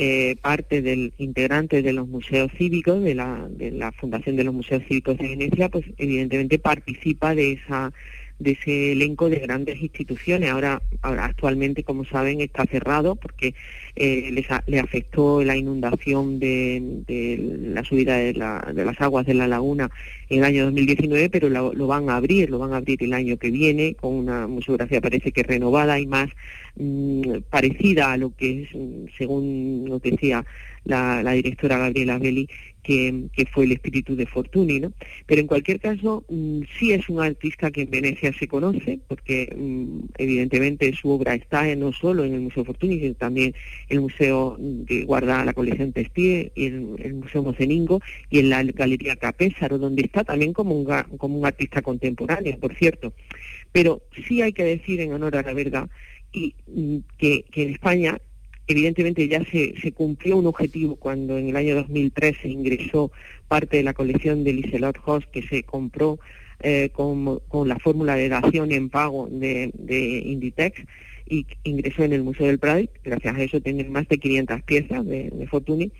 eh, 0.00 0.36
parte 0.40 0.80
del 0.80 1.12
integrante 1.18 1.82
de 1.82 1.92
los 1.92 2.06
museos 2.06 2.52
cívicos, 2.56 3.02
de 3.02 3.16
la, 3.16 3.48
de 3.50 3.72
la 3.72 3.90
Fundación 3.90 4.36
de 4.36 4.44
los 4.44 4.54
Museos 4.54 4.84
Cívicos 4.86 5.18
de 5.18 5.26
Venecia, 5.26 5.68
pues 5.68 5.86
evidentemente 5.96 6.60
participa 6.60 7.34
de 7.34 7.54
esa 7.54 7.92
de 8.38 8.52
ese 8.52 8.92
elenco 8.92 9.28
de 9.28 9.40
grandes 9.40 9.80
instituciones. 9.80 10.50
Ahora, 10.50 10.80
ahora 11.02 11.24
actualmente, 11.24 11.82
como 11.82 12.04
saben, 12.04 12.40
está 12.40 12.64
cerrado 12.66 13.16
porque 13.16 13.54
eh, 13.96 14.44
le 14.66 14.78
afectó 14.78 15.42
la 15.42 15.56
inundación 15.56 16.38
de, 16.38 17.02
la 17.74 17.82
subida 17.84 18.16
de, 18.16 18.34
las 18.34 19.00
aguas 19.00 19.26
de 19.26 19.34
la 19.34 19.48
laguna 19.48 19.90
en 20.28 20.38
el 20.38 20.44
año 20.44 20.64
2019, 20.66 21.30
pero 21.30 21.48
lo, 21.48 21.86
van 21.86 22.10
a 22.10 22.16
abrir, 22.16 22.50
lo 22.50 22.58
van 22.58 22.74
a 22.74 22.76
abrir 22.76 23.02
el 23.02 23.12
año 23.12 23.36
que 23.38 23.50
viene 23.50 23.94
con 23.94 24.14
una 24.14 24.46
museografía 24.46 25.00
parece 25.00 25.32
que 25.32 25.42
renovada 25.42 25.98
y 25.98 26.06
más 26.06 26.30
mm, 26.76 27.38
parecida 27.50 28.12
a 28.12 28.16
lo 28.16 28.30
que 28.36 28.62
es, 28.62 28.68
según 29.16 29.86
lo 29.88 29.98
que 29.98 30.12
decía 30.12 30.44
la, 30.88 31.32
directora 31.32 31.78
Gabriela 31.78 32.18
Belli, 32.18 32.48
que, 32.82 33.28
fue 33.52 33.64
el 33.64 33.72
espíritu 33.72 34.16
de 34.16 34.26
Fortuny, 34.26 34.80
¿no? 34.80 34.92
Pero 35.26 35.42
en 35.42 35.46
cualquier 35.46 35.78
caso, 35.78 36.24
mm, 36.28 36.62
sí 36.78 36.92
es 36.92 37.08
un 37.10 37.20
artista 37.20 37.70
que 37.70 37.82
en 37.82 37.90
Venecia 37.90 38.32
se 38.32 38.48
conoce, 38.48 38.98
porque 39.06 39.54
mm, 39.54 40.14
evidentemente 40.16 40.94
su 40.94 41.10
obra 41.10 41.34
está 41.34 41.64
no 41.76 41.92
solo 41.92 42.24
en 42.24 42.32
el 42.32 42.40
Museo 42.40 42.64
Fortuny, 42.64 42.98
sino 42.98 43.14
también 43.14 43.54
en 43.88 43.96
el 43.96 44.00
Museo 44.00 44.58
que 44.86 45.04
guarda 45.04 45.44
la 45.44 45.52
colección 45.52 45.92
Testier, 45.92 46.50
y 46.54 46.66
en 46.66 46.96
el 46.98 47.14
Museo 47.14 47.42
Moceningo 47.42 48.00
y 48.30 48.38
en 48.38 48.48
la 48.48 48.62
Galería 48.62 49.16
Capésaro, 49.16 49.76
donde 49.76 50.02
está 50.02 50.24
también 50.24 50.54
como 50.54 50.74
un, 50.74 50.86
como 51.18 51.38
un 51.38 51.44
artista 51.44 51.82
contemporáneo, 51.82 52.58
por 52.58 52.74
cierto. 52.74 53.12
Pero 53.70 54.00
sí 54.26 54.40
hay 54.40 54.54
que 54.54 54.64
decir 54.64 55.00
en 55.00 55.12
honor 55.12 55.36
a 55.36 55.42
la 55.42 55.52
verdad 55.52 55.90
y, 56.32 56.54
mm, 56.66 56.98
que, 57.18 57.44
que 57.50 57.64
en 57.64 57.70
España 57.70 58.18
evidentemente 58.68 59.26
ya 59.26 59.42
se, 59.44 59.74
se, 59.80 59.92
cumplió 59.92 60.36
un 60.36 60.46
objetivo 60.46 60.96
cuando 60.96 61.38
en 61.38 61.48
el 61.48 61.56
año 61.56 61.74
2003 61.74 62.36
se 62.42 62.48
ingresó 62.48 63.10
parte 63.48 63.78
de 63.78 63.82
la 63.82 63.94
colección 63.94 64.44
de 64.44 64.52
Liselot 64.52 64.98
Hoss 65.04 65.26
que 65.26 65.42
se 65.42 65.62
compró 65.62 66.18
eh, 66.60 66.90
con, 66.92 67.40
la 67.66 67.78
fórmula 67.78 68.16
de 68.16 68.28
dación 68.28 68.72
en 68.72 68.90
pago 68.90 69.28
de, 69.30 69.72
Inditex 70.24 70.82
y 71.28 71.46
ingresó 71.64 72.04
en 72.04 72.12
el 72.12 72.22
Museo 72.22 72.46
del 72.46 72.58
Prado. 72.58 72.84
Gracias 73.04 73.36
a 73.36 73.42
eso 73.42 73.60
tienen 73.60 73.90
más 73.90 74.08
de 74.08 74.18
500 74.18 74.62
piezas 74.62 75.06
de, 75.06 75.30
de 75.30 75.46
Fortuny 75.46 75.92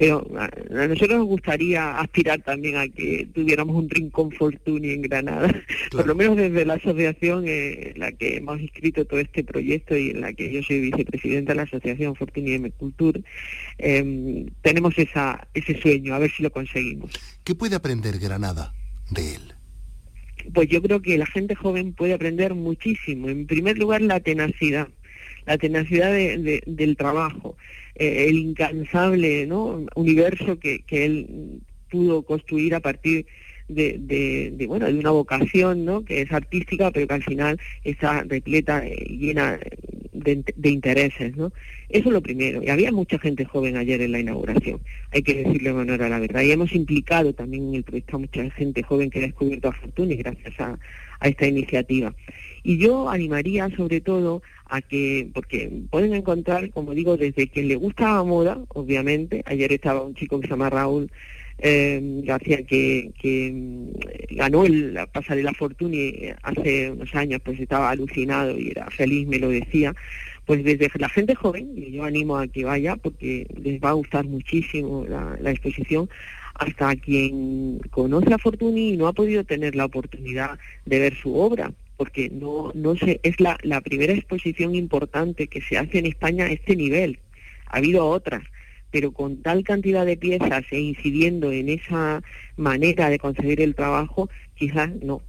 pero 0.00 0.26
a, 0.38 0.48
nosotros 0.86 1.18
nos 1.18 1.26
gustaría 1.26 1.98
aspirar 1.98 2.40
también 2.40 2.78
a 2.78 2.88
que 2.88 3.28
tuviéramos 3.34 3.76
un 3.76 3.90
rincón 3.90 4.32
Fortuny 4.32 4.92
en 4.92 5.02
Granada, 5.02 5.54
por 5.92 6.06
lo 6.06 6.14
menos 6.14 6.38
desde 6.38 6.64
la 6.64 6.74
asociación 6.74 7.46
en 7.46 7.98
la 8.00 8.10
que 8.10 8.38
hemos 8.38 8.58
inscrito 8.62 9.04
todo 9.04 9.20
este 9.20 9.44
proyecto 9.44 9.94
y 9.94 10.08
en 10.08 10.22
la 10.22 10.32
que 10.32 10.50
yo 10.50 10.62
soy 10.62 10.80
vicepresidenta 10.80 11.52
de 11.52 11.56
la 11.56 11.62
asociación 11.64 12.16
Fortuny 12.16 12.52
M 12.52 12.70
Culture, 12.70 13.22
em, 13.76 14.46
tenemos 14.62 14.96
esa, 14.96 15.46
ese 15.52 15.78
sueño, 15.78 16.14
a 16.14 16.18
ver 16.18 16.30
si 16.30 16.44
lo 16.44 16.50
conseguimos. 16.50 17.10
¿Qué 17.44 17.54
puede 17.54 17.76
aprender 17.76 18.18
Granada 18.18 18.72
de 19.10 19.34
él? 19.34 19.54
Pues 20.54 20.70
yo 20.70 20.80
creo 20.80 21.02
que 21.02 21.18
la 21.18 21.26
gente 21.26 21.54
joven 21.54 21.92
puede 21.92 22.14
aprender 22.14 22.54
muchísimo. 22.54 23.28
En 23.28 23.46
primer 23.46 23.76
lugar, 23.76 24.00
la 24.00 24.20
tenacidad, 24.20 24.88
la 25.46 25.58
tenacidad 25.58 26.12
del 26.12 26.96
trabajo 26.96 27.56
eh, 28.00 28.28
el 28.28 28.38
incansable 28.38 29.46
¿no? 29.46 29.84
universo 29.94 30.58
que, 30.58 30.82
él 30.88 31.60
pudo 31.90 32.22
construir 32.22 32.74
a 32.74 32.80
partir 32.80 33.26
de, 33.68 33.98
de, 33.98 34.66
bueno 34.66 34.86
de 34.86 34.98
una 34.98 35.10
vocación 35.10 35.84
¿no? 35.84 36.04
que 36.04 36.22
es 36.22 36.32
artística 36.32 36.90
pero 36.90 37.06
que 37.06 37.14
al 37.14 37.22
final 37.22 37.60
está 37.84 38.22
repleta 38.22 38.84
y 38.86 39.18
llena 39.18 39.58
de, 40.12 40.44
de, 40.56 40.70
intereses 40.70 41.36
¿no? 41.36 41.52
eso 41.88 42.08
es 42.08 42.12
lo 42.12 42.22
primero 42.22 42.62
y 42.62 42.70
había 42.70 42.90
mucha 42.90 43.18
gente 43.18 43.44
joven 43.44 43.76
ayer 43.76 44.00
en 44.00 44.12
la 44.12 44.20
inauguración 44.20 44.80
hay 45.10 45.22
que 45.22 45.44
decirle 45.44 45.70
honor 45.70 46.02
a 46.02 46.08
la 46.08 46.20
verdad 46.20 46.42
y 46.42 46.52
hemos 46.52 46.72
implicado 46.72 47.34
también 47.34 47.68
en 47.68 47.74
el 47.74 47.84
proyecto 47.84 48.16
a 48.16 48.20
mucha 48.20 48.48
gente 48.50 48.82
joven 48.82 49.10
que 49.10 49.18
ha 49.18 49.22
descubierto 49.22 49.68
a 49.68 49.72
Fortuny 49.72 50.16
gracias 50.16 50.58
a, 50.58 50.78
a 51.18 51.28
esta 51.28 51.46
iniciativa 51.46 52.14
y 52.62 52.78
yo 52.78 53.10
animaría 53.10 53.68
sobre 53.76 54.00
todo 54.00 54.42
a 54.70 54.80
que, 54.80 55.28
porque 55.34 55.70
pueden 55.90 56.14
encontrar, 56.14 56.70
como 56.70 56.94
digo, 56.94 57.16
desde 57.16 57.48
quien 57.48 57.68
le 57.68 57.76
gusta 57.76 58.14
la 58.14 58.22
moda, 58.22 58.58
obviamente, 58.68 59.42
ayer 59.46 59.72
estaba 59.72 60.02
un 60.02 60.14
chico 60.14 60.40
que 60.40 60.46
se 60.46 60.52
llama 60.52 60.70
Raúl 60.70 61.10
eh, 61.58 62.00
García 62.24 62.62
que, 62.62 63.10
mm, 63.52 64.36
ganó 64.36 64.64
el, 64.64 64.94
la 64.94 65.06
pasarela 65.06 65.52
Fortuny 65.52 66.32
hace 66.42 66.92
unos 66.92 67.14
años, 67.14 67.40
pues 67.44 67.60
estaba 67.60 67.90
alucinado 67.90 68.58
y 68.58 68.70
era 68.70 68.88
feliz, 68.90 69.26
me 69.26 69.38
lo 69.38 69.48
decía, 69.48 69.94
pues 70.46 70.64
desde 70.64 70.88
la 70.98 71.08
gente 71.08 71.34
joven, 71.34 71.72
y 71.76 71.92
yo 71.92 72.04
animo 72.04 72.38
a 72.38 72.46
que 72.46 72.64
vaya 72.64 72.96
porque 72.96 73.46
les 73.60 73.80
va 73.80 73.90
a 73.90 73.94
gustar 73.94 74.24
muchísimo 74.24 75.04
la, 75.06 75.36
la 75.40 75.50
exposición, 75.50 76.08
hasta 76.54 76.94
quien 76.96 77.78
conoce 77.90 78.32
a 78.32 78.38
Fortuny 78.38 78.94
y 78.94 78.96
no 78.96 79.08
ha 79.08 79.12
podido 79.12 79.44
tener 79.44 79.74
la 79.74 79.86
oportunidad 79.86 80.58
de 80.86 80.98
ver 80.98 81.16
su 81.16 81.34
obra, 81.34 81.72
porque 82.00 82.30
no, 82.30 82.72
no 82.72 82.96
sé, 82.96 83.20
es 83.22 83.38
la, 83.40 83.58
la 83.62 83.82
primera 83.82 84.14
exposición 84.14 84.74
importante 84.74 85.48
que 85.48 85.60
se 85.60 85.76
hace 85.76 85.98
en 85.98 86.06
España 86.06 86.46
a 86.46 86.50
este 86.50 86.74
nivel. 86.74 87.18
Ha 87.66 87.76
habido 87.76 88.06
otras, 88.06 88.42
pero 88.90 89.12
con 89.12 89.42
tal 89.42 89.64
cantidad 89.64 90.06
de 90.06 90.16
piezas 90.16 90.64
e 90.70 90.80
incidiendo 90.80 91.52
en 91.52 91.68
esa 91.68 92.22
manera 92.56 93.10
de 93.10 93.18
concebir 93.18 93.60
el 93.60 93.74
trabajo, 93.74 94.30
quizás 94.54 94.88
no. 95.02 95.20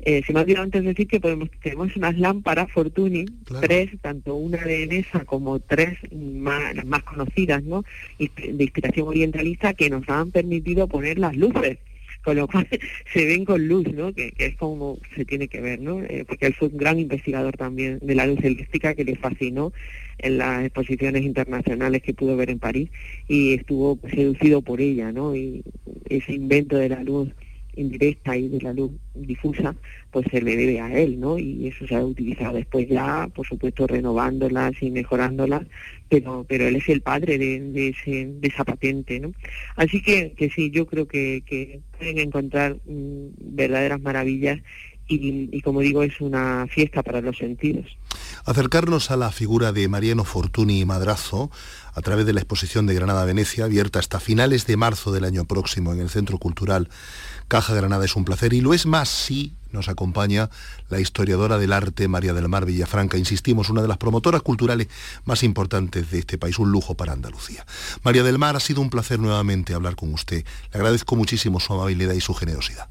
Eh, 0.00 0.20
se 0.26 0.34
me 0.34 0.40
ha 0.40 0.42
olvidado 0.42 0.64
antes 0.64 0.84
decir 0.84 1.08
que 1.08 1.18
podemos, 1.18 1.48
tenemos 1.62 1.96
unas 1.96 2.18
lámparas 2.18 2.70
Fortuny, 2.72 3.24
tres, 3.62 3.88
tanto 4.02 4.34
una 4.34 4.58
de 4.58 4.86
mesa 4.86 5.24
como 5.24 5.60
tres 5.60 5.96
más, 6.12 6.74
las 6.74 6.84
más 6.84 7.04
conocidas, 7.04 7.62
¿no? 7.62 7.86
de 8.18 8.64
inspiración 8.64 9.08
orientalista, 9.08 9.72
que 9.72 9.88
nos 9.88 10.06
han 10.10 10.30
permitido 10.30 10.88
poner 10.88 11.18
las 11.18 11.34
luces 11.34 11.78
con 12.28 12.36
lo 12.36 12.46
cual 12.46 12.68
se 13.14 13.24
ven 13.24 13.46
con 13.46 13.66
luz, 13.66 13.90
¿no? 13.94 14.12
Que, 14.12 14.34
es 14.36 14.54
como 14.56 14.98
se 15.16 15.24
tiene 15.24 15.48
que 15.48 15.62
ver, 15.62 15.80
¿no? 15.80 16.02
Eh, 16.02 16.26
porque 16.28 16.44
él 16.44 16.54
fue 16.54 16.68
un 16.68 16.76
gran 16.76 16.98
investigador 16.98 17.56
también 17.56 18.00
de 18.02 18.14
la 18.14 18.26
luz 18.26 18.38
elíptica 18.42 18.94
que 18.94 19.02
le 19.02 19.16
fascinó 19.16 19.72
en 20.18 20.36
las 20.36 20.62
exposiciones 20.66 21.24
internacionales 21.24 22.02
que 22.02 22.12
pudo 22.12 22.36
ver 22.36 22.50
en 22.50 22.58
París 22.58 22.90
y 23.28 23.54
estuvo 23.54 23.98
seducido 24.10 24.60
por 24.60 24.82
ella, 24.82 25.10
¿no? 25.10 25.34
Y 25.34 25.62
ese 26.10 26.34
invento 26.34 26.76
de 26.76 26.90
la 26.90 27.02
luz 27.02 27.30
indirecta 27.78 28.36
y 28.36 28.48
de 28.48 28.60
la 28.60 28.72
luz 28.72 28.90
difusa, 29.14 29.74
pues 30.10 30.26
se 30.30 30.42
le 30.42 30.56
debe 30.56 30.80
a 30.80 30.92
él, 30.92 31.18
¿no? 31.18 31.38
Y 31.38 31.68
eso 31.68 31.86
se 31.86 31.94
ha 31.94 32.04
utilizado 32.04 32.56
después 32.56 32.88
ya, 32.88 33.28
por 33.34 33.46
supuesto, 33.46 33.86
renovándolas 33.86 34.72
y 34.80 34.90
mejorándolas, 34.90 35.62
pero 36.08 36.44
pero 36.48 36.66
él 36.66 36.76
es 36.76 36.88
el 36.88 37.00
padre 37.00 37.38
de, 37.38 37.88
ese, 37.88 38.26
de 38.26 38.48
esa 38.48 38.64
patente, 38.64 39.20
¿no? 39.20 39.32
Así 39.76 40.02
que, 40.02 40.32
que 40.32 40.50
sí, 40.50 40.70
yo 40.70 40.86
creo 40.86 41.06
que, 41.06 41.42
que 41.46 41.80
pueden 41.96 42.18
encontrar 42.18 42.76
mm, 42.86 43.56
verdaderas 43.56 44.00
maravillas 44.00 44.60
y, 45.08 45.62
como 45.62 45.80
digo, 45.80 46.02
es 46.02 46.20
una 46.20 46.66
fiesta 46.68 47.02
para 47.02 47.20
los 47.20 47.38
sentidos. 47.38 47.96
Acercarnos 48.44 49.10
a 49.10 49.16
la 49.16 49.30
figura 49.30 49.72
de 49.72 49.88
Mariano 49.88 50.24
Fortuny 50.24 50.80
y 50.80 50.84
Madrazo 50.84 51.50
a 51.94 52.00
través 52.02 52.26
de 52.26 52.32
la 52.32 52.40
exposición 52.40 52.86
de 52.86 52.94
Granada-Venecia, 52.94 53.64
abierta 53.64 53.98
hasta 53.98 54.20
finales 54.20 54.66
de 54.66 54.76
marzo 54.76 55.12
del 55.12 55.24
año 55.24 55.44
próximo 55.44 55.92
en 55.92 56.00
el 56.00 56.10
Centro 56.10 56.38
Cultural 56.38 56.88
Caja 57.48 57.74
Granada, 57.74 58.04
es 58.04 58.14
un 58.14 58.24
placer 58.24 58.52
y 58.52 58.60
lo 58.60 58.74
es 58.74 58.86
más 58.86 59.08
si 59.08 59.54
nos 59.72 59.88
acompaña 59.88 60.50
la 60.88 61.00
historiadora 61.00 61.58
del 61.58 61.72
arte 61.72 62.08
María 62.08 62.34
del 62.34 62.48
Mar 62.48 62.66
Villafranca, 62.66 63.18
insistimos, 63.18 63.70
una 63.70 63.82
de 63.82 63.88
las 63.88 63.98
promotoras 63.98 64.42
culturales 64.42 64.88
más 65.24 65.42
importantes 65.42 66.10
de 66.10 66.20
este 66.20 66.38
país, 66.38 66.58
un 66.58 66.70
lujo 66.70 66.94
para 66.94 67.12
Andalucía. 67.12 67.66
María 68.02 68.22
del 68.22 68.38
Mar, 68.38 68.56
ha 68.56 68.60
sido 68.60 68.80
un 68.80 68.90
placer 68.90 69.18
nuevamente 69.18 69.74
hablar 69.74 69.96
con 69.96 70.12
usted. 70.12 70.44
Le 70.72 70.78
agradezco 70.78 71.16
muchísimo 71.16 71.60
su 71.60 71.72
amabilidad 71.72 72.14
y 72.14 72.20
su 72.20 72.34
generosidad. 72.34 72.88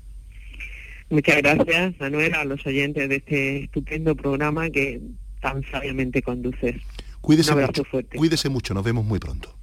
Muchas 1.10 1.38
gracias, 1.38 1.94
Manuel, 2.00 2.34
a 2.34 2.44
los 2.44 2.66
oyentes 2.66 3.08
de 3.08 3.16
este 3.16 3.64
estupendo 3.64 4.16
programa 4.16 4.70
que 4.70 5.02
tan 5.42 5.64
sabiamente 5.72 6.22
conduces. 6.22 6.76
Cuídese 7.22 7.56
mucho, 7.56 7.84
fuerte. 7.84 8.18
cuídese 8.18 8.50
mucho, 8.50 8.74
nos 8.74 8.84
vemos 8.84 9.06
muy 9.06 9.20
pronto. 9.20 9.54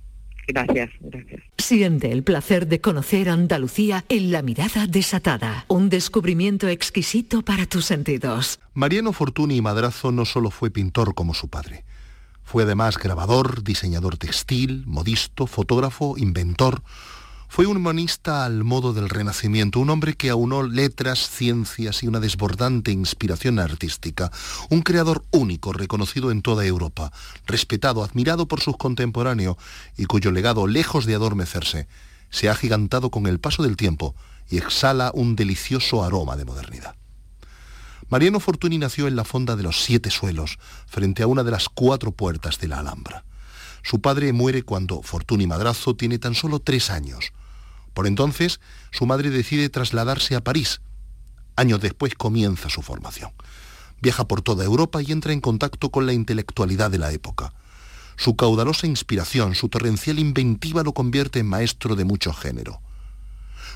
Gracias, 0.47 0.91
gracias. 1.01 1.43
Siente 1.57 2.13
el 2.13 2.23
placer 2.23 2.67
de 2.67 2.81
conocer 2.81 3.31
Andalucía 3.31 4.05
en 4.09 4.31
la 4.31 4.43
mirada 4.43 4.87
desatada. 4.87 5.65
Un 5.69 5.89
descubrimiento 5.89 6.69
exquisito 6.69 7.43
para 7.43 7.67
tus 7.67 7.87
sentidos. 7.87 8.61
Mariano 8.75 9.13
Fortuny 9.13 9.63
Madrazo 9.63 10.13
no 10.13 10.27
solo 10.27 10.51
fue 10.51 10.71
pintor 10.71 11.15
como 11.15 11.33
su 11.33 11.49
padre. 11.49 11.85
Fue 12.43 12.65
además 12.65 12.99
grabador, 12.99 13.65
diseñador 13.65 14.19
textil, 14.19 14.85
modisto, 14.87 15.47
fotógrafo, 15.47 16.17
inventor, 16.19 16.83
fue 17.55 17.67
un 17.67 17.77
humanista 17.77 18.45
al 18.45 18.65
modo 18.65 18.93
del 18.93 19.09
Renacimiento, 19.09 19.79
un 19.79 19.89
hombre 19.89 20.15
que 20.15 20.29
aunó 20.29 20.65
letras, 20.65 21.31
ciencias 21.31 22.03
y 22.03 22.09
una 22.09 22.19
desbordante 22.19 22.91
inspiración 22.91 23.61
artística, 23.61 24.33
un 24.71 24.83
creador 24.83 25.23
único, 25.31 25.73
reconocido 25.73 26.33
en 26.33 26.43
toda 26.43 26.67
Europa, 26.67 27.13
respetado, 27.47 28.03
admirado 28.03 28.49
por 28.49 28.61
sus 28.61 28.77
contemporáneos 28.77 29.57
y 29.97 30.07
cuyo 30.07 30.33
legado, 30.33 30.67
lejos 30.67 31.07
de 31.07 31.15
adormecerse, 31.15 31.87
se 32.29 32.49
ha 32.49 32.57
gigantado 32.57 33.13
con 33.13 33.29
el 33.29 33.39
paso 33.39 33.63
del 33.63 33.77
tiempo 33.77 34.17
y 34.51 34.59
exhala 34.59 35.13
un 35.15 35.37
delicioso 35.37 36.03
aroma 36.03 36.35
de 36.35 36.47
modernidad. 36.47 36.97
Mariano 38.09 38.41
Fortuny 38.41 38.79
nació 38.79 39.07
en 39.07 39.15
la 39.15 39.23
fonda 39.23 39.55
de 39.55 39.63
los 39.63 39.85
Siete 39.85 40.11
Suelos, 40.11 40.59
frente 40.89 41.23
a 41.23 41.29
una 41.29 41.45
de 41.45 41.53
las 41.53 41.69
cuatro 41.69 42.11
puertas 42.11 42.59
de 42.59 42.67
la 42.67 42.81
Alhambra. 42.81 43.23
Su 43.85 44.01
padre 44.01 44.33
muere 44.33 44.65
cuando 44.65 45.03
Fortuny 45.03 45.47
Madrazo 45.47 45.95
tiene 45.95 46.19
tan 46.19 46.35
solo 46.35 46.59
tres 46.59 46.91
años. 46.91 47.33
Por 47.95 48.07
entonces, 48.07 48.61
su 48.91 49.07
madre 49.07 49.31
decide 49.31 49.69
trasladarse 49.71 50.35
a 50.35 50.43
París. 50.43 50.81
Años 51.57 51.81
después 51.81 52.15
comienza 52.15 52.69
su 52.69 52.83
formación. 52.83 53.31
Viaja 54.03 54.27
por 54.27 54.43
toda 54.43 54.65
Europa 54.65 55.01
y 55.01 55.13
entra 55.13 55.33
en 55.33 55.41
contacto 55.41 55.91
con 55.91 56.05
la 56.05 56.13
intelectualidad 56.13 56.91
de 56.91 56.99
la 56.99 57.13
época. 57.13 57.55
Su 58.17 58.37
caudalosa 58.37 58.87
inspiración, 58.87 59.55
su 59.55 59.69
torrencial 59.69 60.19
inventiva 60.19 60.83
lo 60.83 60.93
convierte 60.93 61.39
en 61.39 61.47
maestro 61.47 61.97
de 61.97 62.05
mucho 62.05 62.33
género. 62.33 62.81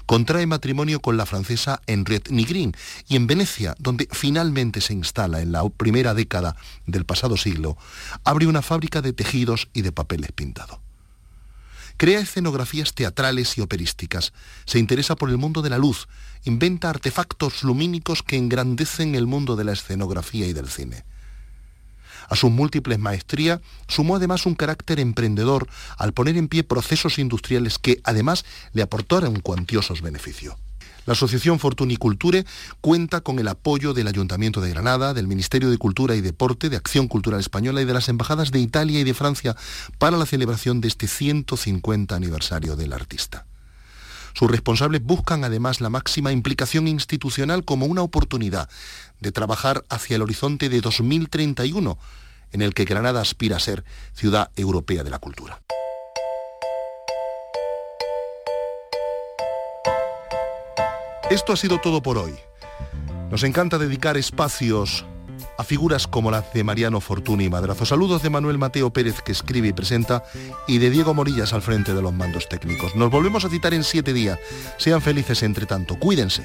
Contrae 0.07 0.47
matrimonio 0.47 1.01
con 1.01 1.16
la 1.16 1.27
francesa 1.27 1.81
Henriette 1.87 2.31
Nigrin 2.31 2.75
y 3.09 3.16
en 3.16 3.27
Venecia, 3.27 3.75
donde 3.79 4.09
finalmente 4.11 4.81
se 4.81 4.95
instala 4.95 5.41
en 5.41 5.53
la 5.53 5.69
primera 5.69 6.14
década 6.14 6.57
del 6.87 7.05
pasado 7.05 7.37
siglo, 7.37 7.77
abre 8.25 8.47
una 8.47 8.62
fábrica 8.62 9.03
de 9.03 9.12
tejidos 9.12 9.69
y 9.73 9.83
de 9.83 9.93
papeles 9.93 10.33
pintados. 10.33 10.79
Crea 11.99 12.21
escenografías 12.21 12.95
teatrales 12.95 13.59
y 13.59 13.61
operísticas. 13.61 14.33
Se 14.67 14.79
interesa 14.79 15.17
por 15.17 15.31
el 15.31 15.37
mundo 15.37 15.63
de 15.63 15.71
la 15.71 15.79
luz. 15.79 16.07
Inventa 16.45 16.89
artefactos 16.89 17.65
lumínicos 17.65 18.23
que 18.23 18.37
engrandecen 18.37 19.17
el 19.17 19.27
mundo 19.27 19.57
de 19.57 19.65
la 19.65 19.73
escenografía 19.73 20.47
y 20.47 20.53
del 20.53 20.69
cine. 20.69 21.05
A 22.29 22.37
sus 22.37 22.53
múltiples 22.53 23.01
maestrías 23.01 23.61
sumó 23.89 24.15
además 24.15 24.47
un 24.47 24.55
carácter 24.55 25.01
emprendedor 25.01 25.67
al 25.97 26.13
poner 26.13 26.37
en 26.37 26.47
pie 26.47 26.63
procesos 26.63 27.19
industriales 27.19 27.81
que 27.81 28.01
además 28.05 28.45
le 28.73 28.83
aportaron 28.83 29.41
cuantiosos 29.41 30.01
beneficios. 30.01 30.55
La 31.09 31.13
Asociación 31.13 31.59
Fortuniculture 31.59 32.45
cuenta 32.83 33.23
con 33.23 33.39
el 33.39 33.49
apoyo 33.49 33.95
del 33.95 34.09
Ayuntamiento 34.09 34.61
de 34.61 34.69
Granada, 34.69 35.15
del 35.15 35.27
Ministerio 35.27 35.71
de 35.71 35.79
Cultura 35.79 36.15
y 36.15 36.21
Deporte, 36.21 36.69
de 36.69 36.77
Acción 36.77 37.09
Cultural 37.09 37.41
Española 37.41 37.81
y 37.81 37.87
de 37.87 37.95
las 37.95 38.11
embajadas 38.11 38.51
de 38.51 38.59
Italia 38.59 39.01
y 39.01 39.05
de 39.05 39.15
Francia 39.15 39.57
para 39.97 40.19
la 40.19 40.27
celebración 40.27 40.83
de 40.83 40.89
este 40.89 41.09
150 41.09 42.15
aniversario 42.15 42.77
del 42.77 42.93
artista. 42.93 43.47
Sus 44.35 44.51
responsables 44.51 45.03
buscan 45.03 45.45
además 45.45 45.81
la 45.81 45.89
máxima 45.89 46.31
implicación 46.31 46.87
institucional 46.87 47.65
como 47.65 47.87
una 47.87 48.03
oportunidad 48.03 48.69
de 49.19 49.33
trabajar 49.33 49.87
hacia 49.89 50.17
el 50.17 50.23
horizonte 50.23 50.69
de 50.69 50.83
2031, 50.83 51.97
en 52.53 52.61
el 52.61 52.75
que 52.75 52.85
Granada 52.85 53.23
aspira 53.23 53.57
a 53.57 53.61
ser 53.61 53.83
ciudad 54.13 54.51
europea 54.57 55.05
de 55.05 55.11
la 55.11 55.19
cultura. 55.19 55.63
Esto 61.31 61.53
ha 61.53 61.57
sido 61.57 61.79
todo 61.79 62.03
por 62.03 62.16
hoy. 62.16 62.35
Nos 63.31 63.43
encanta 63.43 63.76
dedicar 63.76 64.16
espacios 64.16 65.05
a 65.59 65.64
figuras 65.64 66.07
como 66.07 66.31
las 66.31 66.53
de 66.55 66.64
Mariano 66.64 67.01
Fortuny 67.01 67.45
y 67.45 67.51
Madrazo. 67.51 67.85
Saludos 67.85 68.22
de 68.22 68.31
Manuel 68.31 68.57
Mateo 68.57 68.91
Pérez 68.91 69.20
que 69.20 69.33
escribe 69.33 69.68
y 69.68 69.72
presenta 69.74 70.24
y 70.66 70.79
de 70.79 70.89
Diego 70.89 71.12
Morillas 71.12 71.53
al 71.53 71.61
frente 71.61 71.93
de 71.93 72.01
los 72.01 72.14
mandos 72.14 72.49
técnicos. 72.49 72.97
Nos 72.97 73.11
volvemos 73.11 73.45
a 73.45 73.51
citar 73.51 73.74
en 73.74 73.85
siete 73.85 74.14
días. 74.14 74.39
Sean 74.79 75.03
felices 75.03 75.43
entre 75.43 75.66
tanto. 75.66 75.99
Cuídense. 75.99 76.45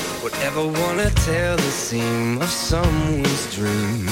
would 0.23 0.35
ever 0.43 0.67
wanna 0.67 1.09
tell 1.25 1.55
the 1.57 1.71
seam 1.71 2.39
of 2.41 2.49
someone's 2.49 3.55
dream. 3.55 4.05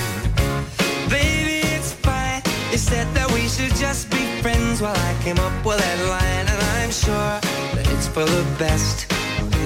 Baby, 1.07 1.62
it's 1.76 1.93
fine. 1.93 2.41
You 2.72 2.78
said 2.78 3.07
that 3.14 3.32
we 3.32 3.47
should 3.47 3.76
just 3.76 4.10
be 4.10 4.26
friends 4.41 4.82
while 4.82 4.97
I 4.97 5.14
came 5.22 5.38
up 5.39 5.53
with 5.64 5.78
that 5.78 5.99
line. 6.10 6.47
And 6.51 6.62
I'm 6.78 6.91
sure 6.91 7.36
that 7.76 7.86
it's 7.93 8.07
for 8.07 8.26
the 8.26 8.43
best. 8.57 9.05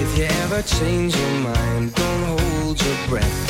If 0.02 0.18
you 0.18 0.24
ever 0.44 0.60
change 0.62 1.16
your 1.16 1.34
mind, 1.40 1.94
don't 1.94 2.24
hold 2.38 2.82
your 2.82 2.98
breath. 3.08 3.40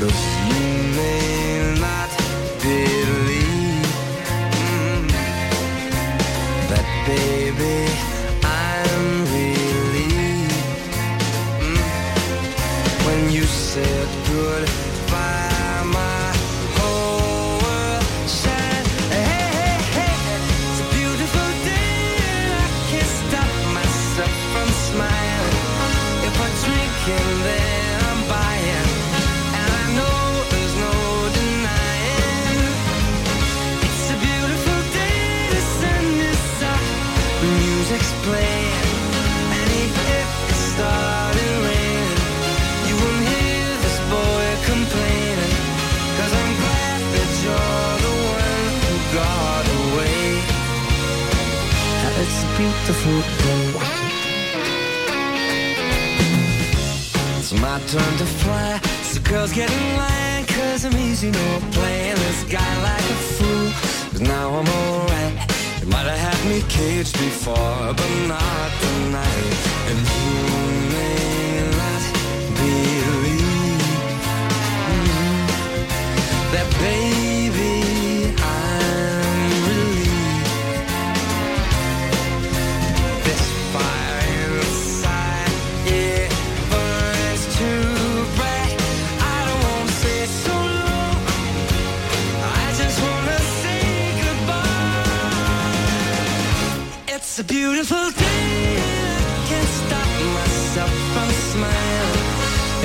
Look, 0.00 0.18
you 0.50 0.70
may 0.98 1.78
not 1.78 2.10
believe 2.62 3.86
mm, 4.58 5.08
that, 6.70 6.86
baby. 7.06 8.09
said 13.70 14.26
good 14.26 14.69
So 59.50 59.56
girls 59.56 59.68
get 59.68 59.82
in 59.82 59.96
line, 59.96 60.46
cause 60.46 60.84
I'm 60.84 60.96
easy, 60.96 61.30
no 61.30 61.60
playing 61.72 62.16
this 62.16 62.44
guy 62.44 62.82
like 62.82 63.00
a 63.00 63.18
fool. 63.34 63.70
Cause 64.10 64.20
now 64.20 64.48
I'm 64.50 64.68
alright. 64.68 65.34
You 65.80 65.88
might 65.88 66.06
have 66.06 66.18
had 66.18 66.48
me 66.48 66.62
caged 66.68 67.14
before, 67.14 67.94
but 67.94 68.10
not 68.28 68.70
tonight. 68.80 69.56
And 69.88 70.19
beautiful 97.50 98.10
day. 98.12 98.76
I 98.78 99.38
can't 99.48 99.72
stop 99.82 100.10
myself 100.38 100.92
from 101.12 101.28
smiling. 101.50 102.28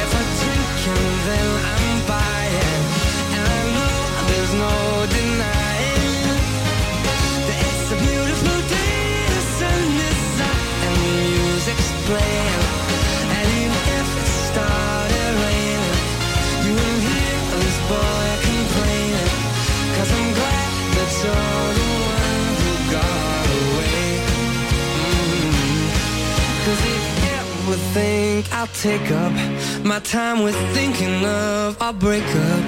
If 0.04 0.10
I 0.20 0.24
drink 0.42 0.70
and 0.94 1.06
then 1.28 1.50
I'm 1.74 1.98
buying, 2.10 2.84
and 3.38 3.46
I 3.58 3.62
know 3.76 3.98
there's 4.30 4.54
no 4.66 4.76
denying. 5.18 6.38
that 7.46 7.60
It's 7.70 7.88
a 7.94 7.98
beautiful 8.10 8.58
day, 8.78 9.06
the 9.36 9.44
sun 9.58 9.82
is 10.10 10.42
up 10.50 10.60
and 10.88 10.96
the 11.04 11.14
music's 11.30 11.90
playing. 12.08 12.45
Think 28.42 28.54
I'll 28.54 28.68
take 28.68 29.12
up 29.12 29.32
my 29.86 30.00
time 30.00 30.44
with 30.44 30.56
thinking 30.74 31.24
of 31.24 31.82
our 31.82 31.94
breakup, 31.94 32.64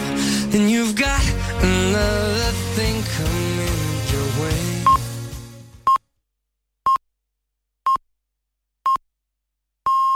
then 0.51 0.69
you've 0.69 0.95
got 0.95 1.21
another. 1.61 2.66